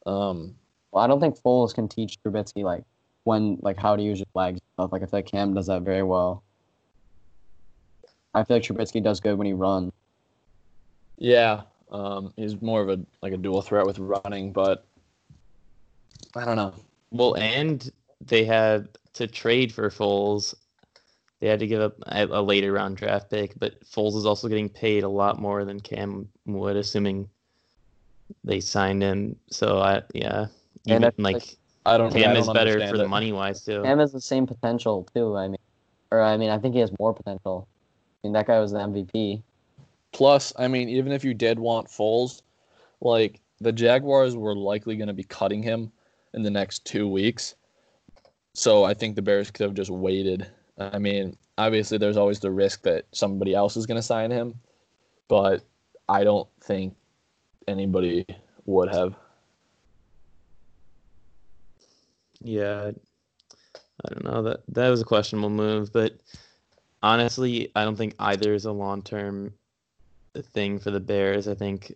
Um, 0.06 0.56
Well, 0.90 1.04
I 1.04 1.06
don't 1.06 1.20
think 1.20 1.38
Foles 1.38 1.74
can 1.74 1.86
teach 1.88 2.18
Trubisky 2.22 2.62
like 2.64 2.82
when 3.24 3.58
like 3.60 3.76
how 3.76 3.94
to 3.94 4.02
use 4.02 4.18
your 4.20 4.26
legs 4.34 4.60
stuff. 4.74 4.90
Like 4.92 5.02
I 5.02 5.06
feel 5.06 5.18
like 5.18 5.26
Cam 5.26 5.52
does 5.54 5.66
that 5.66 5.82
very 5.82 6.02
well. 6.02 6.42
I 8.34 8.42
feel 8.44 8.56
like 8.56 8.62
Trubisky 8.64 9.02
does 9.02 9.20
good 9.20 9.36
when 9.36 9.46
he 9.46 9.52
runs. 9.52 9.92
yeah, 11.18 11.62
um, 11.90 12.32
he's 12.36 12.60
more 12.62 12.80
of 12.80 12.88
a 12.88 13.00
like 13.22 13.32
a 13.32 13.36
dual 13.36 13.60
threat 13.60 13.84
with 13.86 13.98
running, 13.98 14.52
but 14.52 14.84
I 16.34 16.44
don't 16.44 16.56
know. 16.56 16.72
Well, 17.10 17.34
and 17.36 17.90
they 18.20 18.44
had 18.44 18.88
to 19.14 19.26
trade 19.26 19.72
for 19.72 19.90
Foles. 19.90 20.54
They 21.40 21.48
had 21.48 21.60
to 21.60 21.66
give 21.66 21.80
up 21.80 21.96
a, 22.06 22.24
a 22.26 22.42
later 22.42 22.72
round 22.72 22.96
draft 22.96 23.30
pick, 23.30 23.58
but 23.58 23.82
Foles 23.84 24.16
is 24.16 24.26
also 24.26 24.48
getting 24.48 24.68
paid 24.68 25.04
a 25.04 25.08
lot 25.08 25.38
more 25.40 25.64
than 25.64 25.80
Cam 25.80 26.28
would, 26.46 26.76
assuming 26.76 27.28
they 28.44 28.60
signed 28.60 29.02
him. 29.02 29.36
So 29.50 29.78
I 29.78 30.02
yeah, 30.14 30.46
And 30.86 31.04
even 31.04 31.04
I 31.04 31.10
feel 31.10 31.24
like, 31.24 31.34
like 31.34 31.56
I 31.86 31.98
don't. 31.98 32.12
Cam 32.12 32.30
I 32.30 32.38
is 32.38 32.46
don't 32.46 32.54
better 32.54 32.72
understand 32.72 32.90
for 32.90 32.98
the 32.98 33.08
money 33.08 33.32
wise 33.32 33.64
too. 33.64 33.82
Cam 33.82 33.98
has 33.98 34.12
the 34.12 34.20
same 34.20 34.46
potential 34.46 35.08
too. 35.14 35.36
I 35.36 35.48
mean, 35.48 35.58
or 36.10 36.22
I 36.22 36.36
mean, 36.36 36.50
I 36.50 36.58
think 36.58 36.74
he 36.74 36.80
has 36.80 36.90
more 36.98 37.14
potential. 37.14 37.68
I 38.22 38.26
mean, 38.26 38.32
that 38.34 38.46
guy 38.46 38.58
was 38.60 38.72
the 38.72 38.78
MVP. 38.78 39.42
Plus, 40.12 40.52
I 40.58 40.68
mean, 40.68 40.88
even 40.88 41.12
if 41.12 41.24
you 41.24 41.34
did 41.34 41.58
want 41.58 41.88
Foles, 41.88 42.42
like 43.00 43.40
the 43.60 43.72
Jaguars 43.72 44.36
were 44.36 44.54
likely 44.54 44.96
going 44.96 45.08
to 45.08 45.14
be 45.14 45.24
cutting 45.24 45.62
him 45.62 45.92
in 46.34 46.42
the 46.42 46.50
next 46.50 46.84
two 46.84 47.08
weeks. 47.08 47.54
So 48.54 48.84
I 48.84 48.94
think 48.94 49.14
the 49.14 49.22
Bears 49.22 49.50
could 49.50 49.64
have 49.64 49.74
just 49.74 49.90
waited. 49.90 50.46
I 50.78 50.98
mean, 50.98 51.36
obviously, 51.58 51.98
there's 51.98 52.16
always 52.16 52.40
the 52.40 52.50
risk 52.50 52.82
that 52.82 53.04
somebody 53.12 53.54
else 53.54 53.76
is 53.76 53.86
going 53.86 53.96
to 53.96 54.02
sign 54.02 54.30
him, 54.30 54.54
but 55.28 55.62
I 56.08 56.24
don't 56.24 56.48
think 56.62 56.96
anybody 57.68 58.26
would 58.66 58.92
have. 58.92 59.14
Yeah, 62.40 62.92
I 64.04 64.08
don't 64.08 64.24
know 64.24 64.42
that 64.42 64.60
that 64.68 64.88
was 64.88 65.00
a 65.00 65.04
questionable 65.04 65.50
move, 65.50 65.92
but 65.92 66.14
honestly, 67.02 67.70
I 67.74 67.84
don't 67.84 67.96
think 67.96 68.14
either 68.18 68.54
is 68.54 68.64
a 68.64 68.72
long 68.72 69.02
term 69.02 69.52
thing 70.52 70.78
for 70.78 70.90
the 70.90 71.00
Bears. 71.00 71.48
I 71.48 71.54
think 71.54 71.94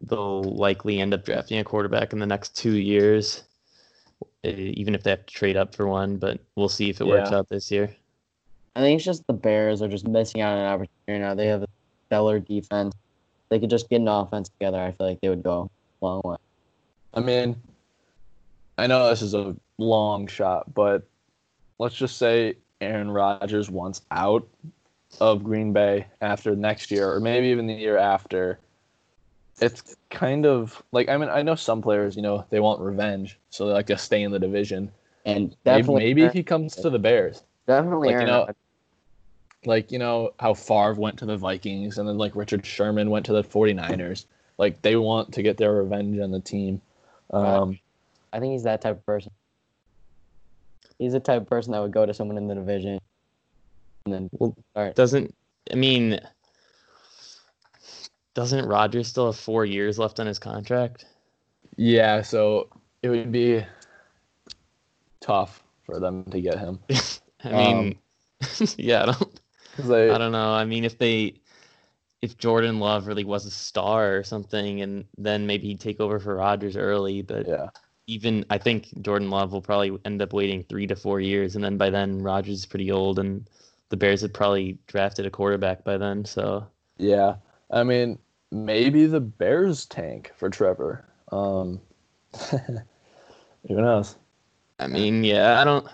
they'll 0.00 0.42
likely 0.42 1.00
end 1.00 1.14
up 1.14 1.24
drafting 1.24 1.58
a 1.58 1.64
quarterback 1.64 2.12
in 2.12 2.18
the 2.18 2.26
next 2.26 2.56
two 2.56 2.76
years, 2.76 3.44
eh, 4.44 4.50
even 4.50 4.94
if 4.94 5.02
they 5.02 5.10
have 5.10 5.26
to 5.26 5.34
trade 5.34 5.56
up 5.56 5.74
for 5.74 5.88
one. 5.88 6.16
But 6.16 6.40
we'll 6.56 6.68
see 6.68 6.90
if 6.90 7.00
it 7.00 7.06
works 7.06 7.32
out 7.32 7.48
this 7.48 7.70
year. 7.70 7.94
I 8.76 8.80
think 8.80 8.96
it's 8.98 9.04
just 9.04 9.26
the 9.26 9.32
Bears 9.32 9.82
are 9.82 9.88
just 9.88 10.06
missing 10.06 10.40
out 10.40 10.52
on 10.52 10.58
an 10.58 10.66
opportunity 10.66 11.22
now. 11.22 11.34
They 11.34 11.46
have 11.46 11.62
a 11.62 11.68
stellar 12.06 12.40
defense. 12.40 12.94
They 13.54 13.60
could 13.60 13.70
just 13.70 13.88
get 13.88 14.00
an 14.00 14.08
offense 14.08 14.48
together. 14.48 14.82
I 14.82 14.90
feel 14.90 15.06
like 15.06 15.20
they 15.20 15.28
would 15.28 15.44
go 15.44 15.70
a 16.02 16.04
long 16.04 16.22
way. 16.24 16.36
I 17.14 17.20
mean, 17.20 17.54
I 18.76 18.88
know 18.88 19.08
this 19.08 19.22
is 19.22 19.32
a 19.32 19.54
long 19.78 20.26
shot, 20.26 20.74
but 20.74 21.06
let's 21.78 21.94
just 21.94 22.18
say 22.18 22.56
Aaron 22.80 23.12
Rodgers 23.12 23.70
wants 23.70 24.02
out 24.10 24.44
of 25.20 25.44
Green 25.44 25.72
Bay 25.72 26.04
after 26.20 26.56
next 26.56 26.90
year, 26.90 27.08
or 27.12 27.20
maybe 27.20 27.46
even 27.46 27.68
the 27.68 27.74
year 27.74 27.96
after. 27.96 28.58
It's 29.60 29.94
kind 30.10 30.46
of 30.46 30.82
like 30.90 31.08
I 31.08 31.16
mean 31.16 31.28
I 31.28 31.42
know 31.42 31.54
some 31.54 31.80
players, 31.80 32.16
you 32.16 32.22
know, 32.22 32.44
they 32.50 32.58
want 32.58 32.80
revenge, 32.80 33.38
so 33.50 33.68
they 33.68 33.72
like 33.72 33.86
to 33.86 33.96
stay 33.96 34.24
in 34.24 34.32
the 34.32 34.40
division. 34.40 34.90
And 35.26 35.54
Maybe, 35.64 35.82
definitely, 35.82 36.12
maybe 36.12 36.28
he 36.30 36.42
comes 36.42 36.74
to 36.74 36.90
the 36.90 36.98
Bears, 36.98 37.44
definitely, 37.68 38.08
like, 38.08 38.14
you 38.14 38.18
Aaron 38.22 38.26
know, 38.26 38.40
Rodgers. 38.40 38.56
Like 39.66 39.90
you 39.92 39.98
know 39.98 40.32
how 40.40 40.54
Favre 40.54 40.94
went 40.94 41.18
to 41.18 41.26
the 41.26 41.36
Vikings, 41.36 41.98
and 41.98 42.08
then 42.08 42.18
like 42.18 42.34
Richard 42.36 42.64
Sherman 42.64 43.10
went 43.10 43.26
to 43.26 43.32
the 43.32 43.42
49ers. 43.42 44.26
Like 44.58 44.82
they 44.82 44.96
want 44.96 45.32
to 45.34 45.42
get 45.42 45.56
their 45.56 45.72
revenge 45.72 46.18
on 46.20 46.30
the 46.30 46.40
team. 46.40 46.80
Um, 47.32 47.78
I 48.32 48.40
think 48.40 48.52
he's 48.52 48.62
that 48.64 48.80
type 48.80 48.96
of 48.98 49.06
person. 49.06 49.32
He's 50.98 51.12
the 51.12 51.20
type 51.20 51.42
of 51.42 51.48
person 51.48 51.72
that 51.72 51.80
would 51.80 51.92
go 51.92 52.06
to 52.06 52.14
someone 52.14 52.36
in 52.36 52.46
the 52.46 52.54
division, 52.54 53.00
and 54.04 54.14
then 54.14 54.30
Well, 54.32 54.56
start. 54.72 54.94
Doesn't 54.94 55.34
I 55.72 55.74
mean? 55.74 56.20
Doesn't 58.34 58.66
Rodgers 58.66 59.08
still 59.08 59.26
have 59.26 59.36
four 59.36 59.64
years 59.64 59.98
left 59.98 60.18
on 60.18 60.26
his 60.26 60.38
contract? 60.38 61.06
Yeah, 61.76 62.22
so 62.22 62.68
it 63.02 63.08
would 63.08 63.30
be 63.30 63.64
tough 65.20 65.62
for 65.84 66.00
them 66.00 66.24
to 66.24 66.40
get 66.40 66.58
him. 66.58 66.80
I 67.44 67.52
mean, 67.52 67.98
yeah, 68.76 69.02
I 69.02 69.06
don't. 69.06 69.40
They, 69.78 70.10
I 70.10 70.18
don't 70.18 70.32
know. 70.32 70.52
I 70.52 70.64
mean, 70.64 70.84
if 70.84 70.98
they, 70.98 71.34
if 72.22 72.38
Jordan 72.38 72.80
Love 72.80 73.06
really 73.06 73.24
was 73.24 73.46
a 73.46 73.50
star 73.50 74.16
or 74.16 74.22
something, 74.22 74.80
and 74.82 75.04
then 75.18 75.46
maybe 75.46 75.66
he'd 75.68 75.80
take 75.80 76.00
over 76.00 76.18
for 76.18 76.36
Rodgers 76.36 76.76
early. 76.76 77.22
But 77.22 77.46
yeah, 77.48 77.68
even 78.06 78.44
I 78.50 78.58
think 78.58 78.88
Jordan 79.02 79.30
Love 79.30 79.52
will 79.52 79.62
probably 79.62 79.98
end 80.04 80.22
up 80.22 80.32
waiting 80.32 80.62
three 80.64 80.86
to 80.86 80.96
four 80.96 81.20
years, 81.20 81.54
and 81.56 81.64
then 81.64 81.76
by 81.76 81.90
then 81.90 82.22
Rodgers 82.22 82.60
is 82.60 82.66
pretty 82.66 82.90
old, 82.90 83.18
and 83.18 83.48
the 83.90 83.96
Bears 83.96 84.22
had 84.22 84.32
probably 84.34 84.78
drafted 84.86 85.26
a 85.26 85.30
quarterback 85.30 85.84
by 85.84 85.96
then. 85.98 86.24
So 86.24 86.66
yeah. 86.98 87.36
I 87.70 87.82
mean, 87.82 88.18
maybe 88.52 89.06
the 89.06 89.20
Bears 89.20 89.86
tank 89.86 90.32
for 90.36 90.48
Trevor. 90.48 91.04
Um, 91.32 91.80
who 92.50 92.60
knows? 93.76 94.16
I 94.78 94.86
mean, 94.86 95.24
yeah, 95.24 95.60
I 95.60 95.64
don't. 95.64 95.86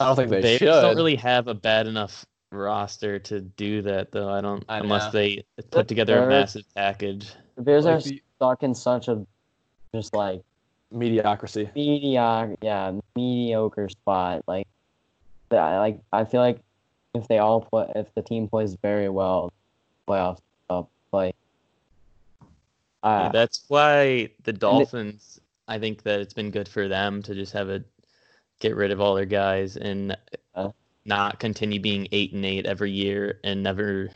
I 0.00 0.06
don't 0.06 0.16
think 0.16 0.30
The 0.30 0.36
they 0.36 0.42
Bears 0.42 0.58
should. 0.58 0.80
don't 0.80 0.96
really 0.96 1.16
have 1.16 1.48
a 1.48 1.54
bad 1.54 1.86
enough 1.86 2.24
roster 2.50 3.18
to 3.18 3.40
do 3.40 3.82
that, 3.82 4.10
though. 4.12 4.28
I 4.30 4.40
don't 4.40 4.64
I 4.68 4.78
unless 4.78 5.06
know. 5.06 5.20
they 5.20 5.44
put 5.70 5.88
together 5.88 6.16
a 6.18 6.20
Bears- 6.22 6.30
massive 6.30 6.64
package. 6.74 7.30
The 7.56 7.62
Bears 7.62 7.84
Like 7.84 7.94
are 7.96 8.00
the 8.00 8.22
stuck 8.36 8.62
in 8.62 8.74
such 8.74 9.08
a 9.08 9.26
just 9.94 10.14
like 10.14 10.42
mediocrity. 10.90 11.70
mediocre, 11.74 12.56
yeah, 12.62 12.92
mediocre 13.16 13.88
spot. 13.88 14.42
Like, 14.46 14.66
that, 15.50 15.78
like 15.78 16.00
I 16.12 16.24
feel 16.24 16.40
like 16.40 16.60
if 17.14 17.26
they 17.28 17.38
all 17.38 17.60
play, 17.62 17.90
if 17.96 18.12
the 18.14 18.22
team 18.22 18.48
plays 18.48 18.76
very 18.82 19.08
well, 19.08 19.52
playoffs 20.06 20.40
up. 20.70 20.88
Like, 21.12 21.34
Yeah, 23.02 23.08
uh, 23.10 23.28
that's 23.32 23.64
why 23.68 24.30
the 24.44 24.52
Dolphins. 24.52 25.40
I 25.70 25.78
think 25.78 26.02
that 26.04 26.20
it's 26.20 26.32
been 26.34 26.50
good 26.50 26.66
for 26.68 26.88
them 26.88 27.22
to 27.24 27.34
just 27.34 27.52
have 27.52 27.68
a 27.68 27.84
get 28.60 28.74
rid 28.74 28.90
of 28.90 29.00
all 29.00 29.14
their 29.14 29.26
guys 29.26 29.76
and 29.76 30.16
Uh. 30.54 30.70
Not 31.08 31.40
continue 31.40 31.80
being 31.80 32.06
eight 32.12 32.32
and 32.32 32.44
eight 32.44 32.66
every 32.66 32.90
year 32.90 33.40
and 33.42 33.62
never 33.62 34.10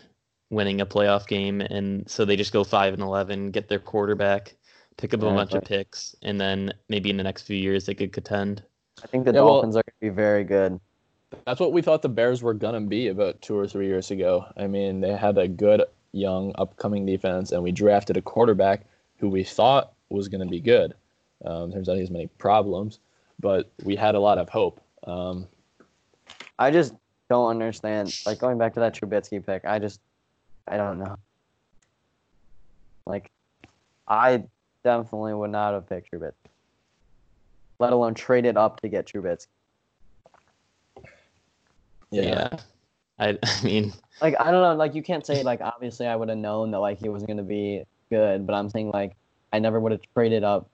winning 0.51 0.81
a 0.81 0.87
playoff 0.87 1.27
game. 1.27 1.61
And 1.61 2.09
so 2.09 2.25
they 2.25 2.37
just 2.37 2.53
go 2.53 2.63
five 2.63 2.93
and 2.93 3.03
eleven, 3.03 3.51
get 3.51 3.69
their 3.69 3.79
quarterback, 3.79 4.55
pick 4.99 5.15
up 5.15 5.23
a 5.23 5.31
bunch 5.31 5.55
of 5.55 5.65
picks, 5.65 6.15
and 6.23 6.41
then 6.41 6.73
maybe 6.89 7.11
in 7.11 7.17
the 7.17 7.23
next 7.23 7.43
few 7.43 7.57
years 7.57 7.87
they 7.87 7.95
could 7.95 8.13
contend. 8.13 8.63
I 9.03 9.07
think 9.07 9.25
the 9.25 9.33
Yeah, 9.33 9.41
well- 9.41 9.55
Dolphins 9.55 9.77
are 9.77 9.83
going 9.83 10.11
to 10.11 10.15
be 10.15 10.15
very 10.15 10.45
good. 10.45 10.79
That's 11.47 11.59
what 11.61 11.73
we 11.73 11.81
thought 11.81 12.03
the 12.03 12.11
Bears 12.11 12.43
were 12.43 12.53
gonna 12.53 12.83
be 12.83 13.09
about 13.09 13.41
two 13.41 13.59
or 13.59 13.67
three 13.67 13.87
years 13.87 14.11
ago. 14.11 14.45
I 14.59 14.67
mean, 14.67 15.01
they 15.01 15.17
had 15.17 15.39
a 15.39 15.49
good 15.49 15.83
young 16.13 16.53
upcoming 16.59 17.07
defense, 17.07 17.53
and 17.53 17.63
we 17.63 17.73
drafted 17.73 18.19
a 18.19 18.23
quarterback 18.23 18.85
who 19.17 19.31
we 19.31 19.43
thought 19.43 19.95
was 20.11 20.29
gonna 20.29 20.45
be 20.45 20.61
good. 20.61 20.93
Um, 21.43 21.73
turns 21.73 21.89
out 21.89 21.95
he 21.95 22.01
has 22.01 22.11
many 22.11 22.27
problems, 22.27 22.99
but 23.41 23.73
we 23.83 23.97
had 23.97 24.15
a 24.15 24.21
lot 24.21 24.37
of 24.37 24.51
hope. 24.51 24.79
Um, 25.07 25.49
I 26.63 26.71
just 26.71 26.95
don't 27.29 27.51
understand. 27.51 28.17
Like 28.25 28.39
going 28.39 28.57
back 28.57 28.75
to 28.75 28.81
that 28.81 28.95
Trubisky 28.95 29.45
pick, 29.45 29.65
I 29.65 29.81
just, 29.81 30.01
I 30.69 30.77
don't 30.77 30.99
know. 30.99 31.17
Like, 33.05 33.33
I 34.07 34.45
definitely 34.85 35.35
would 35.35 35.51
not 35.51 35.75
have 35.75 35.89
picked 35.89 36.13
Trubisky, 36.13 36.35
let 37.81 37.93
alone 37.93 38.15
traded 38.15 38.51
it 38.51 38.57
up 38.57 38.81
to 38.81 38.89
get 38.89 39.07
Trubisky. 39.07 39.49
Yeah. 42.13 42.49
I, 43.19 43.39
I 43.43 43.65
mean, 43.65 43.93
Like 44.21 44.37
I 44.39 44.53
don't 44.53 44.63
know. 44.63 44.75
Like 44.77 44.95
you 44.95 45.03
can't 45.03 45.27
say 45.27 45.43
like 45.43 45.61
obviously 45.61 46.07
I 46.07 46.15
would 46.15 46.29
have 46.29 46.39
known 46.39 46.71
that 46.71 46.79
like 46.79 47.01
he 47.01 47.09
was 47.09 47.25
gonna 47.25 47.43
be 47.43 47.83
good, 48.09 48.47
but 48.47 48.55
I'm 48.55 48.71
saying 48.71 48.91
like 48.91 49.17
I 49.53 49.59
never 49.59 49.81
would 49.81 49.91
have 49.91 50.03
traded 50.15 50.45
up 50.45 50.69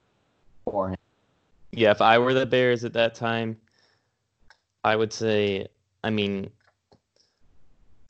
for 0.65 0.89
him. 0.89 0.97
yeah, 1.71 1.89
if 1.89 2.01
I 2.01 2.19
were 2.19 2.35
the 2.35 2.45
Bears 2.45 2.83
at 2.83 2.93
that 2.93 3.15
time, 3.15 3.57
I 4.83 4.95
would 4.95 5.11
say, 5.11 5.67
I 6.03 6.09
mean, 6.09 6.49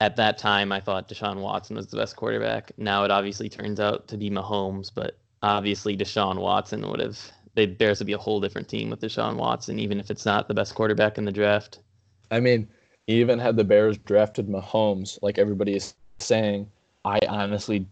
at 0.02 0.16
that 0.16 0.38
time, 0.38 0.72
I 0.72 0.80
thought 0.80 1.10
Deshaun 1.10 1.42
Watson 1.42 1.76
was 1.76 1.88
the 1.88 1.98
best 1.98 2.16
quarterback. 2.16 2.72
Now 2.78 3.04
it 3.04 3.12
obviously 3.12 3.50
turns 3.50 3.80
out 3.80 4.08
to 4.08 4.18
be 4.18 4.30
Mahomes, 4.30 4.92
but 4.94 5.18
obviously 5.42 5.98
Deshaun 5.98 6.40
Watson 6.40 6.88
would 6.90 7.00
have. 7.00 7.20
The 7.56 7.66
Bears 7.66 8.00
would 8.00 8.08
be 8.08 8.14
a 8.14 8.18
whole 8.18 8.40
different 8.40 8.70
team 8.70 8.90
with 8.90 9.02
Deshaun 9.02 9.36
Watson, 9.36 9.80
even 9.80 10.00
if 10.00 10.12
it's 10.12 10.26
not 10.26 10.48
the 10.48 10.54
best 10.54 10.76
quarterback 10.76 11.18
in 11.18 11.26
the 11.26 11.32
draft. 11.32 11.80
I 12.32 12.40
mean, 12.40 12.70
even 13.08 13.40
had 13.40 13.58
the 13.58 13.64
Bears 13.64 13.98
drafted 13.98 14.48
Mahomes, 14.48 15.18
like 15.22 15.40
everybody 15.40 15.76
is 15.76 15.96
saying, 16.20 16.70
I 17.04 17.20
honestly 17.28 17.88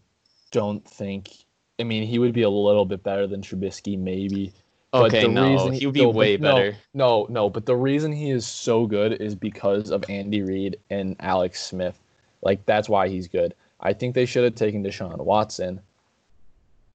don't 0.51 0.87
think. 0.87 1.31
I 1.79 1.83
mean, 1.83 2.07
he 2.07 2.19
would 2.19 2.33
be 2.33 2.43
a 2.43 2.49
little 2.49 2.85
bit 2.85 3.03
better 3.03 3.27
than 3.27 3.41
Trubisky, 3.41 3.97
maybe. 3.97 4.53
But 4.91 5.07
Okay, 5.07 5.23
the 5.23 5.27
no, 5.27 5.51
reason 5.51 5.73
he 5.73 5.85
would 5.85 5.93
be 5.93 6.01
no, 6.01 6.09
way 6.09 6.37
no, 6.37 6.55
better. 6.55 6.77
No, 6.93 7.27
no, 7.29 7.49
but 7.49 7.65
the 7.65 7.75
reason 7.75 8.11
he 8.11 8.31
is 8.31 8.47
so 8.47 8.85
good 8.85 9.13
is 9.21 9.35
because 9.35 9.91
of 9.91 10.03
Andy 10.09 10.41
Reid 10.41 10.77
and 10.89 11.15
Alex 11.19 11.61
Smith. 11.63 11.99
Like 12.41 12.65
that's 12.65 12.87
why 12.87 13.09
he's 13.09 13.27
good. 13.27 13.53
I 13.81 13.93
think 13.93 14.15
they 14.15 14.25
should 14.25 14.43
have 14.45 14.55
taken 14.55 14.83
Deshaun 14.83 15.17
Watson, 15.17 15.81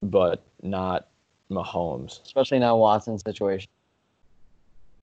but 0.01 0.43
not 0.63 1.07
Mahomes. 1.51 2.21
especially 2.25 2.59
now 2.59 2.75
Watson's 2.77 3.21
situation. 3.23 3.69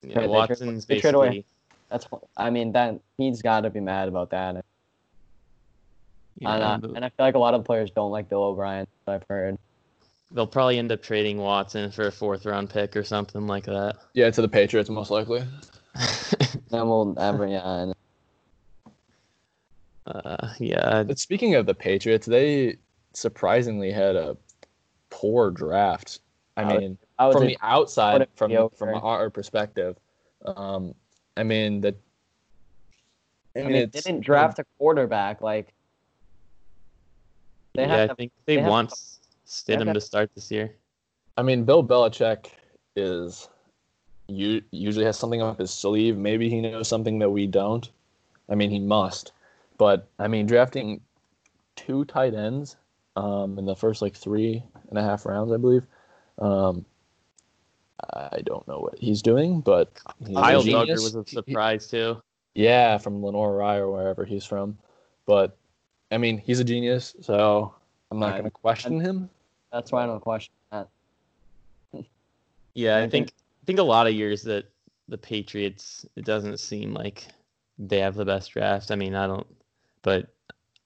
Yeah, 0.03 0.21
They 0.21 0.27
Watson's 0.27 0.85
they 0.87 0.99
trade 1.01 1.15
away- 1.15 1.29
basically. 1.29 1.45
That's 1.91 2.07
I 2.37 2.51
mean 2.51 2.73
that 2.73 2.99
he's 3.19 3.43
got 3.43 3.63
to 3.63 3.71
be 3.71 3.81
mad 3.81 4.09
about 4.09 4.31
that. 4.31 4.65
Yeah, 6.39 6.55
and, 6.55 6.63
uh, 6.63 6.79
but 6.79 6.97
and 6.97 7.05
I 7.05 7.09
feel 7.09 7.27
like 7.27 7.35
a 7.35 7.39
lot 7.39 7.55
of 7.55 7.65
players 7.65 7.91
don't 7.91 8.11
like 8.13 8.29
Bill 8.29 8.43
O'Brien. 8.45 8.87
I've 9.07 9.25
heard. 9.29 9.59
They'll 10.33 10.47
probably 10.47 10.79
end 10.79 10.93
up 10.93 11.03
trading 11.03 11.39
Watson 11.39 11.91
for 11.91 12.07
a 12.07 12.13
fourth 12.13 12.47
round 12.47 12.71
pick 12.71 12.97
or 12.97 13.03
something 13.05 13.47
like 13.47 13.65
that. 13.65 13.97
Yeah, 14.15 14.31
to 14.31 14.43
the 14.43 14.49
Patriots 14.49 14.89
most 14.91 15.11
likely. 15.11 15.43
Then 16.71 16.89
we'll 16.89 17.19
ever 17.19 17.47
yeah. 17.49 17.67
And 17.83 17.95
uh, 20.07 20.49
yeah, 20.59 21.03
But 21.03 21.19
speaking 21.19 21.55
of 21.57 21.67
the 21.67 21.75
Patriots, 21.75 22.27
they 22.27 22.77
surprisingly 23.13 23.91
had 23.91 24.15
a 24.17 24.37
poor 25.11 25.51
draft. 25.51 26.21
I 26.57 26.63
I 26.63 26.73
would- 26.73 26.81
mean, 26.81 26.99
I 27.19 27.27
was 27.27 27.35
from 27.35 27.43
a- 27.45 27.47
the 27.49 27.59
outside, 27.63 28.27
from 28.37 28.51
mediocre. 28.51 28.77
from 28.77 28.95
our 29.03 29.31
perspective, 29.31 29.97
um, 30.45 30.95
I 31.37 31.43
mean 31.43 31.81
that. 31.83 31.97
I 33.57 33.63
mean, 33.63 33.73
they 33.73 33.87
didn't 33.87 34.21
draft 34.21 34.59
a 34.61 34.65
quarterback 34.79 35.41
like. 35.43 35.73
They 37.75 37.83
yeah, 37.83 37.89
have 37.89 38.01
I 38.01 38.07
to, 38.09 38.15
think 38.15 38.33
they, 38.47 38.57
they 38.57 38.63
have 38.63 38.71
want 38.71 38.91
to- 38.91 38.97
Stidham 39.51 39.87
have 39.87 39.95
to 39.95 40.01
start 40.01 40.31
this 40.35 40.51
year. 40.51 40.77
I 41.37 41.43
mean, 41.43 41.65
Bill 41.65 41.83
Belichick 41.83 42.47
is 42.95 43.49
you 44.29 44.63
usually 44.71 45.05
has 45.05 45.19
something 45.19 45.43
up 45.43 45.59
his 45.59 45.73
sleeve. 45.73 46.17
Maybe 46.17 46.49
he 46.49 46.61
knows 46.61 46.87
something 46.87 47.19
that 47.19 47.31
we 47.31 47.47
don't. 47.49 47.91
I 48.49 48.55
mean, 48.55 48.71
he 48.71 48.79
must. 48.79 49.33
But 49.77 50.09
I 50.21 50.29
mean, 50.29 50.47
drafting 50.47 51.01
two 51.75 52.05
tight 52.05 52.35
ends 52.35 52.77
um, 53.17 53.59
in 53.59 53.65
the 53.67 53.75
first 53.75 54.03
like 54.03 54.15
three 54.15 54.63
and 54.89 54.99
a 54.99 55.03
half 55.03 55.27
rounds, 55.27 55.53
I 55.53 55.57
believe. 55.57 55.85
Um, 56.39 56.85
I 58.15 58.41
don't 58.45 58.67
know 58.69 58.79
what 58.79 58.99
he's 58.99 59.21
doing, 59.21 59.61
but 59.61 59.91
he's 60.21 60.31
a 60.31 60.41
Kyle 60.41 60.63
Dugger 60.63 60.65
genius. 60.65 61.03
was 61.03 61.15
a 61.17 61.25
He- 61.27 61.31
he- 61.31 61.35
surprise 61.53 61.89
too. 61.89 62.23
yeah, 62.55 62.99
from 62.99 63.23
Lenoir-Rhyne 63.23 63.81
or 63.81 63.91
wherever 63.91 64.25
he's 64.25 64.45
from. 64.45 64.79
But 65.27 65.57
I 66.13 66.19
mean, 66.19 66.39
he's 66.39 66.61
a 66.61 66.65
genius, 66.65 67.15
so 67.21 67.75
I'm 68.11 68.19
not 68.21 68.33
going 68.33 68.45
to 68.45 68.51
question 68.51 69.01
him. 69.01 69.29
That's 69.73 69.93
why 69.93 70.05
I 70.05 70.07
don't 70.07 70.21
question 70.21 70.53
that. 70.71 70.89
Yeah, 72.75 72.99
I 72.99 73.09
think 73.09 73.33
I 73.63 73.67
think 73.67 73.79
a 73.81 73.85
lot 73.85 74.07
of 74.07 74.15
years 74.15 74.43
that 74.45 74.71
the 75.09 75.19
Patriots 75.19 76.07
it 76.17 76.25
doesn't 76.25 76.61
seem 76.61 76.95
like 76.95 77.27
they 77.79 77.99
have 77.99 78.15
the 78.15 78.25
best 78.25 78.53
draft. 78.53 78.91
I 78.91 78.97
mean, 78.97 79.15
I 79.15 79.27
don't 79.27 79.47
but 80.03 80.29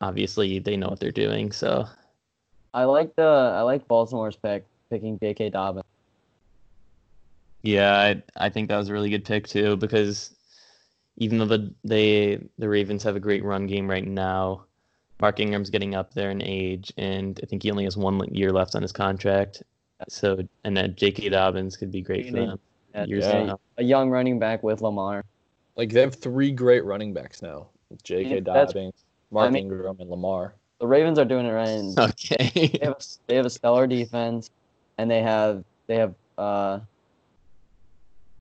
obviously 0.00 0.58
they 0.58 0.76
know 0.76 0.88
what 0.88 1.00
they're 1.00 1.10
doing, 1.12 1.52
so 1.52 1.86
I 2.74 2.84
like 2.84 3.14
the 3.16 3.22
I 3.22 3.62
like 3.62 3.86
Baltimore's 3.88 4.36
pick 4.36 4.64
picking 4.90 5.18
J.K. 5.18 5.50
Dobbins. 5.50 5.84
yeah, 7.62 7.96
I 7.96 8.22
I 8.46 8.50
think 8.50 8.68
that 8.68 8.76
was 8.76 8.88
a 8.88 8.92
really 8.92 9.10
good 9.10 9.24
pick 9.24 9.48
too 9.48 9.76
because 9.76 10.34
even 11.16 11.38
though 11.38 11.46
the 11.46 11.74
they 11.84 12.38
the 12.58 12.68
Ravens 12.68 13.02
have 13.04 13.16
a 13.16 13.20
great 13.20 13.44
run 13.44 13.66
game 13.66 13.88
right 13.88 14.06
now, 14.06 14.66
Mark 15.20 15.40
Ingram's 15.40 15.70
getting 15.70 15.94
up 15.94 16.12
there 16.14 16.30
in 16.30 16.42
age 16.42 16.92
and 16.96 17.38
I 17.42 17.46
think 17.46 17.62
he 17.62 17.70
only 17.70 17.84
has 17.84 17.96
one 17.96 18.20
year 18.34 18.50
left 18.52 18.74
on 18.74 18.82
his 18.82 18.92
contract. 18.92 19.62
So 20.08 20.38
and 20.64 20.76
then 20.76 20.94
J.K. 20.96 21.28
Dobbins 21.30 21.76
could 21.76 21.90
be 21.90 22.02
great 22.02 22.26
for 22.30 22.32
need- 22.36 22.48
them. 22.50 22.60
Yeah, 22.94 23.04
Years 23.06 23.24
Yeah. 23.24 23.54
a 23.78 23.82
young 23.82 24.10
running 24.10 24.38
back 24.38 24.62
with 24.62 24.80
Lamar. 24.80 25.24
Like 25.76 25.90
they 25.90 26.00
have 26.00 26.14
three 26.14 26.52
great 26.52 26.84
running 26.84 27.12
backs 27.12 27.42
now: 27.42 27.66
J.K. 28.04 28.40
Dobbins, 28.40 28.94
Mark 29.32 29.48
I 29.48 29.50
mean- 29.50 29.64
Ingram, 29.64 29.96
and 29.98 30.08
Lamar. 30.10 30.54
The 30.78 30.86
Ravens 30.86 31.18
are 31.18 31.24
doing 31.24 31.46
it 31.46 31.50
right. 31.52 31.68
And 31.68 31.98
Okay. 31.98 32.50
they 32.52 32.78
have 32.84 32.92
a, 32.92 33.02
they 33.26 33.34
have 33.36 33.46
a 33.46 33.50
stellar 33.50 33.86
defense, 33.88 34.50
and 34.98 35.10
they 35.10 35.22
have 35.22 35.64
they 35.88 35.96
have 35.96 36.14
uh, 36.38 36.78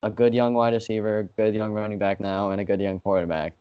a 0.04 0.10
good 0.10 0.34
young 0.36 0.54
wide 0.54 0.74
receiver, 0.74 1.28
good 1.38 1.56
young 1.56 1.72
running 1.74 1.98
back 1.98 2.20
now, 2.20 2.52
and 2.52 2.60
a 2.62 2.66
good 2.66 2.82
young 2.82 3.00
quarterback. 3.00 3.54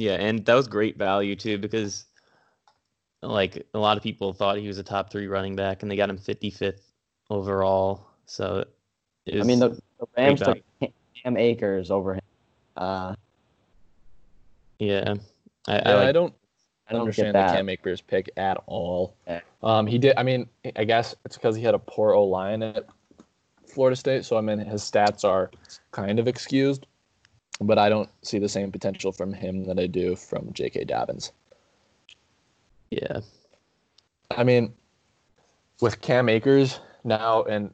Yeah, 0.00 0.14
and 0.14 0.44
that 0.46 0.54
was 0.54 0.66
great 0.66 0.96
value 0.96 1.36
too 1.36 1.58
because 1.58 2.06
like 3.22 3.66
a 3.74 3.78
lot 3.78 3.98
of 3.98 4.02
people 4.02 4.32
thought 4.32 4.56
he 4.56 4.66
was 4.66 4.78
a 4.78 4.82
top 4.82 5.12
three 5.12 5.26
running 5.26 5.54
back 5.54 5.82
and 5.82 5.90
they 5.90 5.96
got 5.96 6.08
him 6.08 6.16
55th 6.16 6.80
overall. 7.28 8.06
So 8.24 8.64
it 9.26 9.40
I 9.40 9.44
mean, 9.44 9.58
the, 9.58 9.68
the 9.98 10.06
Rams 10.16 10.40
value. 10.40 10.62
took 10.80 10.92
Cam 11.22 11.36
Akers 11.36 11.90
over 11.90 12.14
him. 12.14 12.20
Uh, 12.78 13.14
yeah, 14.78 15.14
I, 15.68 15.74
Yeah, 15.74 15.82
I, 15.84 15.94
like, 15.94 16.08
I 16.08 16.12
don't 16.12 16.34
I 16.88 16.92
don't 16.92 17.02
understand 17.02 17.34
get 17.34 17.48
the. 17.48 17.52
Cam 17.52 17.68
Akers 17.68 18.00
pick 18.00 18.30
at 18.38 18.56
all. 18.64 19.16
Yeah. 19.26 19.40
Um, 19.62 19.86
he 19.86 19.98
did. 19.98 20.14
I 20.16 20.22
mean, 20.22 20.48
I 20.76 20.84
guess 20.84 21.14
it's 21.26 21.36
because 21.36 21.56
he 21.56 21.62
had 21.62 21.74
a 21.74 21.78
poor 21.78 22.14
O 22.14 22.24
line 22.24 22.62
at 22.62 22.86
Florida 23.66 23.96
State, 23.96 24.24
so 24.24 24.38
I 24.38 24.40
mean 24.40 24.60
his 24.60 24.80
stats 24.80 25.28
are 25.28 25.50
kind 25.90 26.18
of 26.18 26.26
excused. 26.26 26.86
But 27.60 27.78
I 27.78 27.88
don't 27.88 28.08
see 28.22 28.38
the 28.38 28.48
same 28.48 28.72
potential 28.72 29.12
from 29.12 29.32
him 29.32 29.64
that 29.64 29.78
I 29.78 29.86
do 29.86 30.16
from 30.16 30.52
J.K. 30.52 30.84
Dobbins. 30.84 31.32
yeah, 32.90 33.20
I 34.30 34.44
mean, 34.44 34.72
with 35.80 36.00
Cam 36.00 36.28
Akers 36.28 36.80
now 37.04 37.42
in 37.42 37.72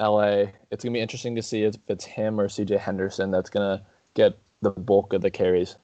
LA, 0.00 0.46
it's 0.70 0.82
gonna 0.82 0.94
be 0.94 1.00
interesting 1.00 1.36
to 1.36 1.42
see 1.42 1.62
if 1.64 1.76
it's 1.88 2.04
him 2.04 2.40
or 2.40 2.48
CJ 2.48 2.78
Henderson 2.78 3.30
that's 3.30 3.50
gonna 3.50 3.82
get 4.14 4.38
the 4.62 4.70
bulk 4.70 5.12
of 5.12 5.20
the 5.22 5.30
carries. 5.30 5.76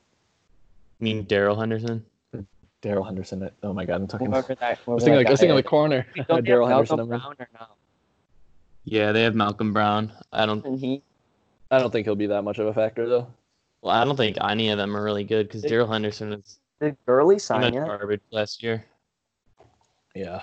I 1.01 1.05
mean 1.05 1.25
Darrell 1.25 1.59
Henderson. 1.59 2.05
Darrell 2.81 3.05
Henderson. 3.05 3.51
Oh 3.63 3.73
my 3.73 3.85
God, 3.85 4.01
I'm 4.01 4.07
talking. 4.07 4.29
I 4.29 4.31
Whoever 4.31 4.55
that, 4.55 4.87
was 4.87 5.05
thinking 5.05 5.17
like 5.17 5.27
I 5.27 5.31
was 5.31 5.41
thinking 5.41 5.57
of 5.57 5.63
the 5.63 5.69
corner. 5.69 6.07
Don't 6.15 6.29
they 6.29 6.35
have 6.35 6.45
Darrell 6.45 6.69
Henderson. 6.69 7.07
Brown 7.07 7.35
or 7.39 7.49
no? 7.55 7.67
Yeah, 8.85 9.13
they 9.13 9.23
have 9.23 9.35
Malcolm 9.35 9.73
Brown. 9.73 10.13
I 10.33 10.47
don't. 10.47 10.65
And 10.65 10.79
he 10.79 11.03
I 11.71 11.79
don't 11.79 11.91
think 11.91 12.07
he'll 12.07 12.15
be 12.15 12.27
that 12.29 12.43
much 12.43 12.59
of 12.59 12.67
a 12.67 12.75
factor 12.75 13.09
though. 13.09 13.27
Well, 13.83 13.95
I 13.95 14.05
don't 14.05 14.17
think 14.17 14.37
any 14.41 14.71
of 14.71 14.79
them 14.79 14.97
are 14.97 15.03
really 15.03 15.25
good 15.25 15.49
because 15.49 15.63
Darrell 15.63 15.87
Henderson 15.91 16.33
is 16.33 16.59
did 16.81 16.97
Gurley 17.07 17.35
pretty 17.37 17.41
sign 17.41 17.75
yet? 17.75 17.87
garbage 17.87 18.21
last 18.31 18.63
year. 18.63 18.85
Yeah. 20.15 20.43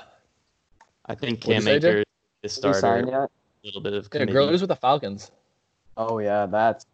I 1.05 1.15
think 1.15 1.41
Cam 1.41 1.61
say, 1.61 1.79
Jay? 1.79 1.89
Akers 1.89 2.05
is 2.43 2.55
Did 2.57 2.67
he 2.67 2.73
sign 2.73 3.07
starter. 3.07 3.23
A 3.25 3.29
little 3.65 3.81
bit 3.81 3.93
of 3.93 4.05
Yeah, 4.05 4.09
committee. 4.09 4.31
Gurley's 4.33 4.61
with 4.61 4.69
the 4.69 4.75
Falcons. 4.75 5.31
Oh 5.97 6.19
yeah, 6.19 6.45
that's 6.45 6.85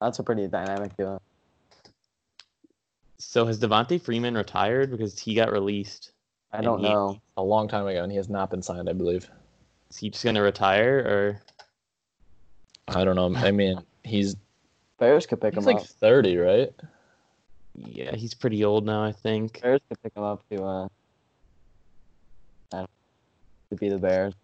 that's 0.00 0.18
a 0.18 0.22
pretty 0.22 0.46
dynamic 0.46 0.96
duo. 0.96 1.20
So 3.18 3.46
has 3.46 3.58
Devonta 3.58 4.00
Freeman 4.00 4.34
retired 4.34 4.90
because 4.90 5.18
he 5.18 5.34
got 5.34 5.50
released? 5.50 6.12
I 6.52 6.60
don't 6.60 6.78
he- 6.80 6.88
know. 6.88 7.20
A 7.36 7.42
long 7.42 7.68
time 7.68 7.86
ago, 7.86 8.02
and 8.02 8.10
he 8.12 8.16
has 8.16 8.28
not 8.28 8.50
been 8.50 8.62
signed, 8.62 8.88
I 8.88 8.92
believe. 8.92 9.28
Is 9.90 9.96
he 9.98 10.10
just 10.10 10.24
gonna 10.24 10.42
retire 10.42 10.98
or? 10.98 11.42
I 12.88 13.04
don't 13.04 13.16
know. 13.16 13.34
I 13.36 13.50
mean, 13.50 13.80
he's 14.04 14.36
Bears 14.98 15.26
could 15.26 15.40
pick 15.40 15.54
him. 15.54 15.60
he's 15.62 15.68
him 15.68 15.74
like 15.74 15.82
up. 15.82 15.88
30, 15.88 16.36
right? 16.38 16.72
Yeah, 17.74 18.14
he's 18.14 18.32
pretty 18.34 18.64
old 18.64 18.86
now. 18.86 19.02
I 19.04 19.12
think. 19.12 19.60
Bears 19.60 19.80
could 19.88 20.02
pick 20.02 20.16
him 20.16 20.22
up 20.22 20.42
to 20.50 20.62
uh 20.62 20.88
I 22.72 22.86
to 23.70 23.76
be 23.76 23.88
the 23.88 23.98
Bears. 23.98 24.34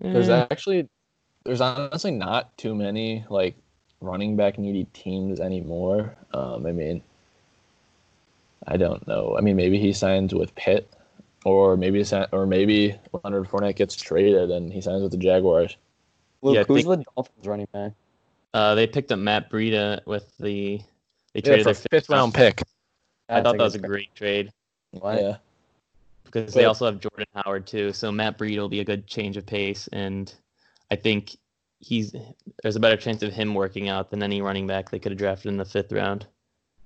There's 0.00 0.28
Eh, 0.28 0.46
actually 0.50 0.88
there's 1.44 1.60
honestly 1.60 2.10
not 2.10 2.56
too 2.58 2.74
many 2.74 3.24
like 3.28 3.54
running 4.00 4.36
back 4.36 4.58
needy 4.58 4.84
teams 4.92 5.40
anymore. 5.40 6.14
Um, 6.34 6.66
I 6.66 6.72
mean, 6.72 7.02
I 8.66 8.76
don't 8.76 9.06
know. 9.06 9.36
I 9.36 9.40
mean, 9.40 9.56
maybe 9.56 9.78
he 9.78 9.92
signs 9.92 10.34
with 10.34 10.54
Pitt, 10.54 10.88
or 11.44 11.76
maybe 11.76 12.02
si- 12.04 12.26
or 12.32 12.46
maybe 12.46 12.94
Leonard 13.24 13.48
Fournette 13.48 13.76
gets 13.76 13.94
traded 13.96 14.50
and 14.50 14.72
he 14.72 14.80
signs 14.80 15.02
with 15.02 15.12
the 15.12 15.18
Jaguars. 15.18 15.76
Luke, 16.42 16.54
Yeah, 16.54 16.64
who's 16.64 16.84
think- 16.84 16.98
the 16.98 17.04
Dolphins 17.16 17.46
running 17.46 17.68
back? 17.72 17.92
Uh, 18.54 18.74
they 18.74 18.86
picked 18.86 19.12
up 19.12 19.18
Matt 19.18 19.50
Breida 19.50 20.04
with 20.06 20.32
the. 20.38 20.80
They 21.34 21.40
Yeah, 21.40 21.42
traded 21.42 21.64
for 21.64 21.72
their 21.72 22.00
fifth 22.00 22.08
round 22.08 22.32
pick. 22.34 22.62
I 23.28 23.42
thought 23.42 23.58
that 23.58 23.62
was 23.62 23.74
a 23.74 23.78
good 23.78 23.88
great 23.88 24.14
trade 24.14 24.50
pick. 24.92 25.02
What? 25.02 25.20
Yeah, 25.20 25.36
because 26.24 26.54
they 26.54 26.64
also 26.64 26.86
have 26.86 27.00
Jordan 27.00 27.26
Howard 27.34 27.66
too. 27.66 27.92
So 27.92 28.10
Matt 28.10 28.38
Breida 28.38 28.58
will 28.58 28.68
be 28.68 28.80
a 28.80 28.84
good 28.84 29.06
change 29.06 29.36
of 29.36 29.44
pace, 29.44 29.88
and 29.92 30.32
I 30.90 30.96
think 30.96 31.36
he's 31.80 32.14
there's 32.62 32.76
a 32.76 32.80
better 32.80 32.96
chance 32.96 33.22
of 33.22 33.32
him 33.32 33.54
working 33.54 33.88
out 33.90 34.10
than 34.10 34.22
any 34.22 34.40
running 34.40 34.66
back 34.66 34.90
they 34.90 34.98
could 34.98 35.12
have 35.12 35.18
drafted 35.18 35.48
in 35.48 35.58
the 35.58 35.64
fifth 35.64 35.92
round. 35.92 36.26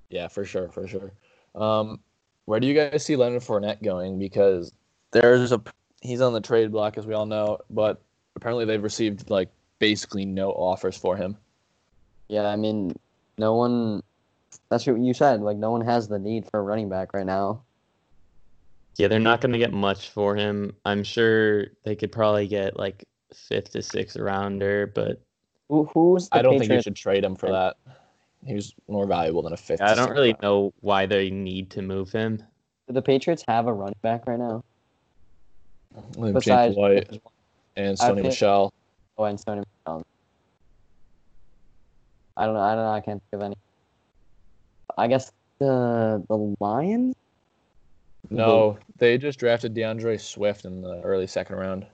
Yeah, 0.09 0.27
for 0.27 0.45
sure, 0.45 0.69
for 0.71 0.89
sure. 0.89 1.13
Um, 1.55 2.01
where 2.47 2.59
do 2.59 2.67
you 2.67 2.75
guys 2.75 3.05
see 3.05 3.15
Leonard 3.15 3.43
Fournette 3.43 3.83
going? 3.83 4.19
Because 4.19 4.73
there's 5.13 5.53
a 5.53 5.63
he's 6.01 6.21
on 6.21 6.33
the 6.33 6.41
trade 6.41 6.73
block, 6.73 6.99
as 6.99 7.07
we 7.07 7.15
all 7.15 7.27
know, 7.27 7.59
but 7.71 8.03
apparently 8.37 8.65
they've 8.65 8.83
received 8.83 9.31
like 9.31 9.51
basically 9.79 10.25
no 10.25 10.51
offers 10.53 10.97
for 10.97 11.17
him. 11.17 11.37
Yeah, 12.29 12.47
I 12.47 12.57
mean, 12.57 12.95
no 13.39 13.55
one. 13.55 14.03
That's 14.69 14.87
what 14.87 15.01
you 15.01 15.15
said. 15.15 15.41
Like, 15.41 15.57
no 15.57 15.71
one 15.71 15.81
has 15.81 16.09
the 16.09 16.19
need 16.19 16.49
for 16.49 16.61
a 16.61 16.63
running 16.63 16.89
back 16.89 17.13
right 17.13 17.27
now. 17.27 17.63
Yeah, 18.97 19.09
they're 19.09 19.19
not 19.19 19.41
going 19.41 19.53
to 19.53 19.59
get 19.59 19.73
much 19.73 20.11
for 20.11 20.37
him. 20.37 20.77
I'm 20.85 21.03
sure 21.03 21.67
they 21.85 21.97
could 21.97 22.13
probably 22.13 22.47
get 22.47 22.79
like 22.79 23.05
fifth 23.35 23.71
to 23.73 23.83
sixth 23.83 24.17
rounder, 24.17 24.87
but 24.95 25.21
Who, 25.69 25.85
who's 25.93 26.29
the 26.29 26.37
I 26.37 26.43
don't 26.43 26.59
think 26.59 26.71
you 26.71 26.83
should 26.83 26.97
trade 26.97 27.25
him 27.25 27.35
for 27.35 27.51
that. 27.51 27.77
He 28.47 28.55
was 28.55 28.75
more 28.89 29.07
valuable 29.07 29.43
than 29.43 29.53
a 29.53 29.57
fifth. 29.57 29.81
I 29.81 29.95
don't 29.95 30.11
really 30.11 30.31
sixth 30.31 30.43
know 30.43 30.73
why 30.81 31.07
they 31.07 31.31
need 31.31 31.71
to 31.71 31.83
move 31.83 32.11
him. 32.11 32.43
Do 32.89 32.95
the 32.95 33.03
Patriots 33.03 33.45
have 33.49 33.67
a 33.67 33.73
running 33.73 33.99
back 34.03 34.27
right 34.27 34.39
now? 34.39 34.65
round. 36.17 36.35
James 36.35 36.35
Besides, 36.35 36.77
White 36.77 37.21
and 37.77 37.97
Sony 37.99 38.23
Michel. 38.23 38.73
oh, 39.19 39.25
and 39.25 39.39
Sony 39.39 39.65
Michel. 39.87 40.05
I 42.37 42.45
don't 42.47 42.55
know. 42.55 42.61
I 42.61 42.75
don't 42.75 42.85
know. 42.85 42.93
I 42.93 43.01
can't 43.01 43.23
think 43.31 43.41
of 43.41 43.47
any. 43.47 43.57
I 44.97 45.07
guess 45.09 45.33
the 45.59 46.23
the 46.29 46.55
Lions. 46.61 47.15
No, 48.31 48.79
they 48.99 49.19
just 49.19 49.39
drafted 49.39 49.75
D'Andre 49.75 50.17
Swift 50.17 50.65
in 50.65 50.83
the 50.83 51.01
early 51.03 51.27
second 51.27 51.57
round, 51.57 51.87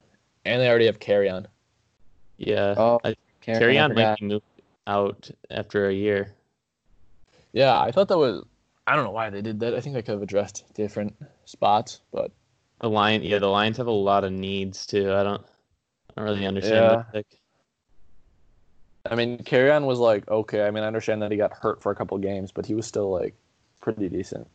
and 0.45 0.61
they 0.61 0.69
already 0.69 0.85
have 0.85 0.99
Kerryon. 0.99 1.45
Yeah, 2.37 2.75
Oh, 2.77 2.99
I- 3.03 3.15
Carry 3.41 3.59
Kerryon 3.75 3.95
might 3.95 4.19
be 4.19 4.25
moved 4.25 4.43
out 4.87 5.29
after 5.49 5.87
a 5.87 5.93
year. 5.93 6.33
Yeah, 7.53 7.79
I 7.79 7.91
thought 7.91 8.09
that 8.09 8.17
was. 8.17 8.43
I 8.85 8.95
don't 8.95 9.05
know 9.05 9.11
why 9.11 9.29
they 9.29 9.41
did 9.41 9.59
that. 9.61 9.73
I 9.73 9.79
think 9.81 9.95
they 9.95 10.01
could 10.01 10.13
have 10.13 10.21
addressed 10.21 10.65
different 10.73 11.15
spots, 11.45 12.01
but 12.11 12.31
The 12.81 12.89
Lions. 12.89 13.25
yeah, 13.25 13.39
the 13.39 13.47
Lions 13.47 13.77
have 13.77 13.87
a 13.87 13.91
lot 13.91 14.23
of 14.23 14.31
needs 14.31 14.85
too. 14.85 15.13
I 15.13 15.23
don't, 15.23 15.45
I 16.17 16.21
don't 16.21 16.29
really 16.29 16.45
understand 16.47 16.75
Yeah. 16.75 16.89
that 16.95 17.13
pick. 17.13 17.25
I 19.09 19.15
mean, 19.15 19.37
Kerryon 19.37 19.85
was 19.85 19.99
like 19.99 20.27
okay. 20.29 20.65
I 20.65 20.71
mean, 20.71 20.83
I 20.83 20.87
understand 20.87 21.21
that 21.21 21.31
he 21.31 21.37
got 21.37 21.53
hurt 21.53 21.81
for 21.81 21.91
a 21.91 21.95
couple 21.95 22.17
games, 22.17 22.51
but 22.51 22.65
he 22.65 22.73
was 22.73 22.85
still 22.87 23.09
like 23.11 23.35
pretty 23.81 24.09
decent. 24.09 24.47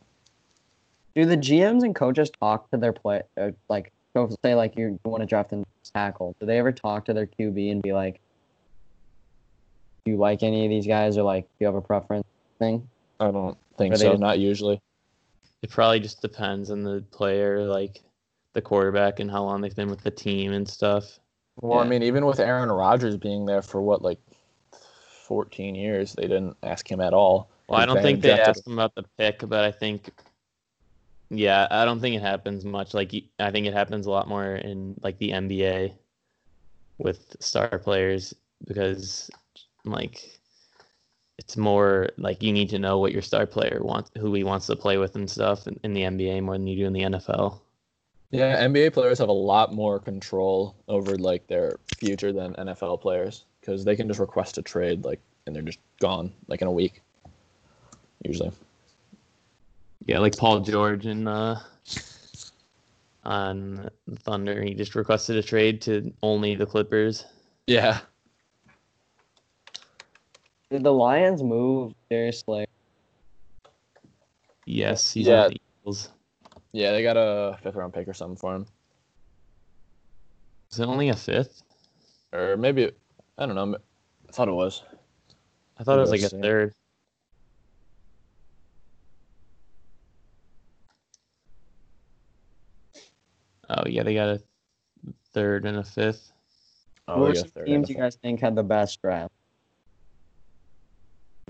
Do 1.15 1.25
the 1.25 1.37
GMs 1.37 1.83
and 1.83 1.95
coaches 1.95 2.29
talk 2.29 2.69
to 2.71 2.77
their 2.77 2.91
play? 2.93 3.21
Uh, 3.37 3.51
like, 3.69 3.91
go 4.13 4.29
say 4.43 4.55
like 4.55 4.77
you 4.77 4.99
want 5.05 5.21
to 5.21 5.25
draft 5.25 5.53
a 5.53 5.63
tackle. 5.93 6.35
Do 6.39 6.45
they 6.45 6.59
ever 6.59 6.71
talk 6.71 7.05
to 7.05 7.13
their 7.13 7.25
QB 7.27 7.71
and 7.71 7.81
be 7.81 7.93
like, 7.93 8.19
"Do 10.05 10.11
you 10.11 10.17
like 10.17 10.43
any 10.43 10.65
of 10.65 10.69
these 10.69 10.85
guys?" 10.85 11.17
Or 11.17 11.23
like, 11.23 11.45
"Do 11.45 11.49
you 11.61 11.65
have 11.67 11.75
a 11.75 11.81
preference?" 11.81 12.27
Thing. 12.59 12.87
I 13.19 13.31
don't 13.31 13.57
think 13.77 13.95
so. 13.97 14.09
just- 14.11 14.19
Not 14.19 14.39
usually. 14.39 14.79
It 15.61 15.69
probably 15.69 16.01
just 16.01 16.21
depends 16.21 16.69
on 16.71 16.83
the 16.83 17.03
player, 17.11 17.63
like 17.65 18.01
the 18.51 18.61
quarterback 18.61 19.19
and 19.21 19.31
how 19.31 19.43
long 19.43 19.61
they've 19.61 19.75
been 19.75 19.89
with 19.89 20.01
the 20.03 20.11
team 20.11 20.51
and 20.51 20.67
stuff. 20.67 21.19
Well, 21.61 21.79
I 21.79 21.87
mean, 21.87 22.03
even 22.03 22.25
with 22.25 22.39
Aaron 22.39 22.71
Rodgers 22.71 23.17
being 23.17 23.45
there 23.45 23.61
for 23.61 23.81
what 23.81 24.01
like 24.01 24.19
14 25.27 25.75
years, 25.75 26.13
they 26.13 26.23
didn't 26.23 26.57
ask 26.63 26.89
him 26.89 26.99
at 26.99 27.13
all. 27.13 27.49
Well, 27.67 27.79
I 27.79 27.85
don't 27.85 28.01
think 28.01 28.21
they 28.21 28.31
asked 28.31 28.67
him 28.67 28.73
about 28.73 28.95
the 28.95 29.05
pick, 29.17 29.47
but 29.47 29.63
I 29.63 29.71
think, 29.71 30.09
yeah, 31.29 31.67
I 31.69 31.85
don't 31.85 31.99
think 31.99 32.15
it 32.15 32.21
happens 32.21 32.65
much. 32.65 32.93
Like 32.93 33.13
I 33.39 33.51
think 33.51 33.67
it 33.67 33.73
happens 33.73 34.05
a 34.05 34.11
lot 34.11 34.27
more 34.27 34.55
in 34.55 34.95
like 35.01 35.17
the 35.19 35.29
NBA 35.29 35.93
with 36.97 37.35
star 37.39 37.79
players 37.79 38.33
because 38.65 39.29
like 39.85 40.39
it's 41.37 41.57
more 41.57 42.09
like 42.17 42.43
you 42.43 42.53
need 42.53 42.69
to 42.69 42.79
know 42.79 42.99
what 42.99 43.11
your 43.11 43.21
star 43.21 43.45
player 43.45 43.79
wants, 43.81 44.11
who 44.17 44.33
he 44.33 44.43
wants 44.43 44.67
to 44.67 44.75
play 44.75 44.97
with 44.97 45.15
and 45.15 45.29
stuff 45.29 45.67
in, 45.67 45.79
in 45.83 45.93
the 45.93 46.01
NBA 46.01 46.43
more 46.43 46.57
than 46.57 46.67
you 46.67 46.77
do 46.77 46.87
in 46.87 46.93
the 46.93 47.01
NFL. 47.01 47.59
Yeah, 48.33 48.65
NBA 48.65 48.93
players 48.93 49.19
have 49.19 49.29
a 49.29 49.31
lot 49.31 49.73
more 49.73 49.99
control 49.99 50.75
over 50.87 51.17
like 51.19 51.45
their 51.45 51.77
future 51.87 52.33
than 52.33 52.55
NFL 52.55 52.99
players 52.99 53.45
because 53.61 53.85
they 53.85 53.95
can 53.95 54.07
just 54.07 54.19
request 54.19 54.57
a 54.57 54.63
trade 54.63 55.05
like 55.05 55.19
and 55.45 55.55
they're 55.55 55.61
just 55.61 55.77
gone 55.99 56.33
like 56.47 56.63
in 56.63 56.67
a 56.67 56.71
week. 56.71 57.01
Usually. 58.23 58.51
Yeah, 60.07 60.17
like 60.17 60.35
Paul 60.35 60.61
George 60.61 61.05
and 61.05 61.29
uh, 61.29 61.57
on 63.23 63.87
Thunder, 64.21 64.63
he 64.63 64.73
just 64.73 64.95
requested 64.95 65.37
a 65.37 65.43
trade 65.43 65.79
to 65.83 66.11
only 66.23 66.55
the 66.55 66.65
Clippers. 66.65 67.25
Yeah. 67.67 67.99
Did 70.71 70.83
the 70.83 70.91
Lions 70.91 71.43
move 71.43 71.93
Darius 72.09 72.39
Slay? 72.39 72.65
Yes, 74.65 75.13
he's 75.13 75.27
Yeah. 75.27 75.43
on 75.43 75.49
the 75.51 75.57
Eagles. 75.83 76.09
Yeah, 76.73 76.91
they 76.91 77.03
got 77.03 77.17
a 77.17 77.57
fifth 77.61 77.75
round 77.75 77.93
pick 77.93 78.07
or 78.07 78.13
something 78.13 78.35
for 78.35 78.55
him. 78.55 78.65
Is 80.71 80.79
it 80.79 80.87
only 80.87 81.09
a 81.09 81.15
fifth? 81.15 81.61
Or 82.33 82.57
maybe 82.57 82.91
I 83.37 83.45
don't 83.45 83.55
know. 83.55 83.77
I 84.27 84.31
thought 84.31 84.47
it 84.47 84.53
was. 84.53 84.83
I 85.77 85.83
thought 85.83 85.99
it 85.99 86.01
was 86.01 86.09
like 86.09 86.21
a 86.21 86.29
third. 86.29 86.73
Oh 93.69 93.83
yeah, 93.85 94.01
they 94.03 94.15
got 94.15 94.29
a 94.29 94.41
third 95.31 95.65
and 95.65 95.77
a 95.77 95.83
fifth. 95.83 96.31
Oh, 97.07 97.15
Who 97.15 97.25
are 97.25 97.35
yeah, 97.35 97.41
some 97.41 97.65
teams 97.65 97.89
and 97.89 97.89
you 97.89 97.95
guys 97.95 98.15
think 98.15 98.39
had 98.39 98.55
the 98.55 98.63
best 98.63 99.01
draft? 99.01 99.31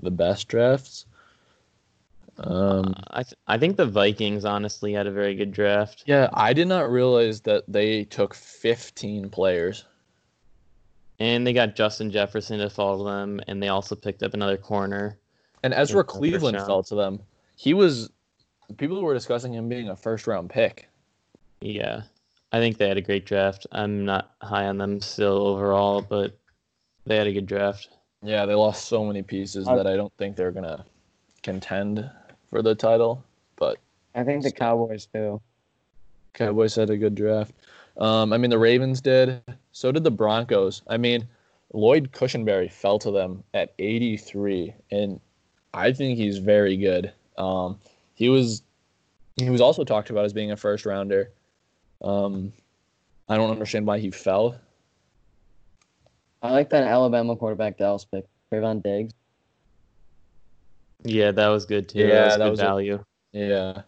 the 0.02 0.10
best 0.10 0.48
drafts. 0.48 1.06
Um, 2.38 2.94
I 3.10 3.22
th- 3.22 3.34
I 3.46 3.58
think 3.58 3.76
the 3.76 3.86
Vikings 3.86 4.44
honestly 4.44 4.92
had 4.92 5.06
a 5.06 5.12
very 5.12 5.34
good 5.34 5.52
draft. 5.52 6.02
yeah, 6.06 6.28
I 6.32 6.52
did 6.52 6.66
not 6.68 6.90
realize 6.90 7.40
that 7.42 7.64
they 7.68 8.04
took 8.04 8.34
15 8.34 9.30
players. 9.30 9.84
And 11.20 11.46
they 11.46 11.52
got 11.52 11.76
Justin 11.76 12.10
Jefferson 12.10 12.58
to 12.58 12.68
follow 12.68 13.04
them, 13.04 13.40
and 13.46 13.62
they 13.62 13.68
also 13.68 13.94
picked 13.94 14.24
up 14.24 14.34
another 14.34 14.56
corner. 14.56 15.16
And 15.62 15.72
Ezra 15.72 16.02
Cleveland 16.02 16.58
fell 16.58 16.82
to 16.82 16.94
them. 16.96 17.20
He 17.56 17.72
was. 17.72 18.10
People 18.78 19.00
were 19.00 19.14
discussing 19.14 19.52
him 19.54 19.68
being 19.68 19.88
a 19.90 19.96
first 19.96 20.26
round 20.26 20.50
pick. 20.50 20.88
Yeah, 21.60 22.02
I 22.50 22.58
think 22.58 22.78
they 22.78 22.88
had 22.88 22.96
a 22.96 23.00
great 23.02 23.26
draft. 23.26 23.66
I'm 23.70 24.04
not 24.04 24.34
high 24.42 24.66
on 24.66 24.76
them 24.78 25.00
still 25.00 25.46
overall, 25.46 26.02
but 26.02 26.36
they 27.06 27.16
had 27.16 27.28
a 27.28 27.32
good 27.32 27.46
draft. 27.46 27.90
Yeah, 28.22 28.44
they 28.44 28.54
lost 28.54 28.86
so 28.86 29.04
many 29.04 29.22
pieces 29.22 29.68
I- 29.68 29.76
that 29.76 29.86
I 29.86 29.94
don't 29.96 30.12
think 30.18 30.34
they're 30.34 30.50
gonna 30.50 30.84
contend 31.42 32.10
for 32.54 32.62
the 32.62 32.72
title. 32.72 33.20
But 33.56 33.78
I 34.14 34.22
think 34.22 34.44
the 34.44 34.52
Cowboys 34.52 35.08
too. 35.12 35.40
Cowboys 36.34 36.76
had 36.76 36.88
a 36.88 36.96
good 36.96 37.16
draft. 37.16 37.52
Um, 37.96 38.32
I 38.32 38.38
mean, 38.38 38.50
the 38.50 38.58
Ravens 38.58 39.00
did. 39.00 39.42
So 39.72 39.90
did 39.90 40.04
the 40.04 40.12
Broncos. 40.12 40.82
I 40.86 40.96
mean, 40.96 41.26
Lloyd 41.72 42.12
Cushenberry 42.12 42.70
fell 42.70 43.00
to 43.00 43.10
them 43.10 43.42
at 43.54 43.74
83, 43.80 44.72
and 44.92 45.18
I 45.72 45.92
think 45.92 46.16
he's 46.16 46.38
very 46.38 46.76
good. 46.76 47.12
Um, 47.36 47.80
he 48.14 48.28
was 48.28 48.62
he 49.34 49.50
was 49.50 49.60
also 49.60 49.82
talked 49.82 50.10
about 50.10 50.24
as 50.24 50.32
being 50.32 50.52
a 50.52 50.56
first 50.56 50.86
rounder. 50.86 51.32
Um, 52.02 52.52
I 53.28 53.36
don't 53.36 53.50
understand 53.50 53.84
why 53.84 53.98
he 53.98 54.12
fell. 54.12 54.54
I 56.40 56.52
like 56.52 56.70
that 56.70 56.84
Alabama 56.84 57.34
quarterback 57.34 57.78
Dallas 57.78 58.04
pick, 58.04 58.26
Trevon 58.52 58.80
Diggs. 58.80 59.12
Yeah, 61.04 61.30
that 61.32 61.48
was 61.48 61.66
good 61.66 61.88
too. 61.88 62.00
Yeah, 62.00 62.06
that 62.06 62.24
was 62.24 62.32
that 62.38 62.44
good 62.44 62.50
was 62.50 62.60
a- 62.60 62.62
value. 62.62 63.04
Yeah, 63.32 63.82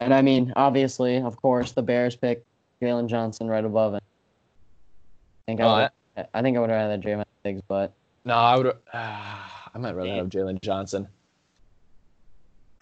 And 0.00 0.12
I 0.12 0.20
mean, 0.20 0.52
obviously, 0.56 1.18
of 1.18 1.40
course, 1.40 1.72
the 1.72 1.82
Bears 1.82 2.16
pick 2.16 2.44
Jaylon 2.82 3.08
Johnson 3.08 3.46
right 3.48 3.64
above 3.64 3.94
it. 3.94 4.02
I 4.02 5.42
think 5.46 5.60
I, 5.60 5.64
Oh, 5.64 5.88
would, 6.16 6.26
I 6.34 6.42
think 6.42 6.56
I 6.56 6.60
would 6.60 6.70
have 6.70 6.90
had 6.90 7.02
Trevon 7.02 7.24
Diggs, 7.44 7.62
but 7.68 7.92
no, 8.24 8.34
I 8.34 8.56
would. 8.56 8.66
Uh, 8.66 8.72
I 8.92 9.78
might 9.78 9.94
rather 9.94 10.10
have 10.14 10.28
Jaylon 10.28 10.60
Johnson. 10.60 11.06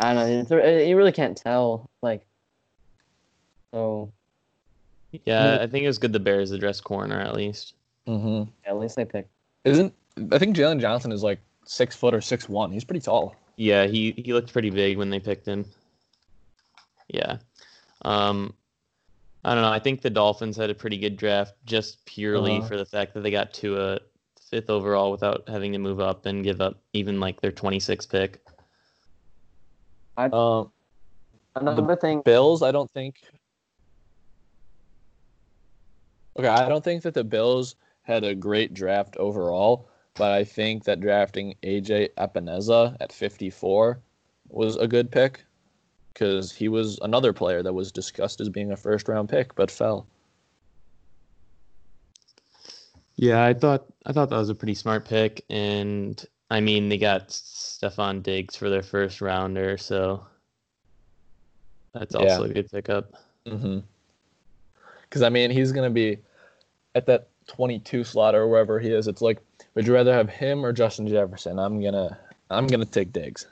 I 0.01 0.15
don't 0.15 0.51
know. 0.51 0.79
You 0.79 0.97
really 0.97 1.13
can't 1.13 1.37
tell. 1.37 1.91
Like, 2.03 2.25
so 3.73 4.11
Yeah, 5.27 5.59
I 5.61 5.67
think 5.67 5.85
it 5.85 5.89
was 5.89 5.99
good 5.99 6.13
the 6.13 6.21
Bears 6.21 6.51
addressed 6.53 6.85
corner 6.85 7.21
at 7.21 7.35
least. 7.35 7.75
Mm-hmm. 8.07 8.51
at 8.65 8.79
least 8.79 8.97
they 8.97 9.05
picked. 9.05 9.29
Isn't 9.65 9.93
I 10.33 10.39
think 10.39 10.57
Jaylon 10.57 10.81
Johnson 10.81 11.13
is 11.13 11.23
like 11.23 11.41
six 11.67 11.95
foot 11.95 12.15
or 12.15 12.21
six 12.23 12.49
one. 12.49 12.73
He's 12.73 12.85
pretty 12.85 13.01
tall. 13.01 13.35
Yeah, 13.59 13.87
he 13.87 14.13
he 14.13 14.33
looked 14.33 14.53
pretty 14.53 14.71
big 14.71 14.97
when 14.97 15.11
they 15.11 15.19
picked 15.19 15.45
him. 15.45 15.65
Yeah. 17.09 17.39
Um 18.03 18.55
I 19.45 19.55
don't 19.55 19.63
know. 19.63 19.71
I 19.73 19.81
think 19.81 20.01
the 20.01 20.11
Dolphins 20.11 20.57
had 20.57 20.71
a 20.71 20.75
pretty 20.75 20.97
good 20.97 21.17
draft 21.17 21.55
just 21.65 22.05
purely 22.07 22.59
Uh-huh. 22.59 22.69
for 22.69 22.77
the 22.77 22.85
fact 22.85 23.15
that 23.15 23.21
they 23.21 23.33
got 23.33 23.53
to 23.55 23.81
a 23.81 23.99
fifth 24.49 24.71
overall 24.71 25.11
without 25.11 25.49
having 25.49 25.73
to 25.73 25.79
move 25.79 25.99
up 25.99 26.27
and 26.27 26.45
give 26.45 26.61
up 26.61 26.81
even 26.93 27.19
like 27.19 27.41
their 27.41 27.51
26th 27.53 28.09
pick. 28.09 28.41
Um, 30.17 30.71
Another 31.57 31.97
thing, 31.97 32.23
Bills, 32.25 32.63
I 32.63 32.71
don't 32.71 32.91
think. 32.93 33.17
Okay, 36.39 36.49
I 36.49 36.69
don't 36.69 36.85
think 36.85 37.03
that 37.03 37.15
the 37.15 37.25
Bills 37.25 37.75
had 38.03 38.23
a 38.25 38.35
great 38.35 38.73
draft 38.75 39.17
overall, 39.17 39.88
but 40.19 40.33
I 40.33 40.45
think 40.45 40.85
that 40.85 41.01
drafting 41.01 41.55
AJ 41.63 42.11
Epenesa 42.19 42.97
at 43.01 43.13
54 43.13 44.01
was 44.49 44.77
a 44.77 44.89
good 44.89 45.11
pick 45.11 45.45
because 46.13 46.53
he 46.53 46.69
was 46.69 46.99
another 47.03 47.33
player 47.33 47.63
that 47.63 47.73
was 47.73 47.93
discussed 47.93 48.41
as 48.41 48.49
being 48.49 48.73
a 48.73 48.77
first 48.77 49.09
round 49.09 49.29
pick 49.29 49.55
but 49.55 49.71
fell. 49.71 50.07
Yeah, 53.17 53.45
I 53.45 53.55
thought 53.55 53.87
I 54.07 54.13
thought 54.13 54.31
that 54.31 54.39
was 54.39 54.49
a 54.49 54.55
pretty 54.55 54.75
smart 54.75 55.05
pick, 55.05 55.45
and 55.51 56.25
I 56.51 56.61
mean 56.61 56.89
they 56.89 56.99
got 56.99 57.29
Stefon 57.29 58.23
Diggs 58.23 58.57
for 58.57 58.71
their 58.71 58.83
first 58.83 59.21
rounder, 59.21 59.77
so 59.77 60.25
that's 61.95 62.15
Yeah. 62.15 62.21
also 62.21 62.45
a 62.45 62.49
good 62.49 62.71
pickup. 62.71 63.13
Mm-hmm. 63.47 63.81
Because 65.03 65.23
I 65.23 65.31
mean, 65.31 65.51
he's 65.51 65.73
gonna 65.73 65.91
be 65.91 66.19
at 66.95 67.07
that 67.07 67.29
22 67.49 68.05
slot 68.05 68.35
or 68.35 68.47
wherever 68.47 68.79
he 68.79 68.91
is. 68.91 69.09
It's 69.09 69.23
like, 69.23 69.39
would 69.79 69.87
you 69.87 69.95
rather 69.95 70.13
have 70.13 70.29
him 70.29 70.67
or 70.67 70.73
Justin 70.73 71.07
Jefferson? 71.07 71.57
I'm 71.57 71.81
gonna, 71.81 72.19
I'm 72.51 72.67
gonna 72.67 72.85
take 72.85 73.13
Diggs. 73.13 73.47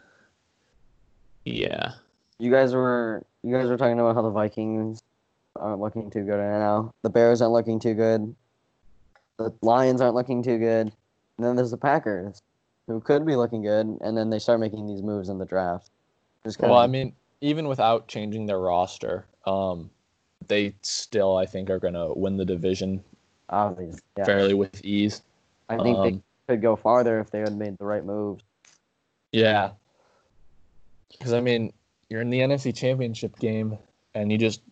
Yeah, 1.45 1.93
You 2.41 2.51
guys 2.51 2.75
were 2.75 3.25
you 3.45 3.55
guys 3.55 3.69
were 3.69 3.77
talking 3.77 4.01
about 4.01 4.17
how 4.17 4.23
the 4.23 4.31
Vikings 4.31 5.05
aren't 5.55 5.81
looking 5.81 6.11
too 6.11 6.25
good 6.25 6.39
right 6.39 6.59
now. 6.59 6.93
The 7.03 7.11
Bears 7.11 7.41
aren't 7.41 7.53
looking 7.53 7.79
too 7.79 7.95
good. 7.95 8.35
The 9.37 9.55
Lions 9.63 10.01
aren't 10.01 10.17
looking 10.17 10.43
too 10.43 10.59
good. 10.59 10.91
And 11.37 11.47
then 11.47 11.55
there's 11.55 11.71
the 11.71 11.77
Packers, 11.77 12.43
who 12.89 13.01
could 13.01 13.25
be 13.25 13.37
looking 13.37 13.63
good, 13.63 13.97
and 14.01 14.17
then 14.17 14.29
they 14.29 14.41
start 14.41 14.59
making 14.59 14.89
these 14.89 15.03
moves 15.03 15.29
in 15.29 15.39
the 15.39 15.47
draft. 15.47 15.91
Just 16.45 16.59
kind 16.59 16.73
Well, 16.73 16.81
I 16.81 16.89
mean, 16.89 17.13
even 17.41 17.69
without 17.69 18.09
changing 18.09 18.47
their 18.47 18.59
roster, 18.59 19.27
um, 19.47 19.91
they 20.49 20.75
still, 20.83 21.37
I 21.37 21.47
think, 21.47 21.71
are 21.71 21.79
gonna 21.79 22.13
win 22.13 22.37
the 22.37 22.45
division 22.45 23.05
obvious. 23.49 24.01
Yeah. 24.19 24.25
fairly 24.25 24.55
with 24.55 24.85
ease. 24.85 25.23
I 25.69 25.77
think 25.79 25.97
they 26.03 26.09
Um, 26.13 26.23
could 26.49 26.63
go 26.63 26.77
farther 26.77 27.19
if 27.21 27.31
they 27.31 27.41
had 27.41 27.57
made 27.57 27.77
the 27.79 27.85
right 27.85 28.05
moves. 28.05 28.43
Yeah. 29.33 29.71
Because 31.11 31.33
I 31.33 31.41
mean, 31.41 31.73
you're 32.09 32.21
in 32.21 32.31
the 32.31 32.41
NFC 32.41 32.75
Championship 32.75 33.39
game, 33.39 33.77
and 34.15 34.31
you 34.31 34.39
just 34.39 34.63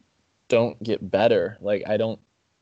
don't 0.49 0.81
get 0.83 1.11
better. 1.11 1.57
Like 1.61 1.83
I 1.89 1.97
don't 1.97 2.21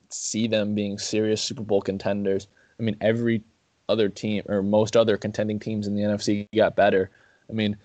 see 0.08 0.46
them 0.46 0.74
being 0.74 0.98
serious 0.98 1.42
Super 1.42 1.62
Bowl 1.62 1.80
contenders. 1.80 2.48
I 2.78 2.82
mean, 2.82 2.96
every 3.00 3.42
other 3.88 4.08
team 4.08 4.42
or 4.48 4.62
most 4.62 4.96
other 4.96 5.16
contending 5.16 5.58
teams 5.58 5.86
in 5.86 5.94
the 5.94 6.02
NFC 6.02 6.48
got 6.54 6.76
better. 6.76 7.10
I 7.50 7.52
mean, 7.52 7.76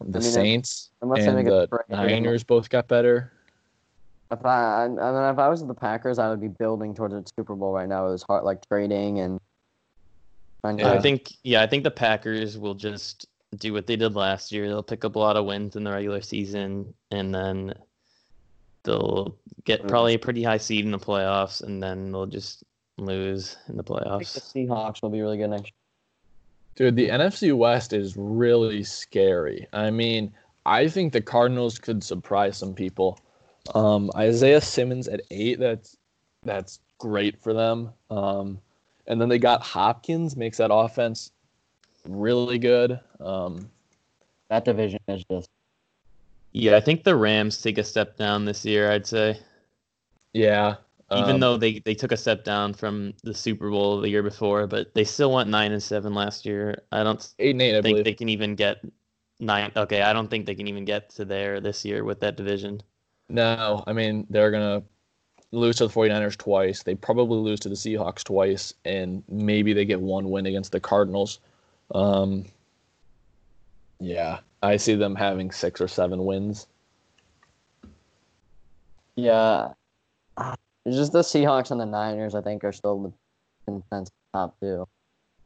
the 0.00 0.06
mean, 0.06 0.16
if- 0.16 0.22
Saints 0.24 0.90
they 1.00 1.26
and 1.26 1.46
the. 1.46 1.68
Niners 1.88 2.44
both 2.44 2.68
got 2.70 2.86
better. 2.88 3.32
If 4.30 4.46
I, 4.46 4.48
I, 4.48 4.84
I 4.84 4.88
mean, 4.88 5.32
if 5.32 5.38
I 5.38 5.48
was 5.48 5.64
the 5.66 5.74
Packers, 5.74 6.18
I 6.18 6.30
would 6.30 6.40
be 6.40 6.48
building 6.48 6.94
towards 6.94 7.12
a 7.12 7.22
Super 7.36 7.54
Bowl 7.54 7.74
right 7.74 7.88
now. 7.88 8.06
It 8.06 8.12
was 8.12 8.22
hard, 8.22 8.44
like 8.44 8.66
trading 8.66 9.20
and. 9.20 9.40
Trying 10.62 10.78
to- 10.78 10.86
I 10.86 11.00
think 11.00 11.32
yeah, 11.42 11.62
I 11.62 11.66
think 11.66 11.84
the 11.84 11.90
Packers 11.90 12.56
will 12.58 12.74
just 12.74 13.26
do 13.56 13.72
what 13.72 13.86
they 13.86 13.96
did 13.96 14.14
last 14.14 14.50
year. 14.52 14.66
They'll 14.68 14.82
pick 14.82 15.04
up 15.04 15.16
a 15.16 15.18
lot 15.18 15.36
of 15.36 15.44
wins 15.44 15.76
in 15.76 15.84
the 15.84 15.92
regular 15.92 16.22
season, 16.22 16.94
and 17.10 17.34
then 17.34 17.74
they'll 18.84 19.36
get 19.64 19.82
Mm. 19.82 19.88
probably 19.88 20.14
a 20.14 20.18
pretty 20.18 20.42
high 20.42 20.56
seed 20.58 20.84
in 20.84 20.90
the 20.90 20.98
playoffs, 20.98 21.62
and 21.62 21.82
then 21.82 22.10
they'll 22.12 22.26
just 22.26 22.64
lose 22.98 23.56
in 23.68 23.76
the 23.76 23.84
playoffs. 23.84 24.06
I 24.06 24.18
think 24.18 24.32
the. 24.32 24.40
Seahawks 24.40 25.02
will 25.02 25.10
be 25.10 25.20
really 25.20 25.36
good 25.36 25.50
next 25.50 25.64
year. 25.66 25.72
Dude, 26.74 26.96
the 26.96 27.08
NFC 27.10 27.52
West 27.52 27.92
is 27.92 28.16
really 28.16 28.82
scary. 28.82 29.66
I 29.72 29.90
mean, 29.90 30.32
I 30.64 30.88
think 30.88 31.12
the 31.12 31.20
Cardinals 31.20 31.78
could 31.78 32.02
surprise 32.02 32.56
some 32.56 32.74
people. 32.74 33.18
Um, 33.74 34.10
Isaiah 34.16 34.60
Simmons 34.60 35.06
at 35.08 35.20
eight, 35.30 35.58
that's 35.58 35.96
that's 36.44 36.80
great 36.98 37.40
for 37.40 37.52
them. 37.52 37.90
Um, 38.10 38.58
and 39.06 39.20
then 39.20 39.28
they 39.28 39.38
got 39.38 39.62
Hopkins, 39.62 40.36
makes 40.36 40.58
that 40.58 40.72
offense 40.72 41.32
really 42.08 42.58
good. 42.58 43.00
Um, 43.20 43.70
That 44.48 44.64
division 44.64 45.00
is 45.08 45.24
just. 45.30 45.48
Yeah, 46.52 46.76
I 46.76 46.80
think 46.80 47.04
the 47.04 47.16
Rams 47.16 47.62
take 47.62 47.78
a 47.78 47.84
step 47.84 48.16
down 48.16 48.44
this 48.44 48.64
year. 48.64 48.90
I'd 48.90 49.06
say, 49.06 49.38
yeah, 50.34 50.76
even 51.10 51.34
um, 51.34 51.40
though 51.40 51.56
they 51.56 51.78
they 51.80 51.94
took 51.94 52.12
a 52.12 52.16
step 52.16 52.44
down 52.44 52.74
from 52.74 53.14
the 53.22 53.34
Super 53.34 53.70
Bowl 53.70 54.00
the 54.00 54.08
year 54.08 54.22
before, 54.22 54.66
but 54.66 54.94
they 54.94 55.04
still 55.04 55.32
went 55.32 55.48
nine 55.48 55.72
and 55.72 55.82
seven 55.82 56.14
last 56.14 56.44
year. 56.44 56.82
I 56.92 57.02
don't 57.02 57.26
eight 57.38 57.50
and 57.52 57.62
eight, 57.62 57.78
I 57.78 57.82
think 57.82 57.94
believe. 57.94 58.04
they 58.04 58.14
can 58.14 58.28
even 58.28 58.54
get 58.54 58.78
nine. 59.40 59.72
Okay, 59.76 60.02
I 60.02 60.12
don't 60.12 60.28
think 60.28 60.46
they 60.46 60.54
can 60.54 60.68
even 60.68 60.84
get 60.84 61.10
to 61.10 61.24
there 61.24 61.60
this 61.60 61.84
year 61.84 62.04
with 62.04 62.20
that 62.20 62.36
division. 62.36 62.82
No, 63.28 63.82
I 63.86 63.92
mean 63.92 64.26
they're 64.30 64.50
gonna 64.50 64.82
lose 65.52 65.76
to 65.76 65.86
the 65.86 65.92
49ers 65.92 66.36
twice. 66.36 66.82
They 66.82 66.94
probably 66.94 67.38
lose 67.38 67.60
to 67.60 67.68
the 67.68 67.74
Seahawks 67.74 68.24
twice, 68.24 68.74
and 68.84 69.22
maybe 69.28 69.72
they 69.72 69.84
get 69.84 70.00
one 70.00 70.30
win 70.30 70.46
against 70.46 70.72
the 70.72 70.80
Cardinals. 70.80 71.38
Um, 71.94 72.46
yeah, 74.00 74.40
I 74.62 74.76
see 74.78 74.94
them 74.94 75.14
having 75.14 75.50
six 75.50 75.80
or 75.80 75.88
seven 75.88 76.24
wins. 76.24 76.66
Yeah. 79.14 79.72
Ah, 80.38 80.54
It's 80.86 80.96
just 80.96 81.12
the 81.12 81.20
Seahawks 81.20 81.70
and 81.70 81.80
the 81.80 81.86
Niners, 81.86 82.34
I 82.34 82.40
think, 82.40 82.64
are 82.64 82.72
still 82.72 83.02
the 83.02 83.12
consensus 83.66 84.12
top 84.32 84.56
two. 84.60 84.88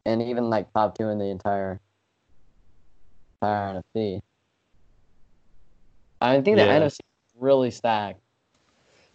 And 0.04 0.22
even 0.22 0.48
like 0.48 0.72
top 0.72 0.96
two 0.96 1.08
in 1.08 1.18
the 1.18 1.26
entire 1.26 1.80
entire 3.42 3.82
NFC. 3.96 4.22
I 6.20 6.40
think 6.40 6.56
the 6.56 6.64
Yeah. 6.64 6.78
NFC 6.78 7.00
is 7.00 7.34
really 7.36 7.70
stacked. 7.72 8.20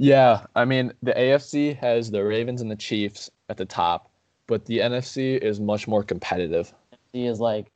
Yeah, 0.02 0.48
I 0.56 0.66
mean 0.66 0.92
the 1.04 1.14
AFC 1.14 1.78
has 1.78 2.10
the 2.10 2.24
Ravens 2.24 2.62
and 2.62 2.72
the 2.72 2.76
Chiefs 2.76 3.30
at 3.50 3.58
the 3.58 3.66
top, 3.66 4.10
but 4.48 4.66
the 4.66 4.80
NFC 4.80 5.38
is 5.38 5.60
much 5.60 5.88
more 5.88 6.02
competitive. 6.02 6.74
NFC 7.14 7.30
is 7.30 7.40
like 7.40 7.72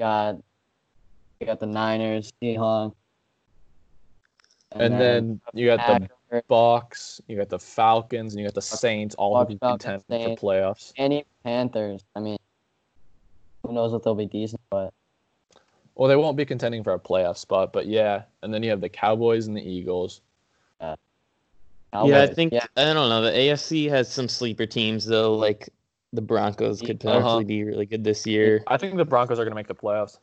got 0.00 0.38
you 1.38 1.46
got 1.46 1.60
the 1.60 1.66
Niners, 1.66 2.32
Seahawks. 2.42 2.94
And, 4.72 5.00
then, 5.00 5.40
you 5.52 5.66
got 5.66 5.86
the 5.86 6.08
Packers, 6.30 6.42
Bucs, 6.50 7.20
you 7.28 7.36
got 7.36 7.50
the 7.50 7.58
Falcons, 7.58 8.32
and 8.32 8.40
you 8.40 8.46
got 8.46 8.54
the 8.54 8.62
Saints, 8.62 9.14
all 9.14 9.36
Bucs, 9.36 9.40
to 9.42 9.54
be 9.54 9.58
Falcons, 9.58 9.82
content 9.84 10.04
Saints. 10.08 10.40
for 10.40 10.46
playoffs. 10.46 10.92
Any 10.96 11.24
Panthers. 11.44 12.04
I 12.16 12.20
mean, 12.20 12.38
who 13.62 13.72
knows 13.72 13.92
if 13.92 14.02
they'll 14.02 14.16
be 14.16 14.26
decent, 14.26 14.60
but 14.70 14.92
Well, 15.94 16.08
they 16.08 16.16
won't 16.16 16.36
be 16.36 16.44
contending 16.44 16.82
for 16.82 16.94
a 16.94 16.98
playoff 16.98 17.36
spot, 17.36 17.72
but 17.72 17.86
yeah. 17.86 18.22
And 18.42 18.52
then 18.52 18.64
you 18.64 18.70
have 18.70 18.80
the 18.80 18.88
Cowboys 18.88 19.46
and 19.46 19.56
the 19.56 19.62
Eagles. 19.62 20.20
yeah, 20.80 20.96
I 21.92 21.96
Cowboys, 21.98 22.34
think 22.34 22.52
yeah, 22.52 22.66
I 22.76 22.92
don't 22.94 23.08
know. 23.08 23.22
The 23.22 23.30
AFC 23.32 23.88
has 23.90 24.10
some 24.10 24.28
sleeper 24.28 24.64
teams 24.66 25.04
though, 25.04 25.34
like 25.36 25.68
the 26.12 26.22
Broncos 26.22 26.80
could 26.80 27.00
potentially 27.00 27.22
Uh-huh. 27.30 27.42
be 27.44 27.64
really 27.64 27.86
good 27.86 28.04
this 28.04 28.26
year, 28.26 28.62
I 28.66 28.76
think 28.76 28.96
the 28.96 29.04
Broncos 29.04 29.38
are 29.38 29.44
going 29.44 29.52
to 29.52 29.56
make 29.56 29.66
the 29.68 29.74
playoffs. 29.74 30.18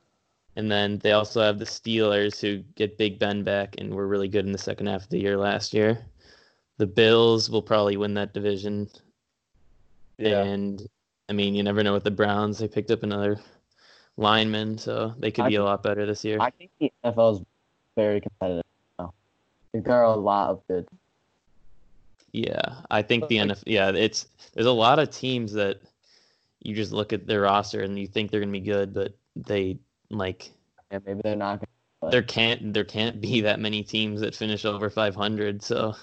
and 0.55 0.69
then 0.69 0.97
they 0.99 1.11
also 1.13 1.41
have 1.41 1.57
the 1.59 1.65
Steelers 1.65 2.41
who 2.41 2.57
get 2.75 2.97
Big 2.97 3.17
Ben 3.19 3.43
back 3.43 3.75
and 3.77 3.93
were 3.93 4.07
really 4.07 4.27
good 4.27 4.45
in 4.45 4.51
the 4.51 4.57
second 4.57 4.87
half 4.87 5.03
of 5.03 5.09
the 5.09 5.19
year 5.19 5.37
last 5.37 5.73
year. 5.73 6.03
The 6.77 6.87
Bills 6.87 7.49
will 7.49 7.61
probably 7.61 7.97
win 7.97 8.13
that 8.15 8.33
division, 8.33 8.89
Yeah. 10.17 10.43
and 10.43 10.85
I 11.29 11.33
mean 11.33 11.53
you 11.55 11.63
never 11.63 11.83
know 11.83 11.93
with 11.93 12.03
the 12.03 12.11
Browns. 12.11 12.57
They 12.57 12.67
picked 12.67 12.91
up 12.91 13.03
another 13.03 13.39
lineman, 14.17 14.77
so 14.77 15.13
they 15.19 15.31
could 15.31 15.45
I 15.45 15.49
be 15.49 15.55
a 15.55 15.63
lot 15.63 15.83
better 15.83 16.05
this 16.05 16.25
year. 16.25 16.37
I 16.41 16.49
think 16.49 16.71
the 16.79 16.91
NFL 17.05 17.35
is 17.39 17.45
very 17.95 18.19
competitive. 18.21 18.63
Now. 18.97 19.13
I 19.61 19.65
think 19.71 19.85
there 19.85 19.95
are 19.95 20.03
a 20.03 20.15
lot 20.15 20.49
of 20.49 20.67
good. 20.67 20.87
Yeah, 22.33 22.81
I 22.91 23.01
think 23.01 23.27
the 23.27 23.39
Like- 23.39 23.49
NFL. 23.49 23.63
Yeah, 23.65 23.89
it's 23.91 24.27
there's 24.53 24.67
a 24.67 24.71
lot 24.71 24.99
of 24.99 25.09
teams 25.09 25.53
that 25.53 25.81
you 26.61 26.75
just 26.75 26.91
look 26.91 27.13
at 27.13 27.25
their 27.25 27.41
roster 27.41 27.81
and 27.81 27.97
you 27.97 28.07
think 28.07 28.29
they're 28.31 28.39
gonna 28.41 28.51
be 28.51 28.59
good, 28.59 28.93
but 28.93 29.13
they 29.35 29.79
like 30.09 30.51
Yeah, 30.91 30.99
maybe 31.05 31.21
they're 31.23 31.35
not. 31.35 31.63
But- 32.01 32.11
there 32.11 32.23
can't 32.23 32.73
there 32.73 32.83
can't 32.85 33.19
be 33.19 33.41
that 33.41 33.59
many 33.59 33.83
teams 33.83 34.21
that 34.21 34.35
finish 34.35 34.63
over 34.65 34.89
500. 34.89 35.61
So 35.63 35.95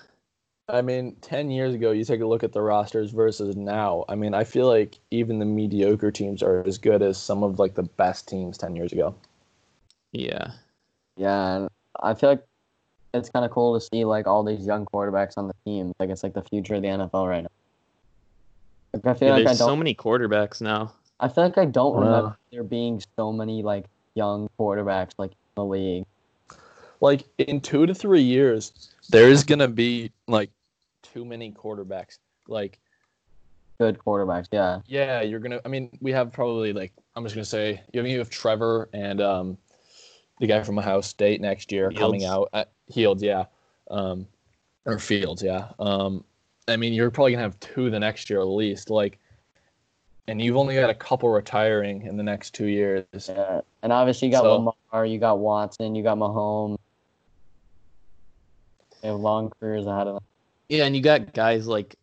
I 0.68 0.82
mean, 0.82 1.14
10 1.20 1.48
years 1.52 1.74
ago, 1.74 1.92
you 1.92 2.04
take 2.04 2.20
a 2.20 2.26
look 2.26 2.42
at 2.42 2.52
the 2.52 2.60
rosters 2.60 3.12
versus 3.12 3.54
now. 3.54 4.04
I 4.08 4.16
mean, 4.16 4.34
I 4.34 4.42
feel 4.42 4.66
like 4.66 4.98
even 5.12 5.38
the 5.38 5.44
mediocre 5.44 6.10
teams 6.10 6.42
are 6.42 6.66
as 6.66 6.76
good 6.76 7.02
as 7.02 7.16
some 7.18 7.44
of 7.44 7.60
like 7.60 7.74
the 7.76 7.84
best 7.84 8.26
teams 8.26 8.58
10 8.58 8.74
years 8.74 8.90
ago. 8.92 9.14
yeah, 10.12 10.50
Yeah, 11.16 11.56
and 11.56 11.68
I 12.02 12.14
feel 12.14 12.30
like 12.30 12.44
it's 13.16 13.30
kind 13.30 13.44
of 13.44 13.50
cool 13.50 13.78
to 13.78 13.86
see 13.92 14.04
like 14.04 14.26
all 14.26 14.42
these 14.44 14.66
young 14.66 14.86
quarterbacks 14.86 15.34
on 15.36 15.48
the 15.48 15.54
team. 15.64 15.92
Like 15.98 16.10
it's 16.10 16.22
like 16.22 16.34
the 16.34 16.42
future 16.42 16.74
of 16.74 16.82
the 16.82 16.88
NFL 16.88 17.28
right 17.28 17.42
now. 17.42 17.48
Like, 18.94 19.06
I 19.06 19.14
feel 19.18 19.28
Yeah, 19.28 19.34
like 19.34 19.40
I 19.40 19.44
there's 19.44 19.58
don't. 19.58 19.68
so 19.68 19.76
many 19.76 19.94
quarterbacks 19.94 20.60
now. 20.60 20.92
I 21.20 21.28
feel 21.28 21.44
like 21.44 21.58
I 21.58 21.64
don't 21.64 21.94
Wow. 21.94 22.00
remember 22.02 22.36
there 22.52 22.62
being 22.62 23.02
so 23.16 23.32
many 23.32 23.62
like 23.62 23.86
young 24.14 24.48
quarterbacks 24.58 25.12
like 25.18 25.32
in 25.32 25.36
the 25.56 25.64
league. 25.64 26.04
Like 27.00 27.24
in 27.38 27.60
two 27.60 27.86
to 27.86 27.94
three 27.94 28.22
years, 28.22 28.92
there's 29.10 29.44
going 29.44 29.58
to 29.58 29.68
be 29.68 30.10
like 30.26 30.50
too 31.02 31.24
many 31.24 31.52
quarterbacks. 31.52 32.18
Like, 32.48 32.78
Good 33.78 33.98
quarterbacks, 33.98 34.46
yeah. 34.52 34.80
yeah, 34.86 35.20
you're 35.20 35.38
going 35.40 35.50
to, 35.50 35.60
I 35.62 35.68
mean, 35.68 35.90
we 36.00 36.10
have 36.12 36.32
probably 36.32 36.72
like, 36.72 36.92
I'm 37.14 37.24
just 37.24 37.34
going 37.34 37.42
to 37.44 37.48
say, 37.50 37.82
you 37.92 38.00
have, 38.00 38.08
you 38.08 38.18
have 38.20 38.30
Trevor 38.30 38.88
and 38.94 39.20
um, 39.20 39.58
the 40.40 40.46
guy 40.46 40.62
from 40.62 40.78
Ohio 40.78 41.02
State 41.02 41.42
next 41.42 41.70
year 41.70 41.90
coming 41.92 42.24
out. 42.24 42.48
At, 42.54 42.70
Fields, 42.92 43.22
yeah. 43.22 43.44
Um, 43.90 44.26
or 44.84 44.98
Fields, 44.98 45.42
yeah. 45.42 45.68
Um, 45.78 46.24
I 46.68 46.76
mean, 46.76 46.92
you're 46.92 47.10
probably 47.10 47.32
going 47.32 47.38
to 47.38 47.44
have 47.44 47.60
two 47.60 47.90
the 47.90 48.00
next 48.00 48.28
year 48.30 48.40
at 48.40 48.46
least. 48.46 48.90
Like, 48.90 49.18
and 50.28 50.40
you've 50.40 50.56
only 50.56 50.74
got 50.74 50.90
a 50.90 50.94
couple 50.94 51.28
retiring 51.28 52.02
in 52.02 52.16
the 52.16 52.22
next 52.22 52.54
two 52.54 52.66
years. 52.66 53.04
Yeah. 53.28 53.60
And 53.82 53.92
obviously 53.92 54.28
you 54.28 54.32
got 54.32 54.42
So- 54.42 54.74
Lamar, 54.92 55.06
you 55.06 55.18
got 55.18 55.38
Watson, 55.38 55.94
you 55.94 56.02
got 56.02 56.18
Mahomes. 56.18 56.78
They 59.02 59.08
have 59.08 59.18
long 59.20 59.52
careers 59.60 59.86
ahead 59.86 60.08
of 60.08 60.14
them. 60.14 60.24
Yeah, 60.68 60.84
and 60.84 60.96
you 60.96 61.02
got 61.02 61.32
guys 61.32 61.68
like 61.68 61.94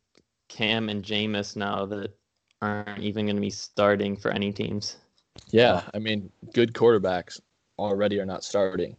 Cam 0.48 0.88
and 0.88 1.04
Jameis 1.04 1.58
now 1.58 1.86
that 1.88 2.16
aren't 2.62 3.00
even 3.00 3.26
going 3.26 3.36
to 3.36 3.42
be 3.42 3.50
starting 3.50 4.16
for 4.16 4.32
any 4.32 4.54
teams. 4.54 4.96
Yeah, 5.50 5.82
I 5.94 6.00
mean, 6.00 6.32
good 6.54 6.74
quarterbacks 6.74 7.42
already 7.78 8.20
are 8.20 8.26
not 8.26 8.44
starting. 8.44 8.96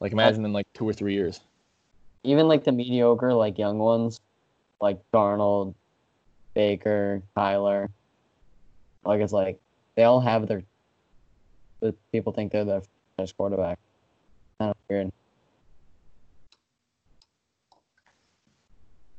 Like 0.00 0.12
imagine 0.12 0.44
in 0.44 0.52
like 0.52 0.66
two 0.72 0.88
or 0.88 0.92
three 0.92 1.14
years. 1.14 1.40
Even 2.24 2.48
like 2.48 2.64
the 2.64 2.72
mediocre, 2.72 3.32
like 3.34 3.58
young 3.58 3.78
ones, 3.78 4.20
like 4.80 4.98
Darnold, 5.12 5.74
Baker, 6.54 7.22
Kyler. 7.36 7.88
Like 9.04 9.20
it's 9.20 9.32
like 9.32 9.60
they 9.94 10.04
all 10.04 10.20
have 10.20 10.46
their. 10.48 10.62
The 11.80 11.94
people 12.12 12.32
think 12.32 12.52
they're 12.52 12.64
the 12.64 12.82
best 13.16 13.36
quarterback. 13.36 13.78
Kind 14.58 14.70
of 14.70 14.76
weird. 14.88 15.12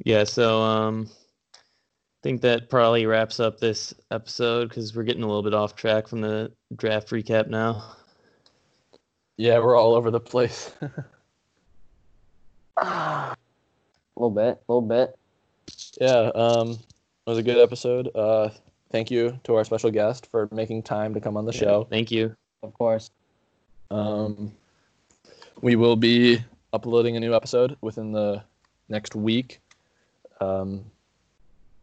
Yeah, 0.03 0.23
so 0.23 0.61
um, 0.61 1.09
I 1.53 2.19
think 2.23 2.41
that 2.41 2.69
probably 2.69 3.05
wraps 3.05 3.39
up 3.39 3.59
this 3.59 3.93
episode 4.09 4.69
because 4.69 4.95
we're 4.95 5.03
getting 5.03 5.23
a 5.23 5.27
little 5.27 5.43
bit 5.43 5.53
off 5.53 5.75
track 5.75 6.07
from 6.07 6.21
the 6.21 6.51
draft 6.75 7.09
recap 7.09 7.47
now. 7.47 7.95
Yeah, 9.41 9.57
we're 9.57 9.75
all 9.75 9.95
over 9.95 10.11
the 10.11 10.19
place. 10.19 10.71
A 12.77 13.35
little 14.15 14.29
bit, 14.29 14.61
a 14.67 14.71
little 14.71 14.87
bit. 14.87 15.17
yeah, 15.99 16.29
um, 16.35 16.71
it 16.71 17.29
was 17.29 17.39
a 17.39 17.43
good 17.43 17.57
episode. 17.57 18.15
Uh, 18.15 18.49
thank 18.91 19.09
you 19.09 19.39
to 19.45 19.55
our 19.55 19.63
special 19.63 19.89
guest 19.89 20.27
for 20.29 20.47
making 20.51 20.83
time 20.83 21.15
to 21.15 21.19
come 21.19 21.37
on 21.37 21.45
the 21.45 21.53
show. 21.53 21.87
Thank 21.89 22.11
you. 22.11 22.35
Of 22.61 22.73
course. 22.75 23.09
Um, 23.89 24.51
we 25.61 25.75
will 25.75 25.95
be 25.95 26.39
uploading 26.71 27.17
a 27.17 27.19
new 27.19 27.35
episode 27.35 27.75
within 27.81 28.11
the 28.11 28.43
next 28.89 29.15
week. 29.15 29.59
Um, 30.39 30.85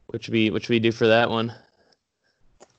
which 0.06 0.26
should 0.26 0.34
we 0.34 0.50
which 0.50 0.66
should 0.66 0.74
we 0.74 0.80
do 0.80 0.92
for 0.92 1.09
that 1.09 1.28
one? 1.28 1.52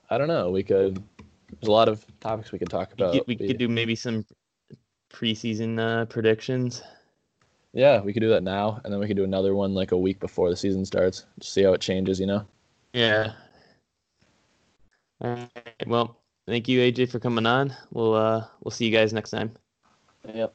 I 0.08 0.16
don't 0.16 0.28
know. 0.28 0.50
We 0.50 0.62
could. 0.62 1.02
There's 1.50 1.68
a 1.68 1.72
lot 1.72 1.88
of 1.88 2.04
topics 2.20 2.50
we 2.50 2.58
could 2.58 2.70
talk 2.70 2.92
We 2.96 3.04
about. 3.04 3.12
could, 3.12 3.26
we 3.26 3.36
could 3.36 3.58
do 3.58 3.68
maybe 3.68 3.94
some 3.94 4.24
preseason 5.12 5.78
uh, 5.78 6.06
predictions. 6.06 6.82
Yeah, 7.72 8.00
we 8.00 8.12
could 8.12 8.20
do 8.20 8.28
that 8.30 8.42
now, 8.42 8.80
and 8.82 8.92
then 8.92 9.00
we 9.00 9.06
could 9.06 9.16
do 9.16 9.24
another 9.24 9.54
one 9.54 9.74
like 9.74 9.92
a 9.92 9.98
week 9.98 10.18
before 10.18 10.50
the 10.50 10.56
season 10.56 10.84
starts. 10.84 11.24
Just 11.38 11.54
see 11.54 11.62
how 11.62 11.72
it 11.72 11.80
changes, 11.80 12.18
you 12.18 12.26
know. 12.26 12.44
Yeah. 12.92 13.32
All 15.20 15.30
right. 15.30 15.86
Well, 15.86 16.16
thank 16.46 16.66
you, 16.66 16.80
AJ, 16.80 17.10
for 17.10 17.20
coming 17.20 17.46
on. 17.46 17.74
We'll 17.92 18.14
uh 18.14 18.44
we'll 18.62 18.72
see 18.72 18.86
you 18.86 18.92
guys 18.92 19.12
next 19.12 19.30
time. 19.30 19.52
Yep. 20.34 20.54